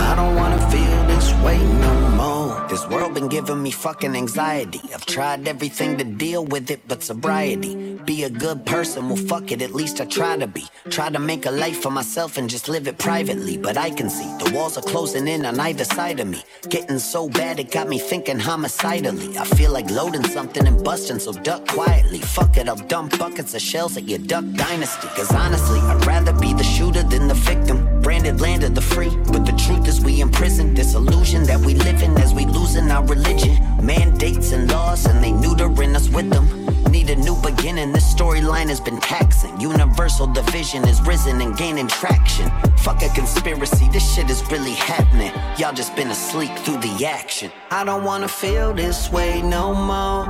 I 0.09 0.15
don't 0.15 0.35
wanna 0.35 0.61
feel 0.73 0.99
this 1.13 1.27
way 1.45 1.59
no 1.85 1.93
more. 2.21 2.67
This 2.69 2.87
world 2.87 3.13
been 3.13 3.27
giving 3.27 3.61
me 3.61 3.69
fucking 3.69 4.15
anxiety. 4.15 4.81
I've 4.93 5.05
tried 5.05 5.47
everything 5.47 5.97
to 5.99 6.03
deal 6.03 6.43
with 6.43 6.71
it, 6.71 6.87
but 6.87 7.03
sobriety. 7.03 7.90
Be 8.05 8.23
a 8.23 8.29
good 8.29 8.65
person, 8.65 9.09
well 9.09 9.15
fuck 9.15 9.51
it, 9.51 9.61
at 9.61 9.75
least 9.75 10.01
I 10.01 10.05
try 10.05 10.35
to 10.37 10.47
be. 10.47 10.65
Try 10.89 11.09
to 11.09 11.19
make 11.19 11.45
a 11.45 11.51
life 11.51 11.81
for 11.81 11.91
myself 11.91 12.37
and 12.37 12.49
just 12.49 12.67
live 12.67 12.87
it 12.87 12.97
privately. 12.97 13.57
But 13.57 13.77
I 13.77 13.91
can 13.91 14.09
see 14.09 14.25
the 14.43 14.51
walls 14.55 14.77
are 14.77 14.81
closing 14.81 15.27
in 15.27 15.45
on 15.45 15.59
either 15.59 15.83
side 15.83 16.19
of 16.19 16.27
me. 16.27 16.43
Getting 16.69 16.99
so 16.99 17.29
bad 17.29 17.59
it 17.59 17.69
got 17.71 17.87
me 17.87 17.99
thinking 17.99 18.39
homicidally. 18.39 19.37
I 19.37 19.45
feel 19.45 19.71
like 19.71 19.89
loading 19.91 20.23
something 20.23 20.65
and 20.65 20.83
busting, 20.83 21.19
so 21.19 21.31
duck 21.31 21.67
quietly. 21.67 22.19
Fuck 22.19 22.57
it, 22.57 22.67
I'll 22.67 22.75
dump 22.75 23.19
buckets 23.19 23.53
of 23.53 23.61
shells 23.61 23.97
at 23.97 24.07
your 24.07 24.19
duck 24.19 24.45
dynasty. 24.53 25.07
Cause 25.09 25.31
honestly, 25.31 25.79
I'd 25.79 26.05
rather 26.05 26.33
be 26.33 26.53
the 26.53 26.63
shooter 26.63 27.03
than 27.03 27.27
the 27.27 27.35
victim. 27.35 28.00
Branded 28.11 28.41
land 28.41 28.65
of 28.65 28.75
the 28.75 28.81
free, 28.81 29.15
but 29.31 29.45
the 29.45 29.53
truth 29.53 29.87
is 29.87 30.01
we 30.01 30.19
imprison. 30.19 30.73
This 30.73 30.95
illusion 30.95 31.43
that 31.43 31.57
we 31.61 31.75
live 31.75 32.01
in 32.01 32.11
as 32.17 32.33
we 32.33 32.45
losing 32.45 32.91
our 32.91 33.05
religion. 33.05 33.57
Mandates 33.81 34.51
and 34.51 34.69
laws, 34.69 35.05
and 35.05 35.23
they 35.23 35.31
neutering 35.31 35.95
us 35.95 36.09
with 36.09 36.29
them. 36.29 36.45
Need 36.91 37.09
a 37.09 37.15
new 37.15 37.41
beginning, 37.41 37.93
this 37.93 38.13
storyline 38.13 38.67
has 38.67 38.81
been 38.81 38.99
taxing. 38.99 39.57
Universal 39.61 40.27
division 40.33 40.85
is 40.89 41.01
risen 41.03 41.39
and 41.39 41.55
gaining 41.55 41.87
traction. 41.87 42.51
Fuck 42.79 43.01
a 43.01 43.07
conspiracy, 43.15 43.87
this 43.93 44.13
shit 44.13 44.29
is 44.29 44.43
really 44.51 44.73
happening. 44.73 45.31
Y'all 45.57 45.73
just 45.73 45.95
been 45.95 46.09
asleep 46.09 46.51
through 46.65 46.79
the 46.79 47.05
action. 47.05 47.49
I 47.69 47.85
don't 47.85 48.03
wanna 48.03 48.27
feel 48.27 48.73
this 48.73 49.09
way 49.09 49.41
no 49.41 49.73
more. 49.73 50.25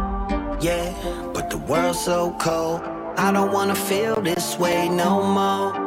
Yeah, 0.61 0.93
but 1.33 1.49
the 1.49 1.57
world's 1.57 1.99
so 1.99 2.35
cold. 2.39 2.81
I 3.17 3.31
don't 3.31 3.51
wanna 3.51 3.73
feel 3.73 4.21
this 4.21 4.59
way 4.59 4.87
no 4.87 5.23
more. 5.23 5.80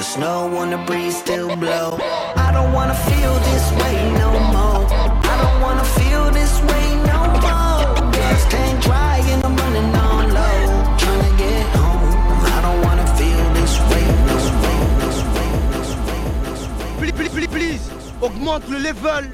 But 0.00 0.06
the 0.06 0.12
snow 0.12 0.56
on 0.56 0.70
the 0.70 0.78
breeze 0.78 1.18
still 1.18 1.54
blow. 1.56 1.98
I 2.34 2.50
don't 2.54 2.72
wanna 2.72 2.94
feel 2.94 3.34
this 3.50 3.66
way 3.82 3.96
no 4.12 4.30
more. 4.54 4.86
I 5.32 5.34
don't 5.42 5.60
wanna 5.60 5.84
feel 5.84 6.30
this 6.30 6.58
way 6.70 6.86
no 7.12 7.20
more. 7.44 8.10
Gas 8.10 8.46
tank 8.48 8.82
dry 8.82 9.18
and 9.32 9.44
I'm 9.44 9.54
running 9.54 9.94
on 9.94 10.32
low. 10.32 10.96
Trying 10.96 11.22
to 11.28 11.32
get 11.36 11.66
home. 11.76 12.00
I 12.56 12.58
don't 12.64 12.80
wanna 12.86 13.06
feel 13.18 13.44
this 13.58 13.74
way 13.90 14.06
no 14.28 14.36
more. 14.62 14.80
Please, 16.98 17.12
please, 17.12 17.32
please, 17.36 17.48
please, 17.56 17.82
augmente 18.22 18.70
le 18.70 18.78
level. 18.78 19.24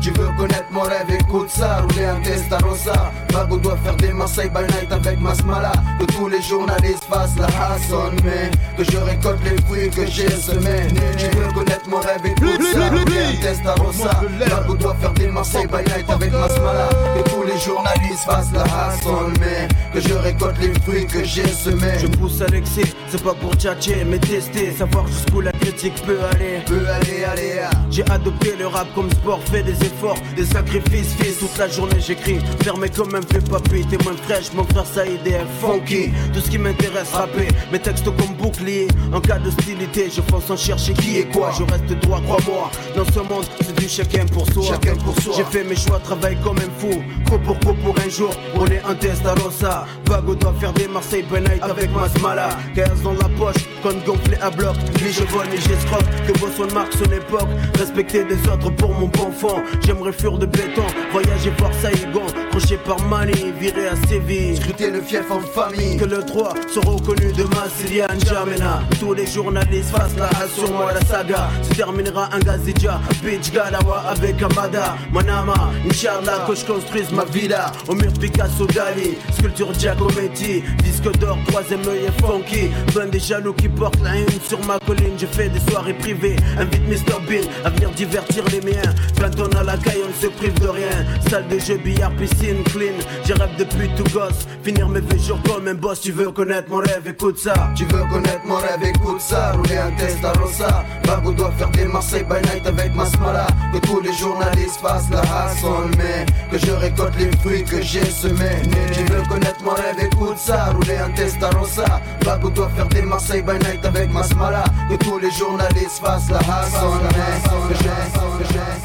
Tu 0.00 0.10
veux 0.12 0.28
connaître 0.36 0.66
mon 0.70 0.82
rêve, 0.82 1.10
écoute 1.10 1.50
ça, 1.50 1.80
rouler 1.80 2.04
un 2.04 2.20
Testarossa 2.20 3.12
Mago 3.32 3.56
doit 3.58 3.76
faire 3.78 3.96
des 3.96 4.12
Marseille 4.12 4.48
by 4.48 4.62
night 4.72 4.92
avec 4.92 5.20
Masmala. 5.20 5.72
Que 5.98 6.04
tous 6.06 6.28
les 6.28 6.40
journalistes 6.40 7.04
fassent 7.04 7.36
la 7.36 7.46
Hasson 7.46 8.10
Mais 8.24 8.50
que 8.76 8.90
je 8.90 8.96
récolte 8.96 9.40
les 9.44 9.60
fruits 9.62 9.90
que 9.90 10.06
j'ai 10.06 10.30
semés 10.30 10.86
Tu 11.18 11.36
veux 11.36 11.52
connaître 11.52 11.88
mon 11.88 11.98
rêve, 11.98 12.24
écoute 12.24 12.62
ça, 12.72 12.88
rouler 12.88 13.18
un 13.18 13.42
Testarossa 13.42 14.20
Mago 14.50 14.74
doit 14.76 14.96
faire 15.00 15.12
des 15.14 15.28
Marseille 15.28 15.66
by 15.66 15.90
night 15.90 16.08
avec 16.08 16.32
Masmala. 16.32 16.88
Que 17.16 17.30
tous 17.30 17.42
les 17.42 17.58
journalistes 17.58 18.24
fassent 18.24 18.52
la 18.52 18.62
Hasson 18.62 19.32
Mais 19.40 19.68
que 19.92 20.00
je 20.00 20.14
récolte 20.14 20.58
les 20.60 20.72
fruits 20.80 21.06
que 21.06 21.24
j'ai 21.24 21.48
semés 21.48 21.98
Je 22.00 22.06
pousse 22.06 22.40
à 22.40 22.46
l'excès, 22.46 22.84
c'est 23.08 23.22
pas 23.22 23.34
pour 23.34 23.54
tchatcher, 23.54 24.04
mais 24.06 24.18
tester, 24.18 24.72
savoir 24.72 25.06
jusqu'où 25.06 25.40
la 25.40 25.52
critique 25.52 26.00
peut 26.06 26.18
aller. 26.32 26.62
Peut 26.66 26.86
aller, 26.88 27.24
aller, 27.24 27.60
ah. 27.62 27.70
J'ai 27.90 28.08
adopté 28.10 28.54
le 28.56 28.66
rap 28.66 28.86
comme 28.94 29.10
sport, 29.10 29.40
fait 29.50 29.62
des 29.62 29.86
efforts, 29.88 30.18
des 30.36 30.44
sacrifices, 30.44 31.14
fils. 31.18 31.38
Toute 31.38 31.56
la 31.58 31.68
journée 31.68 32.00
j'écris, 32.00 32.38
fermé 32.62 32.88
comme 32.88 33.14
un 33.14 33.20
vieux 33.20 33.40
papy, 33.40 33.84
t'es 33.88 34.02
moins 34.04 34.16
fraîche, 34.24 34.52
mon 34.54 34.64
frère 34.64 34.86
Saïd 34.86 35.26
est 35.26 35.44
funky. 35.60 36.10
Tout 36.32 36.40
ce 36.40 36.50
qui 36.50 36.58
m'intéresse, 36.58 37.12
rapper, 37.12 37.48
mes 37.72 37.78
textes 37.78 38.04
comme 38.04 38.34
bouclier. 38.36 38.88
En 39.12 39.20
cas 39.20 39.38
d'hostilité, 39.38 40.10
je 40.14 40.20
fonce 40.22 40.50
en 40.50 40.56
chercher 40.56 40.92
qui 40.94 41.18
est 41.18 41.32
quoi. 41.32 41.50
Je 41.58 41.64
reste 41.64 41.90
droit, 42.02 42.20
crois-moi. 42.20 42.70
Dans 42.96 43.04
ce 43.04 43.20
monde, 43.20 43.44
c'est 43.60 43.74
du 43.78 43.88
chacun 43.88 44.26
pour 44.26 44.46
soi. 44.52 44.64
Chacun 44.68 44.96
pour 44.96 45.20
soi. 45.20 45.34
J'ai 45.36 45.44
fait 45.44 45.64
mes 45.64 45.76
choix, 45.76 45.98
travaille 46.00 46.36
comme 46.42 46.58
un 46.58 46.70
fou. 46.78 47.02
Coup 47.28 47.38
pour 47.38 47.58
coup 47.60 47.74
pour 47.84 47.94
un 48.04 48.08
jour, 48.08 48.30
on 48.56 48.66
est 48.66 48.82
un 48.88 48.94
Testarossa. 48.94 49.86
Vago 50.06 50.34
doit 50.34 50.54
faire 50.60 50.72
des 50.72 50.88
Marseille 50.88 51.24
night 51.30 51.62
avec 51.62 51.90
Masmala. 51.94 52.48
15 52.74 53.02
dans 53.02 53.12
la 53.12 53.28
poche, 53.38 53.64
compte 53.82 54.04
gonflé 54.04 54.36
à 54.40 54.50
bloc. 54.50 54.76
Ni 55.02 55.12
je 55.12 55.24
vole, 55.24 55.46
ni 55.48 55.56
j'escroque. 55.56 56.04
Que 56.26 56.38
Boston 56.38 56.68
marque 56.74 56.92
son 56.94 57.10
époque. 57.12 57.48
Respecter 57.78 58.24
des 58.24 58.38
autres 58.48 58.70
pour 58.76 58.92
mon 58.94 59.08
bon 59.08 59.30
fond. 59.30 59.62
J'aimerais 59.84 60.12
fuir 60.12 60.38
de 60.38 60.46
béton, 60.46 60.84
voyager 61.12 61.50
voir 61.58 61.72
Saïgon. 61.80 62.26
Crochet 62.50 62.78
par 62.84 63.00
Mali, 63.08 63.52
virer 63.58 63.88
à 63.88 63.96
Séville. 64.06 64.56
Scruter 64.56 64.90
le 64.90 65.00
fief 65.00 65.30
en 65.30 65.40
famille 65.40 65.96
Que 65.96 66.04
le 66.04 66.22
droit 66.22 66.54
soit 66.72 66.84
reconnu 66.84 67.32
de 67.32 67.44
Massilia 67.54 68.06
N'Djamena. 68.14 68.82
Tous 69.00 69.14
les 69.14 69.26
journalistes 69.26 69.90
fassent 69.90 70.16
la 70.16 70.28
sur 70.48 70.70
moi, 70.72 70.92
la 70.92 71.00
saga 71.04 71.48
se 71.62 71.74
terminera 71.74 72.28
en 72.34 72.38
Gazidja. 72.38 73.00
Beach 73.22 73.50
Galawa 73.52 74.04
avec 74.08 74.42
Amada. 74.42 74.96
Manama, 75.12 75.70
Inch'Allah, 75.86 76.44
que 76.48 76.54
je 76.54 76.64
construise 76.64 77.10
ma 77.12 77.24
villa. 77.24 77.72
Au 77.88 77.94
mur 77.94 78.12
Picasso 78.20 78.66
Dali, 78.66 79.16
sculpture 79.32 79.72
Giacometti. 79.78 80.62
Disque 80.84 81.10
d'or, 81.18 81.38
troisième 81.48 81.86
œil 81.88 82.06
et 82.06 82.22
funky. 82.22 82.70
Ben 82.94 83.08
des 83.08 83.20
jaloux 83.20 83.52
qui 83.54 83.68
portent 83.68 84.02
la 84.02 84.16
une 84.16 84.28
sur 84.46 84.62
ma 84.66 84.78
colline. 84.80 85.16
Je 85.18 85.26
fais 85.26 85.48
des 85.48 85.60
soirées 85.70 85.94
privées, 85.94 86.36
invite 86.58 86.86
Mr 86.88 87.20
Bean 87.26 87.48
à 87.64 87.70
venir 87.70 87.90
divertir 87.90 88.44
les 88.52 88.60
miens. 88.60 88.94
Quand 89.20 89.30
on 89.40 89.56
a 89.56 89.62
la 89.68 89.76
caille, 89.76 90.02
on 90.08 90.22
se 90.22 90.28
prive 90.28 90.58
de 90.60 90.68
rien. 90.68 90.96
Salle 91.30 91.46
de 91.48 91.58
jeu, 91.58 91.76
billard, 91.76 92.12
piscine, 92.12 92.62
clean. 92.64 92.96
J'ai 93.24 93.34
rêve 93.34 93.54
depuis 93.58 93.88
tout 93.96 94.08
gosse. 94.14 94.46
Finir 94.64 94.88
mes 94.88 95.00
vieux 95.00 95.34
comme 95.46 95.68
un 95.68 95.74
boss. 95.74 96.00
Tu 96.00 96.12
veux 96.12 96.30
connaître 96.30 96.68
mon 96.70 96.78
rêve, 96.78 97.06
écoute 97.06 97.38
ça. 97.38 97.54
Tu 97.76 97.84
veux 97.84 98.04
connaître 98.10 98.44
mon 98.46 98.56
rêve, 98.56 98.82
écoute 98.82 99.20
ça 99.20 99.52
Rouler 99.52 99.76
un 99.78 99.90
Testarossa 99.92 100.84
Bago 101.04 101.32
doit 101.32 101.50
faire 101.58 101.68
des 101.70 101.84
Marseille 101.84 102.24
by 102.24 102.36
night 102.48 102.66
avec 102.66 102.94
Masmala 102.94 103.46
Que 103.72 103.78
tous 103.86 104.00
les 104.00 104.12
journalistes 104.12 104.80
fassent 104.80 105.10
la 105.10 105.20
Hasson 105.20 105.90
Mais 105.98 106.24
que 106.50 106.58
je 106.64 106.72
récolte 106.72 107.14
les 107.18 107.30
fruits 107.38 107.64
que 107.64 107.82
j'ai 107.82 108.04
semés 108.04 108.62
Tu 108.92 109.04
veux 109.12 109.22
connaître 109.28 109.62
mon 109.64 109.72
rêve, 109.72 109.96
écoute 110.00 110.38
ça 110.38 110.66
Rouler 110.72 110.96
un 110.98 111.10
Testarossa 111.10 112.00
Bago 112.24 112.50
doit 112.50 112.70
faire 112.76 112.86
des 112.88 113.02
Marseille 113.02 113.42
by 113.42 113.52
night 113.66 113.84
avec 113.84 114.10
Masmala 114.12 114.64
Que 114.90 114.96
tous 114.96 115.18
les 115.18 115.30
journalistes 115.30 116.00
fassent 116.02 116.30
la 116.30 116.38
Hasson 116.38 116.92
Mais 117.02 117.74
que 117.74 117.84
je- 117.84 118.77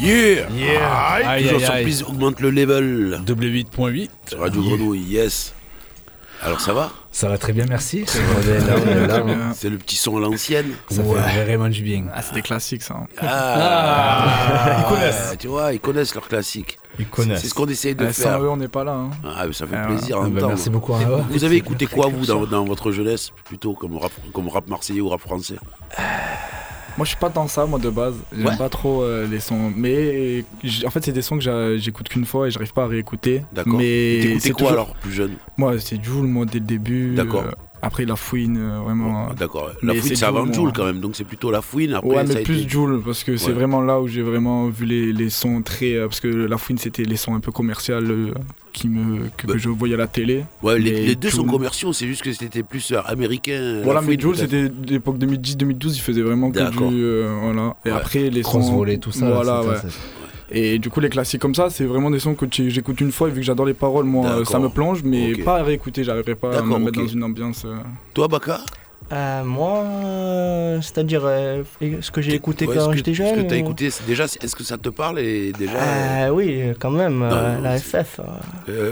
Yeah! 0.00 0.48
Yeah. 0.50 1.12
Aïe, 1.12 1.24
Aïe, 1.24 1.42
Toujours 1.44 1.58
aïe, 1.58 1.64
sur 1.64 1.74
aïe. 1.74 1.84
Please 1.84 2.02
augmente 2.06 2.40
le 2.40 2.50
level. 2.50 3.20
W8.8. 3.26 4.08
Sur 4.28 4.40
Radio 4.40 4.62
Grenouille, 4.62 5.02
yes. 5.02 5.54
Alors 6.40 6.60
ça 6.60 6.72
va? 6.72 6.92
Ça 7.10 7.28
va 7.28 7.36
très 7.36 7.52
bien, 7.52 7.66
merci. 7.68 8.04
Hein. 9.10 9.52
C'est 9.54 9.68
le 9.68 9.76
petit 9.78 9.96
son 9.96 10.18
à 10.18 10.20
l'ancienne. 10.20 10.66
Ça 10.88 11.02
fait 11.02 11.44
vraiment 11.44 11.68
du 11.68 11.82
bien. 11.82 12.04
Ah, 12.14 12.22
c'est 12.22 12.34
des 12.34 12.42
classiques, 12.42 12.82
ça. 12.82 12.94
hein. 12.94 13.06
Ah, 13.20 14.76
Ils 14.84 14.84
connaissent. 14.94 15.34
Tu 15.38 15.48
vois, 15.48 15.72
ils 15.72 15.80
connaissent 15.80 16.14
leurs 16.14 16.28
classiques. 16.28 16.78
Ils 17.00 17.06
connaissent. 17.08 17.40
C'est 17.40 17.48
ce 17.48 17.54
qu'on 17.54 17.66
essaye 17.66 17.96
de 17.96 18.06
Eh, 18.08 18.12
sans 18.12 18.22
faire. 18.22 18.42
eux, 18.44 18.48
on 18.48 18.56
n'est 18.56 18.68
pas 18.68 18.84
là. 18.84 18.92
hein. 18.92 19.10
Ah, 19.24 19.46
mais 19.48 19.52
ça 19.52 19.66
fait 19.66 19.76
Ah, 19.76 19.86
plaisir 19.86 20.18
à 20.18 20.20
Ah, 20.20 20.22
bah, 20.28 20.36
entendre. 20.36 20.48
merci 20.50 20.70
beaucoup, 20.70 20.94
hein, 20.94 21.00
ouais. 21.08 21.22
Vous 21.30 21.42
avez 21.42 21.56
écouté 21.56 21.86
quoi, 21.86 22.06
vous, 22.06 22.24
dans, 22.24 22.46
dans 22.46 22.64
votre 22.64 22.92
jeunesse 22.92 23.32
Plutôt 23.44 23.72
comme 23.74 23.96
rap, 23.96 24.12
comme 24.32 24.48
rap 24.48 24.68
marseillais 24.68 25.00
ou 25.00 25.08
rap 25.08 25.20
français? 25.20 25.56
Moi, 26.98 27.04
je 27.04 27.10
suis 27.10 27.18
pas 27.18 27.28
dans 27.28 27.46
ça, 27.46 27.64
moi, 27.64 27.78
de 27.78 27.88
base. 27.90 28.16
J'aime 28.36 28.44
Ouais. 28.48 28.56
pas 28.58 28.68
trop 28.68 29.02
euh, 29.04 29.24
les 29.26 29.38
sons. 29.38 29.72
Mais 29.74 30.44
en 30.84 30.90
fait, 30.90 31.04
c'est 31.04 31.12
des 31.12 31.22
sons 31.22 31.38
que 31.38 31.76
j'écoute 31.78 32.08
qu'une 32.08 32.24
fois 32.26 32.48
et 32.48 32.50
j'arrive 32.50 32.72
pas 32.72 32.82
à 32.82 32.86
réécouter. 32.88 33.44
D'accord. 33.52 33.74
Mais 33.78 34.38
c'est 34.40 34.50
quoi 34.50 34.58
toujours- 34.58 34.72
alors, 34.72 34.94
plus 34.96 35.12
jeune? 35.12 35.34
Moi, 35.56 35.78
c'est 35.78 36.02
Joule, 36.04 36.26
moi, 36.26 36.44
dès 36.44 36.58
le 36.58 36.64
début. 36.66 37.14
D'accord. 37.14 37.44
Après, 37.82 38.04
la 38.04 38.16
fouine, 38.16 38.56
euh, 38.58 38.80
vraiment. 38.80 39.30
D'accord. 39.34 39.70
La 39.82 39.92
Mais 39.94 40.00
fouine, 40.00 40.16
c'est 40.16 40.24
avant. 40.24 40.50
Joule 40.52 40.72
quand 40.74 40.84
même, 40.84 41.00
donc 41.00 41.16
c'est 41.16 41.24
plutôt 41.24 41.50
la 41.50 41.62
fouine. 41.62 41.94
Après, 41.94 42.08
ouais, 42.08 42.26
ça 42.26 42.34
mais 42.34 42.42
plus 42.42 42.60
été- 42.62 42.68
Joule, 42.68 43.02
parce 43.04 43.22
que 43.24 43.36
c'est 43.36 43.48
Ouais. 43.48 43.52
vraiment 43.52 43.80
là 43.80 44.00
où 44.00 44.08
j'ai 44.08 44.22
vraiment 44.22 44.68
vu 44.68 44.84
les, 44.86 45.12
les 45.12 45.30
sons 45.30 45.62
très. 45.62 45.94
euh, 45.94 46.08
parce 46.08 46.20
que 46.20 46.28
la 46.28 46.58
fouine, 46.58 46.78
c'était 46.78 47.04
les 47.04 47.16
sons 47.16 47.34
un 47.34 47.40
peu 47.40 47.52
commerciaux 47.52 47.94
euh, 47.94 48.32
qui 48.72 48.88
me, 48.88 49.28
que, 49.36 49.46
que 49.46 49.58
je 49.58 49.68
voyais 49.68 49.94
à 49.94 49.98
la 49.98 50.06
télé. 50.06 50.44
Ouais, 50.62 50.78
les, 50.78 51.14
deux 51.16 51.30
sont 51.30 51.44
commerciaux, 51.44 51.92
c'est 51.92 52.06
juste 52.06 52.22
que 52.22 52.32
c'était 52.32 52.62
plus 52.62 52.92
américain. 53.06 53.80
Voilà, 53.84 54.00
mais 54.00 54.16
peut-être. 54.16 54.36
c'était 54.36 54.70
l'époque 54.88 55.18
2010-2012, 55.18 55.96
il 55.96 56.00
faisait 56.00 56.22
vraiment 56.22 56.50
que 56.50 56.58
du. 56.70 57.02
euh, 57.04 57.38
voilà. 57.42 57.76
Et 57.84 57.90
Ouais. 57.90 57.96
après, 57.96 58.30
les 58.30 58.42
Cross 58.42 58.66
sons. 58.66 58.76
volley, 58.76 58.98
tout 58.98 59.12
ça, 59.12 59.26
là, 59.28 59.34
Voilà, 59.34 59.62
ouais. 59.62 59.76
c'est- 59.82 59.88
Et 60.50 60.78
du 60.78 60.88
coup, 60.90 61.00
les 61.00 61.10
classiques 61.10 61.40
comme 61.42 61.54
ça, 61.54 61.68
c'est 61.70 61.84
vraiment 61.84 62.10
des 62.10 62.18
sons 62.20 62.34
que 62.34 62.46
tu- 62.46 62.70
j'écoute 62.70 63.00
une 63.00 63.12
fois 63.12 63.28
et 63.28 63.30
vu 63.30 63.40
que 63.40 63.46
j'adore 63.46 63.66
les 63.66 63.74
paroles, 63.74 64.04
moi, 64.06 64.26
euh, 64.30 64.44
ça 64.44 64.58
me 64.58 64.68
plonge, 64.68 65.02
mais 65.04 65.34
pas 65.36 65.58
à 65.58 65.62
réécouter, 65.62 66.04
j'arriverai 66.04 66.34
pas 66.34 66.58
à 66.58 66.62
me 66.62 66.78
mettre 66.78 67.00
dans 67.00 67.06
une 67.06 67.22
ambiance. 67.22 67.64
euh. 67.66 67.76
Toi, 68.14 68.28
Baka 68.28 68.60
Euh, 69.10 69.42
moi, 69.42 69.84
euh, 69.84 70.80
c'est-à-dire 70.82 71.22
euh, 71.24 71.62
ce 72.02 72.10
que 72.10 72.20
j'ai 72.20 72.34
écouté 72.34 72.66
Ouais, 72.66 72.74
quand 72.76 72.84
ce 72.84 72.88
que- 72.90 72.96
j'étais 72.96 73.12
Ce 73.12 73.16
jeune. 73.16 73.36
que 73.36 73.48
t'as 73.48 73.54
ou- 73.56 73.58
écouté, 73.60 73.88
c'est- 73.90 74.04
déjà, 74.06 74.24
est-ce 74.24 74.54
que 74.54 74.62
ça 74.64 74.76
te 74.76 74.90
parle 74.90 75.18
et 75.20 75.52
déjà 75.52 75.78
euh, 75.78 76.26
Euh, 76.26 76.30
oui, 76.30 76.62
quand 76.78 76.90
même, 76.90 77.22
euh, 77.22 77.56
Non, 77.56 77.62
la 77.62 77.78
FF. 77.78 78.20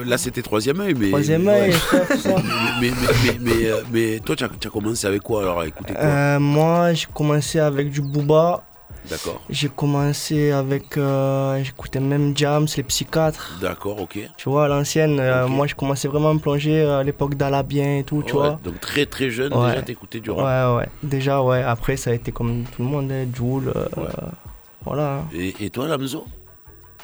Là, 0.06 0.16
c'était 0.16 0.40
troisième 0.40 0.80
œil, 0.80 0.94
mais. 0.98 1.08
Troisième 1.08 1.46
œil, 1.48 1.72
FF, 1.72 2.18
ça. 2.22 2.30
mais, 2.80 2.90
mais, 2.90 3.06
mais, 3.24 3.38
mais, 3.42 3.70
mais 3.92 4.20
toi, 4.20 4.34
tu 4.36 4.44
as, 4.44 4.48
tu 4.58 4.68
as 4.68 4.70
commencé 4.70 5.06
avec 5.06 5.20
quoi 5.22 5.42
alors 5.42 5.60
à 5.60 5.66
écouter 5.66 5.92
quoi? 5.92 6.02
Euh, 6.02 6.38
moi, 6.40 6.94
j'ai 6.94 7.06
commencé 7.12 7.58
avec 7.58 7.90
du 7.90 8.00
Booba. 8.00 8.62
D'accord. 9.08 9.40
J'ai 9.50 9.68
commencé 9.68 10.50
avec. 10.50 10.96
euh, 10.96 11.62
J'écoutais 11.62 12.00
même 12.00 12.36
Jams, 12.36 12.66
les 12.76 12.82
psychiatres. 12.82 13.58
D'accord, 13.60 14.00
ok. 14.00 14.18
Tu 14.36 14.48
vois, 14.48 14.64
à 14.64 14.68
l'ancienne, 14.68 15.18
euh, 15.20 15.46
moi, 15.48 15.66
je 15.66 15.74
commençais 15.74 16.08
vraiment 16.08 16.30
à 16.30 16.34
me 16.34 16.38
plonger 16.40 16.82
à 16.82 17.02
l'époque 17.02 17.34
d'Alabien 17.34 17.98
et 17.98 18.04
tout, 18.04 18.22
tu 18.26 18.34
Ouais, 18.34 18.40
vois. 18.40 18.60
Donc 18.64 18.80
très 18.80 19.06
très 19.06 19.30
jeune, 19.30 19.54
Ouais. 19.54 19.70
déjà, 19.70 19.82
t'écoutais 19.82 20.20
du 20.20 20.30
rap. 20.30 20.44
Ouais, 20.44 20.76
ouais. 20.78 20.88
Déjà, 21.02 21.42
ouais. 21.42 21.62
Après, 21.62 21.96
ça 21.96 22.10
a 22.10 22.14
été 22.14 22.32
comme 22.32 22.64
tout 22.64 22.82
le 22.82 22.88
monde, 22.88 23.10
hein, 23.12 23.26
Joule. 23.34 23.72
euh, 23.74 23.86
voilà. 24.84 25.24
Et, 25.32 25.54
et 25.60 25.70
toi, 25.70 25.86
Lamzo? 25.88 26.24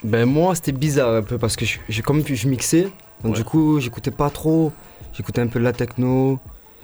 Ben 0.05 0.27
moi 0.27 0.57
c'était 0.57 0.73
bizarre 0.73 1.15
un 1.15 1.23
peu 1.23 1.39
parce 1.39 1.55
que 1.55 1.65
je, 1.65 2.03
comme 2.03 2.25
je 2.27 2.49
mixais, 2.49 2.89
donc 3.23 3.35
Ouais. 3.35 3.39
du 3.39 3.45
coup 3.45 3.79
j'écoutais 3.79 4.11
pas 4.11 4.31
trop, 4.31 4.73
j'écoutais 5.13 5.41
un 5.41 5.47
peu 5.47 5.61
de 5.61 5.65
la 5.65 5.73
techno. 5.73 6.41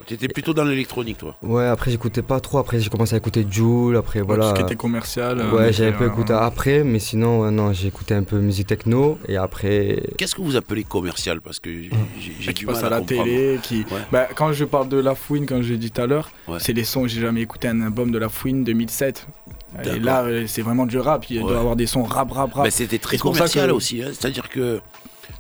T'étais 0.09 0.29
plutôt 0.29 0.55
dans 0.55 0.65
l'électronique, 0.65 1.19
toi 1.19 1.37
Ouais 1.43 1.67
après 1.67 1.91
j'écoutais 1.91 2.23
pas 2.23 2.41
trop, 2.41 2.59
après 2.59 2.81
j'ai 2.81 2.89
commencé 2.91 3.15
à 3.15 3.19
écouter 3.19 3.47
Joule, 3.49 3.97
après 3.97 4.23
voilà. 4.23 4.45
tout 4.45 4.51
ce 4.51 4.55
qui 4.55 4.63
était 4.63 4.75
commercial, 4.77 5.39
euh, 5.41 5.51
Ouais 5.53 5.73
j'ai 5.73 5.87
un 5.89 5.93
peu 5.93 6.05
euh, 6.05 6.09
écouté 6.09 6.33
après, 6.33 6.83
mais 6.83 6.99
sinon 6.99 7.41
ouais, 7.43 7.51
non 7.51 7.73
j'ai 7.73 7.89
écouté 7.89 8.15
un 8.15 8.23
peu 8.23 8.39
musique 8.39 8.67
techno 8.69 9.19
et 9.29 9.37
après. 9.37 10.03
Qu'est-ce 10.17 10.35
que 10.35 10.41
vous 10.43 10.57
appelez 10.57 10.83
commercial? 10.85 11.41
Parce 11.41 11.61
que 11.61 11.71
j'ai 12.19 12.53
qui 12.55 12.61
du 12.61 12.67
passe 12.67 12.83
mal 12.83 12.85
à 12.85 12.87
à, 12.87 12.91
la 12.91 12.99
comprendre. 13.01 13.25
télé. 13.25 13.59
Qui... 13.63 13.79
Ouais. 13.81 14.01
Bah, 14.11 14.29
quand 14.35 14.53
je 14.53 14.65
parle 14.65 14.89
de 14.89 14.97
La 14.99 15.15
Fouine, 15.15 15.45
comme 15.47 15.63
j'ai 15.63 15.77
dit 15.77 15.91
tout 15.91 16.01
à 16.01 16.07
l'heure, 16.07 16.31
Ouais. 16.49 16.59
c'est 16.59 16.73
les 16.73 16.85
sons. 16.85 17.07
J'ai 17.07 17.21
jamais 17.21 17.43
écouté 17.43 17.69
un 17.69 17.81
album 17.83 18.11
de 18.11 18.19
La 18.19 18.29
Fouine 18.31 18.65
2007. 18.65 19.27
Et 19.85 19.99
là, 19.99 20.23
euh, 20.25 20.45
c'est 20.47 20.63
vraiment 20.63 20.87
du 20.87 20.99
rap. 20.99 21.29
Il 21.29 21.43
Ouais. 21.43 21.49
doit 21.51 21.59
avoir 21.61 21.77
des 21.77 21.87
sons 21.87 22.03
rap, 22.03 22.33
rap, 22.33 22.55
rap. 22.55 22.65
Bah, 22.65 22.71
c'était 22.71 22.99
très 22.99 23.19
commercial 23.19 23.69
que- 23.69 23.75
aussi. 23.75 24.03
hein. 24.03 24.09
C'est-à-dire 24.13 24.49
que 24.49 24.81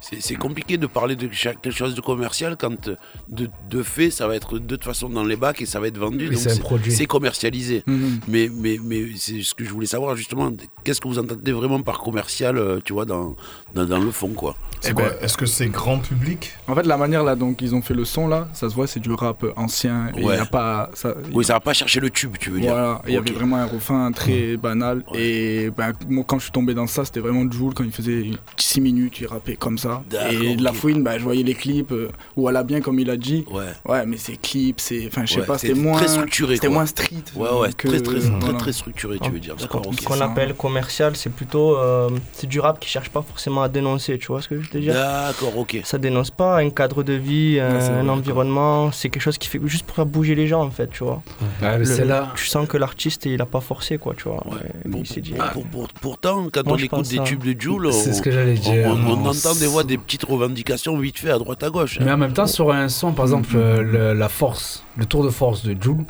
c'est 0.00 0.34
compliqué 0.36 0.76
de 0.76 0.86
parler 0.86 1.16
de 1.16 1.26
quelque 1.26 1.70
chose 1.70 1.94
de 1.94 2.00
commercial 2.00 2.56
quand 2.58 2.90
de, 3.28 3.48
de 3.70 3.82
fait 3.82 4.10
ça 4.10 4.26
va 4.28 4.36
être 4.36 4.58
de 4.58 4.76
toute 4.76 4.84
façon 4.84 5.08
dans 5.08 5.24
les 5.24 5.36
bacs 5.36 5.60
et 5.60 5.66
ça 5.66 5.80
va 5.80 5.88
être 5.88 5.98
vendu. 5.98 6.28
Oui, 6.28 6.36
donc 6.36 6.80
c'est 6.88 7.06
commercialisé. 7.06 7.82
Mhm. 7.86 8.20
Mais, 8.28 8.50
mais, 8.52 8.78
mais 8.82 9.04
c'est 9.16 9.42
ce 9.42 9.54
que 9.54 9.64
je 9.64 9.70
voulais 9.70 9.86
savoir 9.86 10.16
justement. 10.16 10.50
Qu'est-ce 10.84 11.00
que 11.00 11.08
vous 11.08 11.18
entendez 11.18 11.52
vraiment 11.52 11.80
par 11.82 11.98
commercial, 11.98 12.56
euh, 12.58 12.80
tu 12.84 12.92
vois, 12.92 13.04
dans, 13.04 13.36
dans, 13.74 13.84
dans 13.84 13.98
le 14.00 14.10
fond, 14.10 14.28
quoi? 14.28 14.56
Eh 14.88 14.92
ben, 14.92 15.10
Est-ce 15.20 15.36
que 15.36 15.46
c'est 15.46 15.66
grand 15.68 15.98
public? 15.98 16.52
En 16.68 16.74
fait, 16.74 16.84
la 16.84 16.96
manière 16.96 17.24
là 17.24 17.34
donc 17.34 17.60
ils 17.62 17.74
ont 17.74 17.82
fait 17.82 17.94
le 17.94 18.04
son 18.04 18.28
là, 18.28 18.48
ça 18.52 18.68
se 18.70 18.74
voit, 18.74 18.86
c'est 18.86 19.00
du 19.00 19.12
rap 19.12 19.44
ancien. 19.56 20.12
Et 20.16 20.24
Ouais. 20.24 20.36
y 20.36 20.40
a 20.40 20.46
pas. 20.46 20.90
Ça, 20.94 21.14
Oui, 21.32 21.44
ça 21.44 21.54
va 21.54 21.60
pas 21.60 21.72
chercher 21.72 22.00
le 22.00 22.10
tube, 22.10 22.36
tu 22.38 22.50
veux 22.50 22.60
dire. 22.60 22.70
Voilà, 22.72 23.02
il 23.08 23.14
y 23.14 23.16
avait 23.16 23.32
vraiment 23.32 23.56
un 23.56 23.66
refrain 23.66 24.12
très 24.12 24.56
banal. 24.56 25.04
Et 25.14 25.70
ben, 25.76 25.92
moi, 26.08 26.24
quand 26.26 26.38
je 26.38 26.44
suis 26.44 26.52
tombé 26.52 26.74
dans 26.74 26.86
ça, 26.86 27.04
c'était 27.04 27.20
vraiment 27.20 27.50
Joule 27.50 27.72
quand 27.74 27.84
il 27.84 27.92
faisait 27.92 28.30
6 28.56 28.80
minutes, 28.80 29.20
il 29.20 29.26
rappait 29.26 29.56
comme 29.56 29.77
ça. 29.78 30.02
Et 30.30 30.56
de 30.56 30.62
la 30.64 30.72
fouine, 30.72 31.02
ben, 31.02 31.18
je 31.18 31.24
voyais 31.24 31.42
les 31.42 31.54
clips, 31.54 31.92
euh, 31.92 32.08
où 32.36 32.48
elle 32.48 32.56
a 32.56 32.62
bien, 32.62 32.80
comme 32.80 32.98
il 33.00 33.08
a 33.10 33.16
dit. 33.16 33.44
Ouais. 33.50 33.64
Ouais, 33.86 34.04
mais 34.06 34.16
ces 34.16 34.36
clips, 34.36 34.80
c'est. 34.80 35.06
Enfin, 35.08 35.24
je 35.24 35.34
sais 35.34 35.40
Ouais, 35.40 35.46
pas, 35.46 35.58
c'était 35.58 35.74
c'était 35.74 35.80
moins. 35.86 35.98
très 35.98 36.08
structuré, 36.08 36.54
C'était 36.56 36.68
moins 36.68 36.86
street. 36.86 37.24
Ouais, 37.36 37.48
ouais, 37.50 37.72
que- 37.72 37.88
très, 37.88 38.00
très, 38.00 38.18
très, 38.18 38.28
voilà. 38.28 38.58
très 38.58 38.72
structuré, 38.72 39.18
tu 39.22 39.30
veux 39.30 39.40
dire. 39.40 39.54
Ce 39.56 39.62
D'accord, 39.62 39.82
ce 39.98 40.04
qu'on 40.04 40.20
appelle 40.20 40.54
commercial, 40.54 41.16
c'est 41.16 41.30
plutôt 41.30 41.76
euh, 41.76 42.10
c'est 42.32 42.46
du 42.46 42.60
rap 42.60 42.80
qui 42.80 42.88
cherche 42.88 43.08
pas 43.10 43.22
forcément 43.22 43.62
à 43.62 43.68
dénoncer, 43.68 44.18
tu 44.18 44.26
vois 44.28 44.42
ce 44.42 44.48
que 44.48 44.56
je 44.56 44.60
veux 44.62 44.66
te 44.68 44.78
dire? 44.78 44.94
D'accord, 44.94 45.56
ok. 45.56 45.80
Ça 45.84 45.98
dénonce 45.98 46.30
pas 46.30 46.58
un 46.58 46.70
cadre 46.70 47.02
de 47.02 47.12
vie, 47.14 47.58
un, 47.60 47.78
Ouais, 47.78 48.08
environnement, 48.10 48.90
c'est 48.92 49.08
quelque 49.08 49.22
chose 49.22 49.38
qui 49.38 49.48
fait 49.48 49.60
juste 49.64 49.84
pour 49.86 49.96
faire 49.96 50.06
bouger 50.06 50.34
les 50.34 50.46
gens 50.46 50.62
en 50.62 50.70
fait, 50.70 50.88
tu 50.90 51.04
vois. 51.04 51.22
Ouais, 51.62 51.72
mais 51.72 51.78
Le- 51.78 51.84
c'est 51.84 52.04
là. 52.04 52.32
Tu 52.36 52.46
sens 52.46 52.66
que 52.68 52.76
l'artiste 52.76 53.26
il 53.26 53.40
a 53.40 53.46
pas 53.46 53.60
forcé 53.60 53.98
quoi, 53.98 54.14
tu 54.16 54.24
vois. 54.24 54.44
Dit, 54.84 55.32
Pour- 55.34 55.50
pour- 55.52 55.66
pour- 55.66 55.88
pourtant, 56.00 56.48
quand 56.52 56.62
on 56.66 56.76
écoute 56.76 57.08
des 57.08 57.22
tubes 57.24 57.44
de 57.44 57.58
Joule, 57.60 57.92
C'est 57.92 58.10
on- 58.10 58.14
ce 58.14 58.22
que 58.22 58.30
j'allais 58.30 58.56
on- 58.58 58.70
dire. 58.72 58.86
On, 58.86 58.92
on 58.92 59.16
Non, 59.16 59.30
entend 59.30 59.54
des 59.54 59.66
des 59.84 59.98
petites 59.98 60.24
revendications 60.24 60.98
vite 60.98 61.18
fait 61.18 61.30
à 61.30 61.38
droite 61.38 61.62
à 61.62 61.70
gauche. 61.70 61.98
hein. 62.00 62.04
Mais 62.04 62.12
en 62.12 62.16
même 62.16 62.32
temps, 62.32 62.46
sur 62.46 62.72
un 62.72 62.88
son, 62.88 63.12
par 63.12 63.24
exemple, 63.26 63.50
euh, 63.56 63.82
le- 63.82 64.12
la 64.14 64.28
force, 64.28 64.84
le 64.96 65.04
tour 65.06 65.24
de 65.24 65.30
force 65.30 65.64
de 65.64 65.76
Joule, 65.80 66.04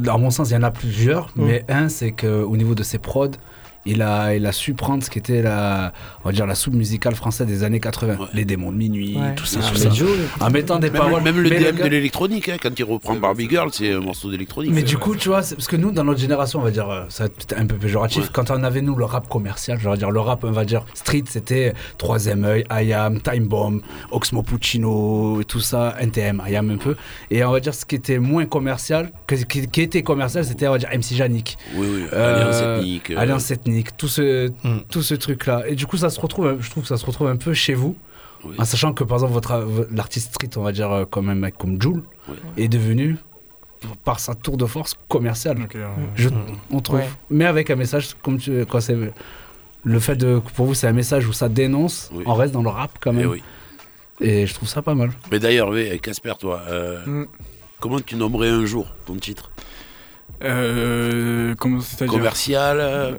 dans 0.00 0.18
mon 0.18 0.30
sens, 0.30 0.50
il 0.50 0.54
y 0.54 0.56
en 0.56 0.62
a 0.62 0.70
plusieurs, 0.70 1.30
mais 1.36 1.64
un, 1.68 1.88
c'est 1.88 2.12
qu'au 2.12 2.56
niveau 2.56 2.74
de 2.74 2.82
ses 2.82 2.98
prods, 2.98 3.30
il 3.86 4.02
a, 4.02 4.34
il 4.34 4.44
a 4.46 4.52
su 4.52 4.74
prendre 4.74 5.02
ce 5.02 5.10
qui 5.10 5.18
était 5.18 5.42
la, 5.42 5.92
on 6.24 6.28
va 6.28 6.32
dire, 6.32 6.46
la 6.46 6.54
soupe 6.54 6.74
musicale 6.74 7.14
française 7.14 7.46
des 7.46 7.62
années 7.64 7.80
80. 7.80 8.16
Les 8.34 8.44
démons 8.44 8.72
de 8.72 8.76
minuit, 8.76 9.16
Ouais. 9.16 9.34
tout 9.34 9.46
ça, 9.46 9.60
Ah, 9.62 9.66
tout 9.72 9.80
mais 9.82 9.90
ça. 10.38 10.44
En 10.46 10.50
mettant 10.50 10.78
des 10.78 10.90
même, 10.90 11.00
paroles. 11.00 11.22
Même 11.22 11.40
le 11.40 11.48
DM 11.50 11.76
gars- 11.76 11.84
de 11.84 11.88
l'électronique, 11.88 12.48
hein, 12.48 12.56
quand 12.62 12.78
il 12.78 12.84
reprend 12.84 13.14
Barbie 13.16 13.48
Girl, 13.48 13.70
c'est 13.72 13.92
un 13.92 14.00
morceau 14.00 14.30
d'électronique. 14.30 14.72
Mais 14.74 14.82
du 14.82 14.98
coup, 14.98 15.16
tu 15.16 15.28
vois, 15.28 15.38
parce 15.40 15.66
que 15.66 15.76
nous, 15.76 15.92
dans 15.92 16.04
notre 16.04 16.20
génération, 16.20 16.58
on 16.60 16.62
va 16.62 16.70
dire, 16.70 16.88
euh, 16.90 17.04
ça 17.08 17.24
va 17.24 17.26
être 17.28 17.36
peut-être 17.36 17.58
un 17.60 17.66
peu 17.66 17.76
péjoratif, 17.76 18.30
quand 18.30 18.50
on 18.50 18.62
avait, 18.64 18.82
nous, 18.82 18.94
le 18.96 19.04
rap 19.04 19.28
commercial, 19.28 19.78
je 19.80 19.88
dire, 19.96 20.10
le 20.10 20.20
rap, 20.20 20.44
on 20.44 20.50
va 20.52 20.64
dire, 20.64 20.84
street, 20.94 21.24
c'était 21.26 21.72
Troisième 21.98 22.44
œil, 22.44 22.64
IAM, 22.70 23.20
Time 23.20 23.46
Bomb, 23.48 23.80
Oxmo 24.10 24.42
Puccino, 24.42 25.40
et 25.40 25.44
tout 25.44 25.60
ça, 25.60 25.96
NTM, 26.00 26.42
IAM 26.48 26.70
un 26.70 26.76
peu. 26.76 26.96
Et 27.30 27.42
on 27.44 27.50
va 27.52 27.60
dire, 27.60 27.74
ce 27.74 27.84
qui 27.84 27.94
était 27.96 28.18
moins 28.18 28.46
commercial, 28.46 29.12
que- 29.26 29.34
qui, 29.36 29.66
qui 29.68 29.80
était 29.82 30.02
commercial, 30.02 30.44
c'était, 30.44 30.68
on 30.68 30.72
va 30.72 30.78
dire, 30.78 30.88
MC 30.92 31.14
Janik. 31.16 31.56
Oui, 31.74 31.86
oui, 31.90 32.02
Alliance 32.16 32.60
Ethnique, 32.60 33.10
euh. 33.10 33.18
Alliance 33.18 33.50
Ethnique, 33.50 33.69
tout 33.96 34.08
ce, 34.08 34.50
tout 34.90 35.02
ce 35.02 35.14
truc-là. 35.14 35.64
Et 35.68 35.74
du 35.74 35.86
coup, 35.86 35.96
ça 35.96 36.10
se 36.10 36.20
retrouve, 36.20 36.56
je 36.60 36.70
trouve 36.70 36.82
que 36.84 36.88
ça 36.88 36.96
se 36.96 37.06
retrouve 37.06 37.28
un 37.28 37.36
peu 37.36 37.54
chez 37.54 37.74
vous. 37.74 37.96
En 38.58 38.64
sachant 38.64 38.94
que 38.94 39.04
par 39.04 39.16
exemple 39.18 39.34
votre 39.34 39.66
l'artiste 39.92 40.32
street, 40.34 40.48
on 40.56 40.62
va 40.62 40.72
dire 40.72 40.90
euh, 40.90 41.04
comme 41.04 41.28
un 41.28 41.34
mec 41.34 41.58
comme 41.58 41.80
Joule, 41.80 42.02
est 42.56 42.68
devenu 42.68 43.16
par 44.04 44.18
sa 44.18 44.34
tour 44.34 44.56
de 44.56 44.64
force 44.64 44.94
commerciale. 45.08 45.58
Je- 46.14 46.30
on 46.70 46.80
trouve. 46.80 47.00
Ouais. 47.00 47.08
Mais 47.28 47.44
avec 47.44 47.68
un 47.70 47.76
message 47.76 48.14
comme 48.22 48.38
tu, 48.38 48.64
quand 48.64 48.80
c'est 48.80 48.96
le 49.84 49.98
fait 50.00 50.16
de 50.16 50.40
pour 50.54 50.64
vous 50.66 50.74
c'est 50.74 50.86
un 50.86 50.92
message 50.92 51.26
où 51.28 51.32
ça 51.34 51.48
dénonce, 51.50 52.10
on 52.24 52.32
reste 52.34 52.54
dans 52.54 52.62
le 52.62 52.70
rap 52.70 52.92
quand 53.00 53.12
même. 53.12 53.24
Eh 53.24 53.26
oui. 53.26 53.42
Et 54.22 54.46
je 54.46 54.54
trouve 54.54 54.68
ça 54.68 54.80
pas 54.82 54.94
mal. 54.94 55.10
Mais 55.30 55.38
d'ailleurs, 55.38 55.68
oui, 55.70 55.98
Casper, 56.00 56.32
toi, 56.38 56.62
euh, 56.68 57.04
Mm. 57.06 57.26
comment 57.78 58.00
tu 58.00 58.16
nommerais 58.16 58.48
un 58.48 58.64
jour 58.64 58.86
ton 59.06 59.16
titre? 59.16 59.50
Euh, 60.42 61.54
comment 61.58 61.80
Commercial, 62.08 62.78
euh, 62.80 63.12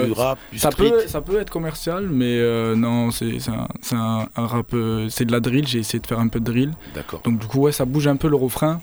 plus- 0.00 0.04
plus 0.06 0.12
rap, 0.20 0.38
plus 0.50 0.58
ça 0.58 0.70
street. 0.70 0.90
peut, 0.90 1.00
ça 1.06 1.20
peut 1.20 1.38
être 1.40 1.50
commercial, 1.50 2.08
mais 2.10 2.38
euh, 2.38 2.74
non, 2.76 3.10
c'est 3.10 3.38
c'est 3.38 3.50
un, 3.50 3.68
un- 3.96 4.26
un 4.36 4.46
rap, 4.46 4.66
euh, 4.74 5.06
c'est 5.10 5.24
de 5.24 5.32
la 5.32 5.40
drill. 5.40 5.66
J'ai 5.66 5.78
essayé 5.78 6.00
de 6.00 6.06
faire 6.06 6.18
un 6.18 6.28
peu 6.28 6.40
de 6.40 6.44
drill. 6.44 6.72
D'accord. 6.94 7.20
Donc 7.24 7.38
du 7.38 7.46
coup, 7.46 7.60
ouais, 7.60 7.72
ça 7.72 7.84
bouge 7.84 8.06
un 8.08 8.16
peu 8.16 8.28
le 8.28 8.36
refrain. 8.36 8.80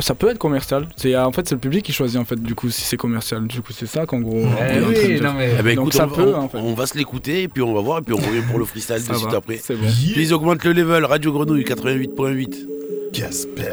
Ça 0.00 0.14
peut 0.14 0.28
être 0.28 0.38
commercial. 0.38 0.86
C'est 0.96 1.16
en 1.16 1.32
fait 1.32 1.48
c'est 1.48 1.54
le 1.54 1.60
public 1.60 1.82
qui 1.82 1.92
choisit 1.92 2.18
en 2.20 2.24
fait 2.26 2.40
du 2.42 2.54
coup 2.54 2.68
si 2.68 2.82
c'est 2.82 2.98
commercial. 2.98 3.46
Du 3.46 3.62
coup 3.62 3.72
c'est 3.72 3.86
ça 3.86 4.04
qu'en 4.04 4.18
gros. 4.20 4.42
on. 4.44 4.50
Eh 4.50 5.62
ben, 5.62 5.76
Donc 5.76 5.84
écoute, 5.86 5.92
ça 5.94 6.06
on, 6.06 6.14
peut 6.14 6.34
on- 6.34 6.40
en 6.40 6.48
fait. 6.50 6.58
on 6.58 6.74
va 6.74 6.86
se 6.86 6.98
l'écouter 6.98 7.44
et 7.44 7.48
puis 7.48 7.62
on 7.62 7.72
va 7.72 7.80
voir 7.80 7.98
et 8.00 8.02
puis 8.02 8.12
on 8.12 8.18
revient 8.18 8.42
pour 8.50 8.58
le 8.58 8.66
freestyle 8.66 8.96
de 8.96 9.14
suite 9.14 9.30
va, 9.30 9.38
après. 9.38 9.56
c'est 9.56 9.76
bon. 9.76 9.86
Ils 10.16 10.34
augmentent 10.34 10.64
le 10.64 10.72
level, 10.72 11.04
Radio 11.06 11.32
Grenouille 11.32 11.64
88.8. 11.64 12.66
Casper. 13.14 13.72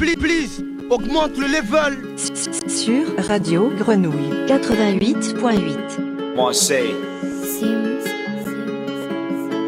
please, 0.00 0.16
please, 0.16 0.64
augmente 0.88 1.36
le 1.36 1.46
level. 1.46 1.98
Sur 2.66 3.06
Radio 3.18 3.70
Grenouille 3.76 4.46
88.8. 4.48 6.34
Moi, 6.34 6.54
c'est. 6.54 6.94
Sims. 7.44 8.04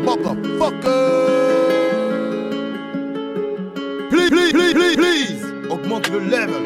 Motherfucker. 0.03 0.89
Please, 4.11 4.31
please, 4.31 4.53
please, 4.53 4.97
please, 4.97 5.45
augmente 5.69 6.09
le 6.09 6.21
level. 6.21 6.65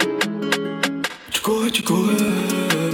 Tu 1.33 1.41
cours, 1.41 1.73
tu 1.73 1.83
cours. 1.83 2.86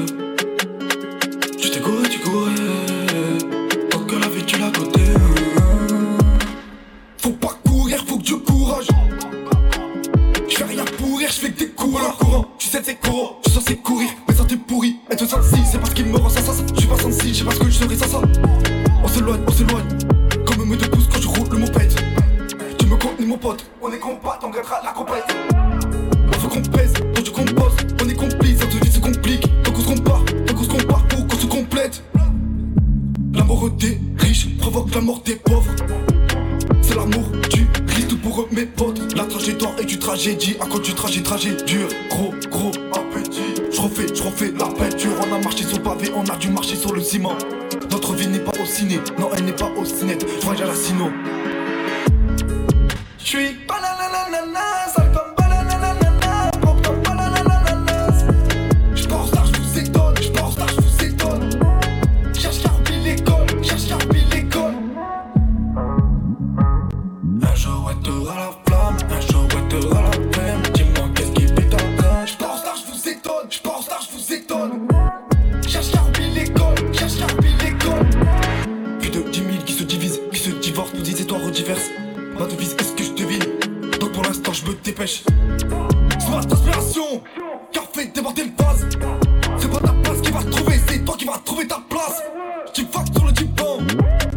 Me 85.02 85.06
dépêche. 85.06 85.22
Smart 86.20 86.44
inspiration, 86.50 87.22
café, 87.72 88.06
déborder 88.14 88.44
le 88.44 88.64
vase. 88.64 88.86
C'est 89.58 89.70
pas 89.70 89.80
ta 89.80 89.92
place 89.92 90.20
qui 90.20 90.30
va 90.30 90.42
trouver, 90.44 90.74
c'est 90.86 91.04
toi 91.04 91.16
qui 91.18 91.24
vas 91.24 91.40
trouver 91.44 91.66
ta 91.66 91.82
place. 91.88 92.22
Tu 92.72 92.82
fuck 92.90 93.06
sur 93.14 93.26
le 93.26 93.32
divan, 93.32 93.78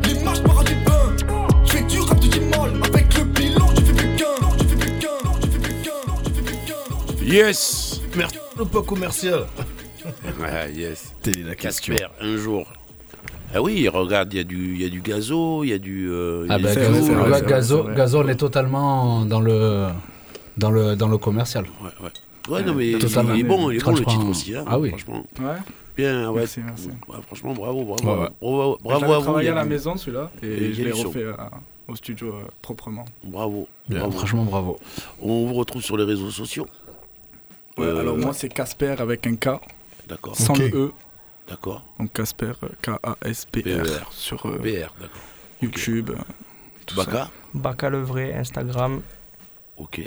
l'image 0.04 0.40
rend 0.48 0.64
du 0.64 0.76
bain. 0.86 1.16
Je 1.66 1.72
fais 1.72 1.84
du 1.84 2.00
rap 2.00 2.20
de 2.20 2.28
dimanche, 2.28 2.70
avec 2.84 3.18
le 3.18 3.24
bilan, 3.24 3.68
je 3.76 3.82
fais 3.82 3.94
plus 3.94 4.16
qu'un. 4.16 4.26
Non, 4.42 4.52
je 4.60 4.68
fais 4.68 4.76
plus 4.78 4.92
qu'un, 5.00 5.10
non, 5.26 5.34
je 5.44 5.50
fais 5.50 5.60
plus 5.60 5.74
qu'un, 5.84 6.12
non, 6.12 6.18
je 6.26 6.30
fais 6.32 6.42
plus 6.42 7.26
qu'un. 7.26 7.34
Yes 7.34 8.02
Merci 8.16 8.38
le 8.58 8.66
pas 8.66 8.82
commercial. 8.82 9.46
Ah, 10.44 10.68
yes. 10.70 11.16
Telle 11.24 11.40
est 11.40 11.44
la 11.44 11.56
question. 11.56 11.96
Casper, 11.96 12.10
un 12.22 12.38
jour. 12.38 12.72
Ah 13.56 13.60
oui, 13.64 13.88
regarde, 13.90 14.32
il 14.34 14.38
y, 14.38 14.40
a 14.40 14.44
du- 14.44 14.78
y 14.78 14.86
a 14.86 14.90
du 14.90 15.02
gazo, 15.02 15.64
il 15.64 15.70
y 15.70 15.74
a 15.74 15.80
du. 15.80 16.08
euh, 16.12 16.44
il 16.46 16.50
y 16.50 16.52
a 16.52 16.56
Ah 16.56 16.58
du 16.60 16.64
bah, 16.64 17.42
Gazo, 17.42 17.84
Gazo, 17.96 18.20
on 18.24 18.28
est 18.28 18.36
totalement 18.36 19.26
dans 19.26 19.40
le, 19.42 19.88
dans 20.58 20.72
le, 20.72 20.96
dans 20.96 21.08
le 21.08 21.18
commercial. 21.18 21.66
Ouais, 21.82 21.90
ouais. 22.04 22.10
Ouais, 22.48 22.62
non, 22.64 22.76
mais 22.76 22.92
il, 22.92 22.96
est 23.04 23.44
bon, 23.44 23.72
il 23.72 23.78
est 23.78 23.84
bon 23.84 23.92
le 23.96 24.06
titre 24.06 24.26
aussi. 24.30 24.56
hein, 24.56 24.64
Ah 24.68 24.78
oui. 24.80 24.90
Franchement. 24.90 25.26
Ouais. 25.40 25.56
Bien, 25.98 26.30
ouais. 26.30 26.40
Merci, 26.42 26.60
merci. 26.64 26.90
Ouais, 27.08 27.18
franchement, 27.26 27.54
bravo, 27.54 27.84
bravo. 27.86 28.04
Ouais, 28.04 28.20
ouais. 28.22 28.30
Bravo, 28.42 28.78
bravo 28.84 29.14
à 29.14 29.18
vous. 29.18 29.24
travaillé 29.24 29.50
à 29.50 29.56
la 29.56 29.66
maison 29.66 29.96
celui-là 29.98 30.30
et 30.44 30.68
a 30.68 30.72
je 30.74 30.84
l'ai 30.84 30.92
refait 30.92 31.24
euh, 31.24 31.34
au 31.88 31.96
studio 31.96 32.34
euh, 32.34 32.44
proprement. 32.62 33.06
Bravo. 33.24 33.68
Bien, 33.90 34.00
bravo. 34.00 34.12
franchement, 34.18 34.44
bravo. 34.44 34.78
On 35.22 35.48
vous 35.48 35.54
retrouve 35.56 35.82
sur 35.82 35.98
les 35.98 36.04
réseaux 36.04 36.30
sociaux. 36.32 36.68
Ouais, 37.78 37.86
Euh, 37.88 38.00
alors 38.02 38.18
moi 38.18 38.34
c'est 38.34 38.50
Casper 38.50 38.96
avec 39.00 39.26
un 39.28 39.36
K. 39.36 39.60
D'accord. 40.08 40.36
Sans 40.36 40.54
le 40.56 40.68
E. 40.68 40.92
D'accord. 41.50 41.84
Donc 42.00 42.12
Casper 42.14 42.52
euh, 42.64 42.68
K-A-S-P-R 42.82 43.64
P-E-R. 43.64 44.12
sur 44.14 44.46
euh, 44.46 44.58
PR, 44.60 44.94
d'accord. 45.00 45.22
YouTube. 45.62 46.12
euh, 46.12 46.22
tout 46.86 46.96
Baka 46.96 47.12
ça. 47.12 47.32
Baka 47.54 47.90
le 47.90 48.02
vrai, 48.04 48.34
Instagram. 48.34 49.02
Ok. 49.78 50.02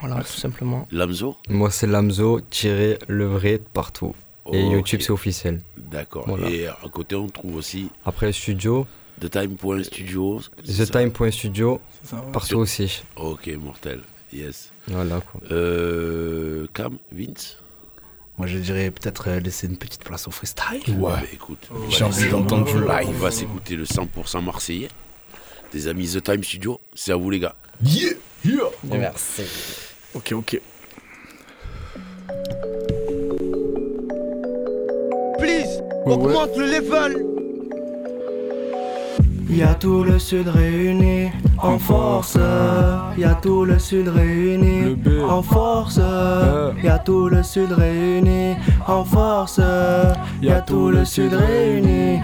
Voilà, 0.00 0.22
tout 0.22 0.32
simplement. 0.32 0.86
Lamzo 0.90 1.36
Moi, 1.48 1.70
c'est 1.70 1.86
Lamzo, 1.86 2.40
tiré 2.50 2.98
le 3.08 3.26
vrai 3.26 3.60
partout. 3.72 4.14
Et. 4.52 4.60
YouTube, 4.66 5.00
c'est 5.02 5.10
officiel. 5.12 5.60
D'accord. 5.76 6.24
Voilà. 6.26 6.48
Et 6.50 6.66
à 6.66 6.76
côté, 6.90 7.14
on 7.14 7.28
trouve 7.28 7.56
aussi 7.56 7.90
Après, 8.04 8.26
le 8.26 8.32
studio, 8.32 8.86
TheTime.studio. 9.20 10.40
TheTime.studio, 10.66 11.80
ouais. 12.12 12.18
partout 12.32 12.46
Sur- 12.48 12.58
aussi. 12.60 13.02
Ok, 13.16 13.48
mortel. 13.60 14.00
Yes. 14.32 14.72
Voilà 14.88 15.20
quoi. 15.20 15.40
Euh, 15.50 16.66
Cam, 16.72 16.96
Vince 17.12 17.58
Moi, 18.38 18.46
je 18.46 18.58
dirais 18.58 18.90
peut-être 18.90 19.28
euh, 19.28 19.40
laisser 19.40 19.66
une 19.66 19.76
petite 19.76 20.04
place 20.04 20.26
au 20.28 20.30
freestyle. 20.30 20.82
Ouais. 20.96 21.12
Bah, 21.12 21.22
écoute, 21.32 21.68
on 21.70 21.78
va 21.78 21.88
J'ai 21.90 22.04
envie 22.04 22.28
d'entendre 22.30 22.64
du 22.64 22.76
On 22.78 22.88
live. 22.96 23.16
va 23.16 23.30
s'écouter 23.30 23.76
le 23.76 23.84
100% 23.84 24.42
marseillais 24.44 24.88
des 25.72 25.86
amis 25.88 26.08
The 26.14 26.22
Time 26.22 26.42
Studio. 26.42 26.80
C'est 26.94 27.12
à 27.12 27.16
vous, 27.16 27.30
les 27.30 27.40
gars. 27.40 27.54
Yeah, 27.84 28.12
yeah. 28.44 28.62
Merci. 28.84 29.42
Ok, 30.12 30.32
ok. 30.32 30.60
Please, 35.38 35.82
augmente 36.04 36.56
le 36.56 36.66
level. 36.66 37.26
Y 39.48 39.62
a 39.62 39.74
tout 39.74 40.04
le 40.04 40.18
sud 40.18 40.48
réuni 40.48 41.30
en 41.58 41.78
force. 41.78 42.38
Y 43.16 43.24
a 43.24 43.34
tout 43.34 43.64
le 43.64 43.78
sud 43.78 44.08
réuni 44.08 44.96
en 45.28 45.42
force. 45.42 46.00
Y 46.82 46.88
a 46.88 46.98
tout 46.98 47.28
le 47.28 47.42
sud 47.42 47.72
réuni 47.72 48.56
en 48.86 49.04
force. 49.04 49.60
Y 50.42 50.50
a 50.50 50.60
tout 50.60 50.90
le 50.90 51.04
sud 51.04 51.34
réuni. 51.34 52.20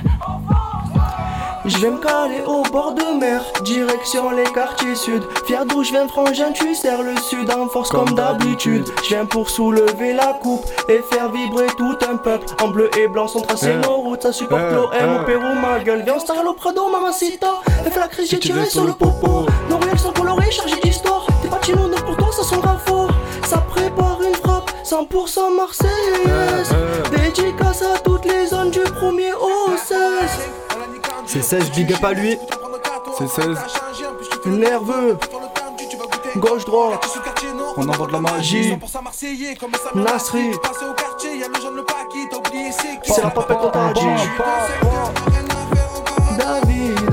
Je 1.66 1.78
vais 1.78 1.90
me 1.90 1.98
caler 1.98 2.42
au 2.46 2.62
bord 2.70 2.92
de 2.92 3.18
mer, 3.18 3.42
direction 3.62 4.30
les 4.30 4.44
quartiers 4.44 4.94
sud. 4.94 5.22
Fier 5.46 5.66
d'où 5.66 5.82
je 5.82 5.90
viens, 5.90 6.06
frangin, 6.06 6.52
tu 6.52 6.74
sers 6.76 7.02
le 7.02 7.16
sud 7.16 7.50
en 7.50 7.66
force 7.68 7.90
comme 7.90 8.14
d'habitude. 8.14 8.86
Je 9.02 9.08
viens 9.08 9.26
pour 9.26 9.50
soulever 9.50 10.12
la 10.12 10.34
coupe 10.40 10.64
et 10.88 11.00
faire 11.10 11.28
vibrer 11.32 11.66
tout 11.76 11.96
un 12.08 12.16
peuple. 12.16 12.46
En 12.62 12.68
bleu 12.68 12.88
et 12.96 13.08
blanc 13.08 13.26
sont 13.26 13.40
tracés 13.40 13.74
Eh. 13.74 13.84
nos 13.86 13.96
routes, 13.96 14.22
ça 14.22 14.32
supporte 14.32 14.62
Eh, 14.70 14.74
l'OM 14.74 14.90
eh. 14.92 15.20
au 15.20 15.24
Pérou, 15.24 15.54
ma 15.60 15.80
gueule. 15.80 16.02
Viens, 16.04 16.14
au 16.46 16.52
Prado, 16.52 16.88
mamacita. 16.88 17.54
Elle 17.84 17.90
fait 17.90 18.00
la 18.00 18.08
crise, 18.08 18.30
j'ai 18.30 18.38
tiré 18.38 18.64
sur 18.66 18.84
le 18.84 18.92
popo. 18.92 19.46
Nos 19.68 19.78
ruelles 19.78 19.98
sont 19.98 20.12
colorées, 20.12 20.50
chargées 20.52 20.80
d'histoire. 20.84 21.26
T'es 21.42 21.48
pas 21.48 21.60
chino, 21.62 21.88
donc 21.88 22.04
pour 22.04 22.16
toi, 22.16 22.28
ça 22.30 22.44
sera 22.44 22.76
fort. 22.86 23.10
Ça 23.44 23.58
prépare 23.58 24.20
une 24.22 24.34
frappe, 24.36 24.70
100% 24.84 25.56
marseillaise. 25.56 26.70
Dédicace 27.10 27.82
à 27.82 27.98
toutes 27.98 28.24
les 28.24 28.46
zones 28.46 28.70
du 28.70 28.80
premier 28.80 29.32
au 29.34 29.76
16. 29.76 29.96
C'est 31.26 31.42
16, 31.42 31.70
big 31.72 31.92
up 31.92 32.04
à 32.04 32.12
lui. 32.12 32.38
C'est 33.18 33.28
16. 33.28 33.58
Nerveux. 34.46 35.18
Gauche 36.36 36.64
droite. 36.64 37.06
On 37.76 37.88
envoie 37.88 38.06
de 38.06 38.12
la 38.12 38.20
magie. 38.20 38.78
Nasri. 39.94 40.52
C'est 43.04 43.22
la 43.22 43.30
papette 43.30 43.58
qu'on 43.58 43.70
t'a 43.70 43.92
dit. 43.92 44.06
David. 46.38 47.10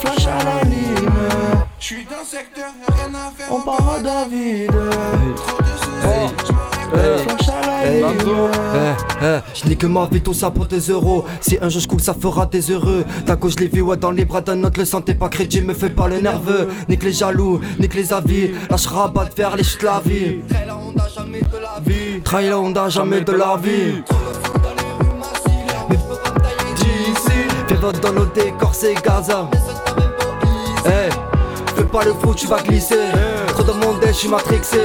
Flash 0.00 0.26
à 0.26 0.44
la 0.44 0.62
ligne. 0.64 1.08
On 3.50 3.60
part 3.60 3.94
à 3.96 4.00
David. 4.00 4.70
Flash 6.92 7.18
à 7.18 7.36
la 7.36 7.43
Hey, 7.84 8.02
eh, 8.02 8.94
eh, 9.22 9.38
je 9.52 9.68
nique 9.68 9.84
ma 9.84 10.06
vie, 10.06 10.22
tout 10.22 10.32
ça 10.32 10.50
pour 10.50 10.64
des 10.64 10.80
euros. 10.80 11.26
Si 11.40 11.58
un 11.60 11.68
jour 11.68 11.82
je 11.82 11.86
coule, 11.88 12.00
ça 12.00 12.14
fera 12.14 12.46
des 12.46 12.70
heureux. 12.70 13.04
Coup, 13.38 13.50
je 13.50 13.56
l'ai 13.56 13.68
vu, 13.68 13.82
ouais, 13.82 13.98
dans 13.98 14.10
les 14.10 14.24
bras 14.24 14.40
d'un 14.40 14.64
autre, 14.64 14.78
le 14.78 14.86
santé 14.86 15.12
pas 15.12 15.28
crédit, 15.28 15.60
me 15.60 15.74
fait 15.74 15.90
pas 15.90 16.08
le 16.08 16.20
nerveux. 16.20 16.68
Nique 16.88 17.02
les 17.02 17.12
jaloux, 17.12 17.60
nique 17.78 17.94
les 17.94 18.10
avis. 18.12 18.52
Lâche 18.70 18.86
rabat 18.86 19.26
de 19.26 19.34
faire 19.34 19.54
les 19.54 19.64
chutes 19.64 19.82
de 19.82 19.86
la 19.86 20.00
vie. 20.00 20.40
Trahir 22.22 22.50
la 22.50 22.58
Honda, 22.58 22.88
jamais 22.88 23.20
de 23.20 23.32
la 23.32 23.56
vie. 23.62 24.02
Fais 27.68 27.74
vote 27.74 28.00
dans 28.00 28.12
nos 28.12 28.26
décors, 28.26 28.74
c'est 28.74 28.94
Gaza. 28.94 29.50
Eh, 30.86 31.10
fais 31.76 31.84
pas 31.84 32.04
le 32.04 32.14
fou, 32.14 32.34
tu 32.34 32.46
vas 32.46 32.62
glisser. 32.62 32.96
Trop 33.54 33.62
de 33.62 33.72
monde, 33.72 34.00
je 34.04 34.12
suis 34.12 34.28
matrixé. 34.28 34.80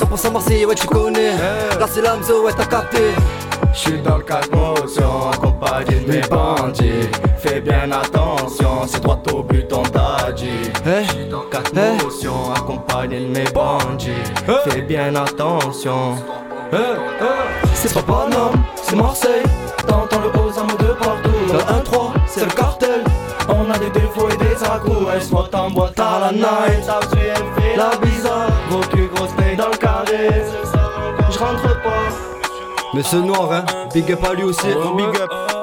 100% 0.00 0.32
Marseille, 0.32 0.64
ouais, 0.64 0.74
tu 0.74 0.86
connais. 0.86 1.32
Là, 1.78 1.86
c'est 1.86 2.00
l'Amzo, 2.00 2.46
ouais, 2.46 2.52
t'as 2.56 2.64
capté. 2.64 3.12
J'suis 3.74 4.00
dans 4.00 4.16
le 4.16 4.22
cadre 4.22 4.56
motion, 4.56 5.30
accompagné 5.30 6.00
de 6.00 6.10
mes 6.10 6.20
bandits. 6.22 7.10
Fais 7.36 7.60
bien 7.60 7.92
attention, 7.92 8.86
c'est 8.86 9.02
droit 9.02 9.20
au 9.34 9.42
but, 9.42 9.70
on 9.70 9.82
t'a 9.82 10.32
dit. 10.32 10.48
J'suis 11.06 11.26
dans 11.28 11.42
le 11.42 11.50
cadre 11.50 12.02
motion, 12.02 12.52
accompagné 12.54 13.20
de 13.20 13.26
mes 13.26 13.44
bandits. 13.50 14.24
Fais 14.66 14.80
bien 14.80 15.14
attention. 15.14 16.14
Eh, 16.72 16.76
eh, 16.76 17.66
C'est 17.74 17.92
pas 17.92 18.02
Paname, 18.02 18.64
c'est 18.82 18.96
Marseille. 18.96 19.42
T'entends 19.86 20.20
le 20.20 20.40
haut 20.40 20.58
armes 20.58 20.78
de 20.78 20.94
partout. 20.94 21.52
Le 21.52 21.58
1-3, 21.58 22.12
c'est 22.26 22.44
le 22.46 22.50
cartel. 22.50 23.04
On 23.48 23.70
a 23.70 23.78
des 23.78 23.90
défauts 23.90 24.28
et 24.30 24.36
des 24.38 24.64
accros. 24.64 25.06
Elle 25.14 25.22
soit 25.22 25.54
en 25.54 25.70
boîte 25.70 26.00
à 26.00 26.18
la 26.20 26.32
night. 26.32 27.55
La 27.76 27.90
bizarre, 27.98 28.48
gros 28.70 28.80
cul, 28.80 29.08
grosse 29.14 29.34
taille 29.36 29.56
dans 29.56 29.68
le 29.68 29.76
carré. 29.76 30.28
Je 31.30 31.38
rentre 31.38 31.82
pas. 31.82 32.08
Mais 32.94 33.02
ce 33.02 33.16
noir, 33.16 33.52
hein, 33.52 33.64
big 33.92 34.10
up 34.12 34.24
à 34.24 34.32
lui 34.32 34.44
aussi. 34.44 34.66
big 34.66 35.20
up. 35.20 35.55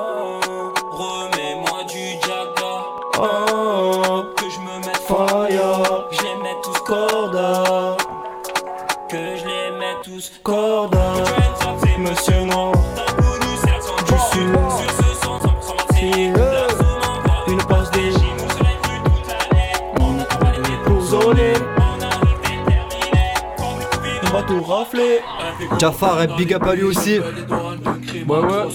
Jafar 25.83 26.21
et 26.21 26.27
big 26.37 26.53
up 26.53 26.63
à 26.63 26.75
lui 26.75 26.83
aussi. 26.83 27.19
Ouais, 27.19 28.39
ouais. 28.39 28.67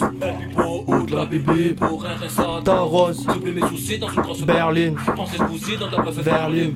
Ta 2.62 2.80
rose. 2.80 3.26
Berlin. 4.44 4.92
Berlin. 6.26 6.70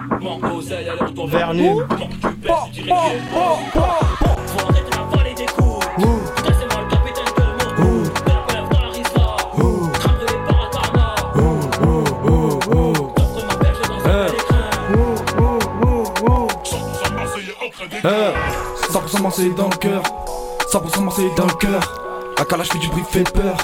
Berlin. 1.29 1.77
Eh, 18.05 18.93
100% 18.93 19.23
Marseille 19.23 19.53
dans 19.57 19.69
le 19.69 19.77
cœur, 19.77 20.03
100% 20.73 21.05
Marseille 21.05 21.31
dans 21.37 21.45
le 21.45 21.53
cœur. 21.53 21.83
La 22.39 22.47
calage 22.47 22.69
fait 22.69 22.79
du 22.79 22.89
bruit, 22.89 23.03
fait 23.11 23.31
peur. 23.31 23.55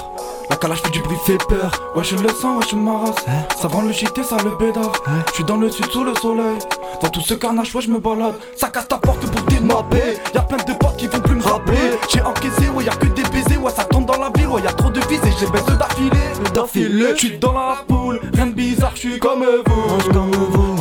La 0.47 0.55
calage 0.55 0.79
fait 0.83 0.91
du 0.91 1.01
bruit, 1.01 1.17
fait 1.25 1.39
peur. 1.47 1.71
Ouais, 1.95 2.03
je 2.03 2.15
le 2.15 2.29
sens, 2.29 2.59
ouais, 2.59 2.65
je 2.69 2.75
ma 2.75 2.99
race. 2.99 3.25
Ça 3.59 3.67
vend 3.67 3.81
le 3.81 3.91
shit 3.91 4.15
et 4.15 4.23
ça 4.23 4.37
le 4.43 4.51
bédard. 4.57 4.91
Je 5.29 5.33
suis 5.33 5.43
dans 5.43 5.57
le 5.57 5.71
sud 5.71 5.87
sous 5.87 6.03
le 6.03 6.13
soleil. 6.21 6.59
Dans 7.01 7.09
tout 7.09 7.21
ce 7.21 7.33
carnage, 7.33 7.73
ouais, 7.73 7.81
je 7.81 7.89
me 7.89 7.97
balade. 7.97 8.35
Ça 8.55 8.69
casse 8.69 8.87
ta 8.87 8.99
porte 8.99 9.25
pour 9.25 9.41
démapper. 9.47 10.19
Y'a 10.35 10.41
plein 10.41 10.57
de 10.57 10.73
potes 10.77 10.97
qui 10.97 11.07
vont 11.07 11.19
plus 11.19 11.35
me 11.35 11.41
rappeler. 11.41 11.97
J'ai 12.13 12.21
encaissé, 12.21 12.69
ouais, 12.69 12.83
y'a 12.83 12.95
que 12.95 13.07
des 13.07 13.23
baisers. 13.23 13.57
Ouais, 13.57 13.71
ça 13.71 13.85
tombe 13.85 14.05
dans 14.05 14.19
la 14.19 14.29
ville, 14.35 14.47
ouais, 14.47 14.61
y'a 14.61 14.73
trop 14.73 14.91
de 14.91 14.99
vis 15.07 15.15
et 15.15 15.33
j'ai 15.39 15.47
baisse 15.47 15.65
d'affilée. 15.65 16.53
D'affilée. 16.53 17.09
Je 17.13 17.17
suis 17.17 17.39
dans 17.39 17.53
la 17.53 17.77
poule, 17.87 18.21
rien 18.35 18.45
de 18.45 18.53
bizarre, 18.53 18.91
je 18.93 18.99
suis 18.99 19.19
comme 19.19 19.43
vous. 19.65 20.11
comme 20.13 20.31
vous. 20.31 20.75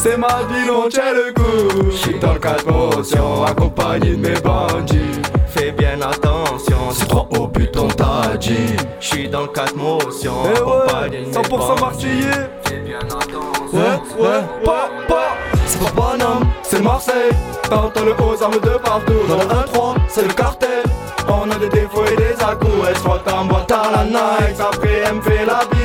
C'est 0.00 0.16
ma 0.16 0.42
ville, 0.48 0.70
on 0.70 0.88
tient 0.88 1.12
le 1.12 1.32
coup. 1.34 1.90
J'suis 1.90 2.18
dans 2.18 2.34
le 2.34 2.38
cadre 2.38 2.70
motion, 2.70 3.44
accompagné 3.44 4.10
de 4.16 4.28
mes 4.28 4.40
bandits. 4.40 5.20
Fais 5.48 5.72
bien 5.72 6.00
attention, 6.00 6.76
c'est 6.92 7.06
trop 7.08 7.26
au 7.36 7.46
but, 7.48 7.76
on 7.76 7.88
t'a 7.88 8.36
dit. 8.38 8.76
J'suis 9.00 9.28
dans 9.28 9.42
le 9.42 9.48
cadre 9.48 9.76
motion, 9.76 10.32
Eh 10.46 10.58
accompagné 10.58 11.20
de 11.20 11.26
mes 11.26 11.32
100% 11.32 11.48
bandits. 11.48 11.80
marseillais. 11.80 12.48
Fais 12.64 12.76
bien 12.78 12.98
attention. 12.98 13.38
Ouais, 13.72 14.24
ouais, 14.24 14.64
pas, 14.64 14.88
pas. 15.08 15.36
C'est 15.66 15.80
pas 15.80 15.90
Paname, 16.02 16.46
c'est 16.62 16.80
Marseille. 16.82 17.30
T'entends 17.68 18.04
le 18.04 18.12
haut 18.12 18.42
armes 18.42 18.54
de 18.54 18.78
partout. 18.78 19.12
Dans 19.28 19.36
le 19.36 19.42
1-3, 19.42 19.94
c'est 20.08 20.26
le 20.26 20.32
cartel. 20.32 20.84
On 21.28 21.50
a 21.50 21.54
des 21.56 21.68
défauts 21.68 22.04
et 22.10 22.16
des 22.16 22.32
à-coups. 22.42 22.72
Elle 22.88 22.96
soit 22.96 23.22
en 23.30 23.44
boîte 23.44 23.70
à 23.70 23.82
la 23.94 24.04
night. 24.04 24.58
Après, 24.58 25.02
elle 25.06 25.16
me 25.16 25.20
fait 25.20 25.44
la 25.44 25.60
bizarre. 25.70 25.77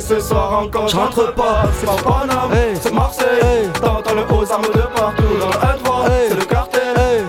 Ce 0.00 0.20
soir 0.20 0.62
encore, 0.64 0.88
je 0.88 0.96
rentre 0.96 1.34
pas. 1.34 1.62
C'est 1.78 1.86
pas 1.86 1.96
Paname, 2.02 2.50
c'est 2.80 2.92
Marseille. 2.92 3.68
T'entends 3.80 4.14
le 4.14 4.22
haut 4.22 4.52
armes 4.52 4.62
de 4.64 4.80
partout. 4.94 5.22
Dans 5.40 5.46
le 5.46 5.52
1-3, 5.52 6.10
c'est 6.28 6.34
le 6.38 6.44
cartel. 6.44 6.80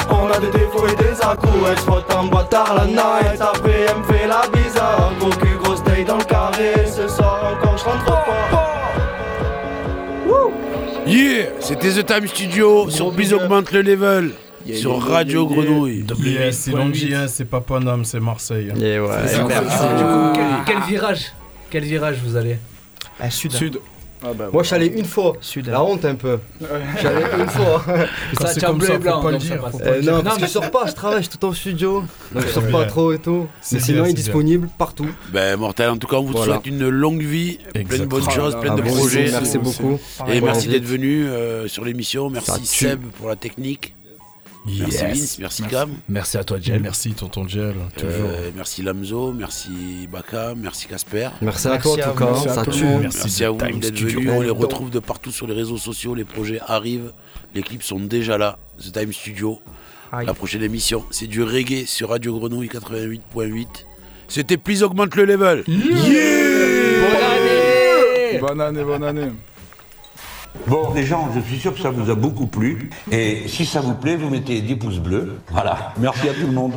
On 0.09 0.29
a 0.31 0.39
des 0.39 0.47
défauts 0.51 0.87
et 0.87 0.95
des 0.95 1.21
à-coups. 1.21 1.53
Elle 1.71 1.79
soit 1.79 2.03
en 2.17 2.25
boîte 2.25 2.53
à 2.53 2.73
la 2.75 2.85
night. 2.85 3.39
Après, 3.41 3.85
elle 3.87 3.97
me 3.97 4.03
fait 4.03 4.27
la 4.27 4.41
bizarre. 4.51 5.11
Gros 5.19 5.29
cul, 5.29 5.57
grosse 5.63 5.83
taille 5.83 6.03
dans 6.05 6.17
le 6.17 6.23
carré. 6.23 6.73
Ce 6.87 7.07
soir 7.07 7.53
encore, 7.53 7.77
je 7.77 7.83
rentre 7.85 8.05
pas. 8.05 8.23
Yeah, 11.05 11.47
c'était 11.59 11.91
The 11.91 12.05
Time 12.05 12.27
Studio 12.27 12.89
sur 12.89 13.11
Biz 13.11 13.33
Augmente 13.33 13.71
le 13.71 13.81
Level. 13.81 14.31
Yeah, 14.65 14.77
sur 14.77 14.95
yeah, 15.05 15.13
Radio 15.15 15.47
yeah. 15.47 15.55
Grenouille. 15.55 16.05
Yeah, 16.23 16.51
c'est 16.51 16.71
Longy, 16.71 17.13
hein, 17.13 17.25
c'est 17.27 17.45
pas 17.45 17.59
Paname, 17.61 18.05
c'est 18.05 18.19
Marseille. 18.21 18.69
hein. 18.71 18.79
Et 18.81 18.97
ouais, 18.99 19.09
C'est. 19.27 19.37
Du 19.37 19.43
coup, 19.43 20.31
quel, 20.33 20.45
quel 20.65 20.79
virage 20.87 21.33
Quel 21.73 21.85
virage 21.85 22.17
vous 22.23 22.35
allez 22.35 22.57
Ah, 23.19 23.31
sud. 23.31 23.51
Sud. 23.51 23.79
Moi, 24.53 24.61
je 24.61 24.67
suis 24.67 24.75
allé 24.75 24.85
une 24.85 25.05
fois. 25.05 25.33
Sud. 25.41 25.65
La 25.69 25.83
honte 25.83 26.05
un 26.05 26.13
peu. 26.13 26.37
Allé 26.61 27.23
une 27.39 27.49
fois. 27.49 27.83
Quand 28.37 28.47
Ça, 28.47 28.71
bleu 28.73 28.91
et 28.93 28.97
blanc, 28.99 29.15
faut 29.15 29.23
pas 29.23 29.31
le 29.31 29.37
donc 29.39 29.41
ça 29.41 29.47
dire, 29.55 29.61
passe. 29.63 29.71
faut 29.71 29.77
pas 29.79 29.85
Euh, 29.85 29.95
le 29.95 30.01
dire. 30.03 30.11
non, 30.11 30.17
Non, 30.19 30.23
parce 30.23 30.37
que 30.37 30.45
je 30.45 30.51
sors 30.51 30.69
pas, 30.69 30.85
je 30.85 30.91
travaille, 30.93 31.23
je 31.23 31.29
suis 31.29 31.37
tout 31.39 31.45
en 31.47 31.51
studio. 31.53 32.03
Donc 32.31 32.43
je 32.45 32.47
sors 32.49 32.67
pas 32.67 32.85
trop 32.85 33.11
et 33.11 33.17
tout. 33.17 33.47
Mais 33.71 33.77
bien, 33.79 33.85
sinon, 33.87 34.05
il 34.05 34.11
est 34.11 34.13
disponible 34.13 34.69
partout. 34.77 35.09
Ben, 35.33 35.57
Mortel, 35.59 35.89
en 35.89 35.97
tout 35.97 36.05
cas, 36.07 36.17
on 36.17 36.25
vous 36.25 36.31
Voilà. 36.33 36.53
souhaite 36.53 36.67
une 36.67 36.87
longue 36.89 37.23
vie, 37.23 37.57
plein 37.57 37.71
de 37.73 37.79
Exactement. 37.79 38.09
bonnes 38.21 38.29
choses, 38.29 38.55
plein 38.61 38.75
de 38.75 38.81
Ah, 38.81 38.83
merci, 38.85 38.99
projets. 38.99 39.31
merci 39.31 39.57
beaucoup. 39.57 39.99
Et 40.31 40.41
merci 40.41 40.67
d'être 40.67 40.85
venu 40.85 41.25
euh, 41.25 41.67
sur 41.67 41.83
l'émission. 41.83 42.29
Merci. 42.29 42.67
Seb 42.67 43.01
pour 43.17 43.29
la 43.29 43.35
technique. 43.35 43.95
Merci. 44.65 44.97
Vince, 44.97 45.39
merci 45.39 45.63
Cam. 45.63 45.89
Merci 46.07 46.37
à 46.37 46.43
toi, 46.43 46.57
Jel. 46.61 46.81
Merci, 46.81 47.13
tonton 47.13 47.47
Gel, 47.47 47.75
toujours. 47.97 48.29
Euh, 48.29 48.51
merci 48.55 48.81
Lamzo, 48.81 49.33
merci 49.33 50.07
Baka, 50.09 50.53
merci 50.55 50.87
Casper. 50.87 51.29
Merci 51.41 51.67
à 51.67 51.77
toi, 51.77 51.91
en 51.93 51.95
tout 51.95 52.17
cas. 52.17 52.35
Ça 52.49 52.65
tue. 52.65 52.85
Merci, 53.01 53.43
à 53.43 53.51
vous 53.51 53.57
d'être 53.57 53.99
venus. 53.99 54.29
On 54.31 54.41
les 54.41 54.49
retrouve 54.49 54.89
de 54.89 54.99
partout 54.99 55.31
sur 55.31 55.47
les 55.47 55.53
réseaux 55.53 55.77
sociaux. 55.77 56.15
Les 56.15 56.25
projets 56.25 56.59
arrivent. 56.65 57.11
Les 57.53 57.61
clips 57.61 57.83
sont 57.83 57.99
déjà 57.99 58.37
là. 58.37 58.57
The 58.79 58.91
Time 58.91 59.11
Studio. 59.13 59.59
Aïe. 60.11 60.25
La 60.27 60.33
prochaine 60.33 60.63
émission, 60.63 61.03
c'est 61.09 61.27
du 61.27 61.41
reggae 61.43 61.85
sur 61.85 62.09
Radio 62.09 62.37
Grenouille 62.37 62.67
88.8. 62.67 63.67
C'était 64.27 64.57
Please 64.57 64.83
Augmente 64.83 65.15
le 65.15 65.25
Level. 65.25 65.63
Bonne 65.67 65.77
année 67.23 68.39
Bonne 68.39 68.61
année, 68.61 68.83
bonne 68.83 69.03
année. 69.03 69.31
Bon, 70.67 70.93
les 70.93 71.03
gens, 71.03 71.29
je 71.35 71.41
suis 71.41 71.59
sûr 71.59 71.73
que 71.73 71.79
ça 71.81 71.89
vous 71.89 72.09
a 72.09 72.15
beaucoup 72.15 72.47
plu. 72.47 72.89
Et 73.11 73.47
si 73.47 73.65
ça 73.65 73.81
vous 73.81 73.95
plaît, 73.95 74.15
vous 74.15 74.29
mettez 74.29 74.61
10 74.61 74.75
pouces 74.75 74.99
bleus. 74.99 75.39
Voilà. 75.51 75.93
Merci 75.97 76.29
à 76.29 76.33
tout 76.33 76.47
le 76.47 76.53
monde. 76.53 76.73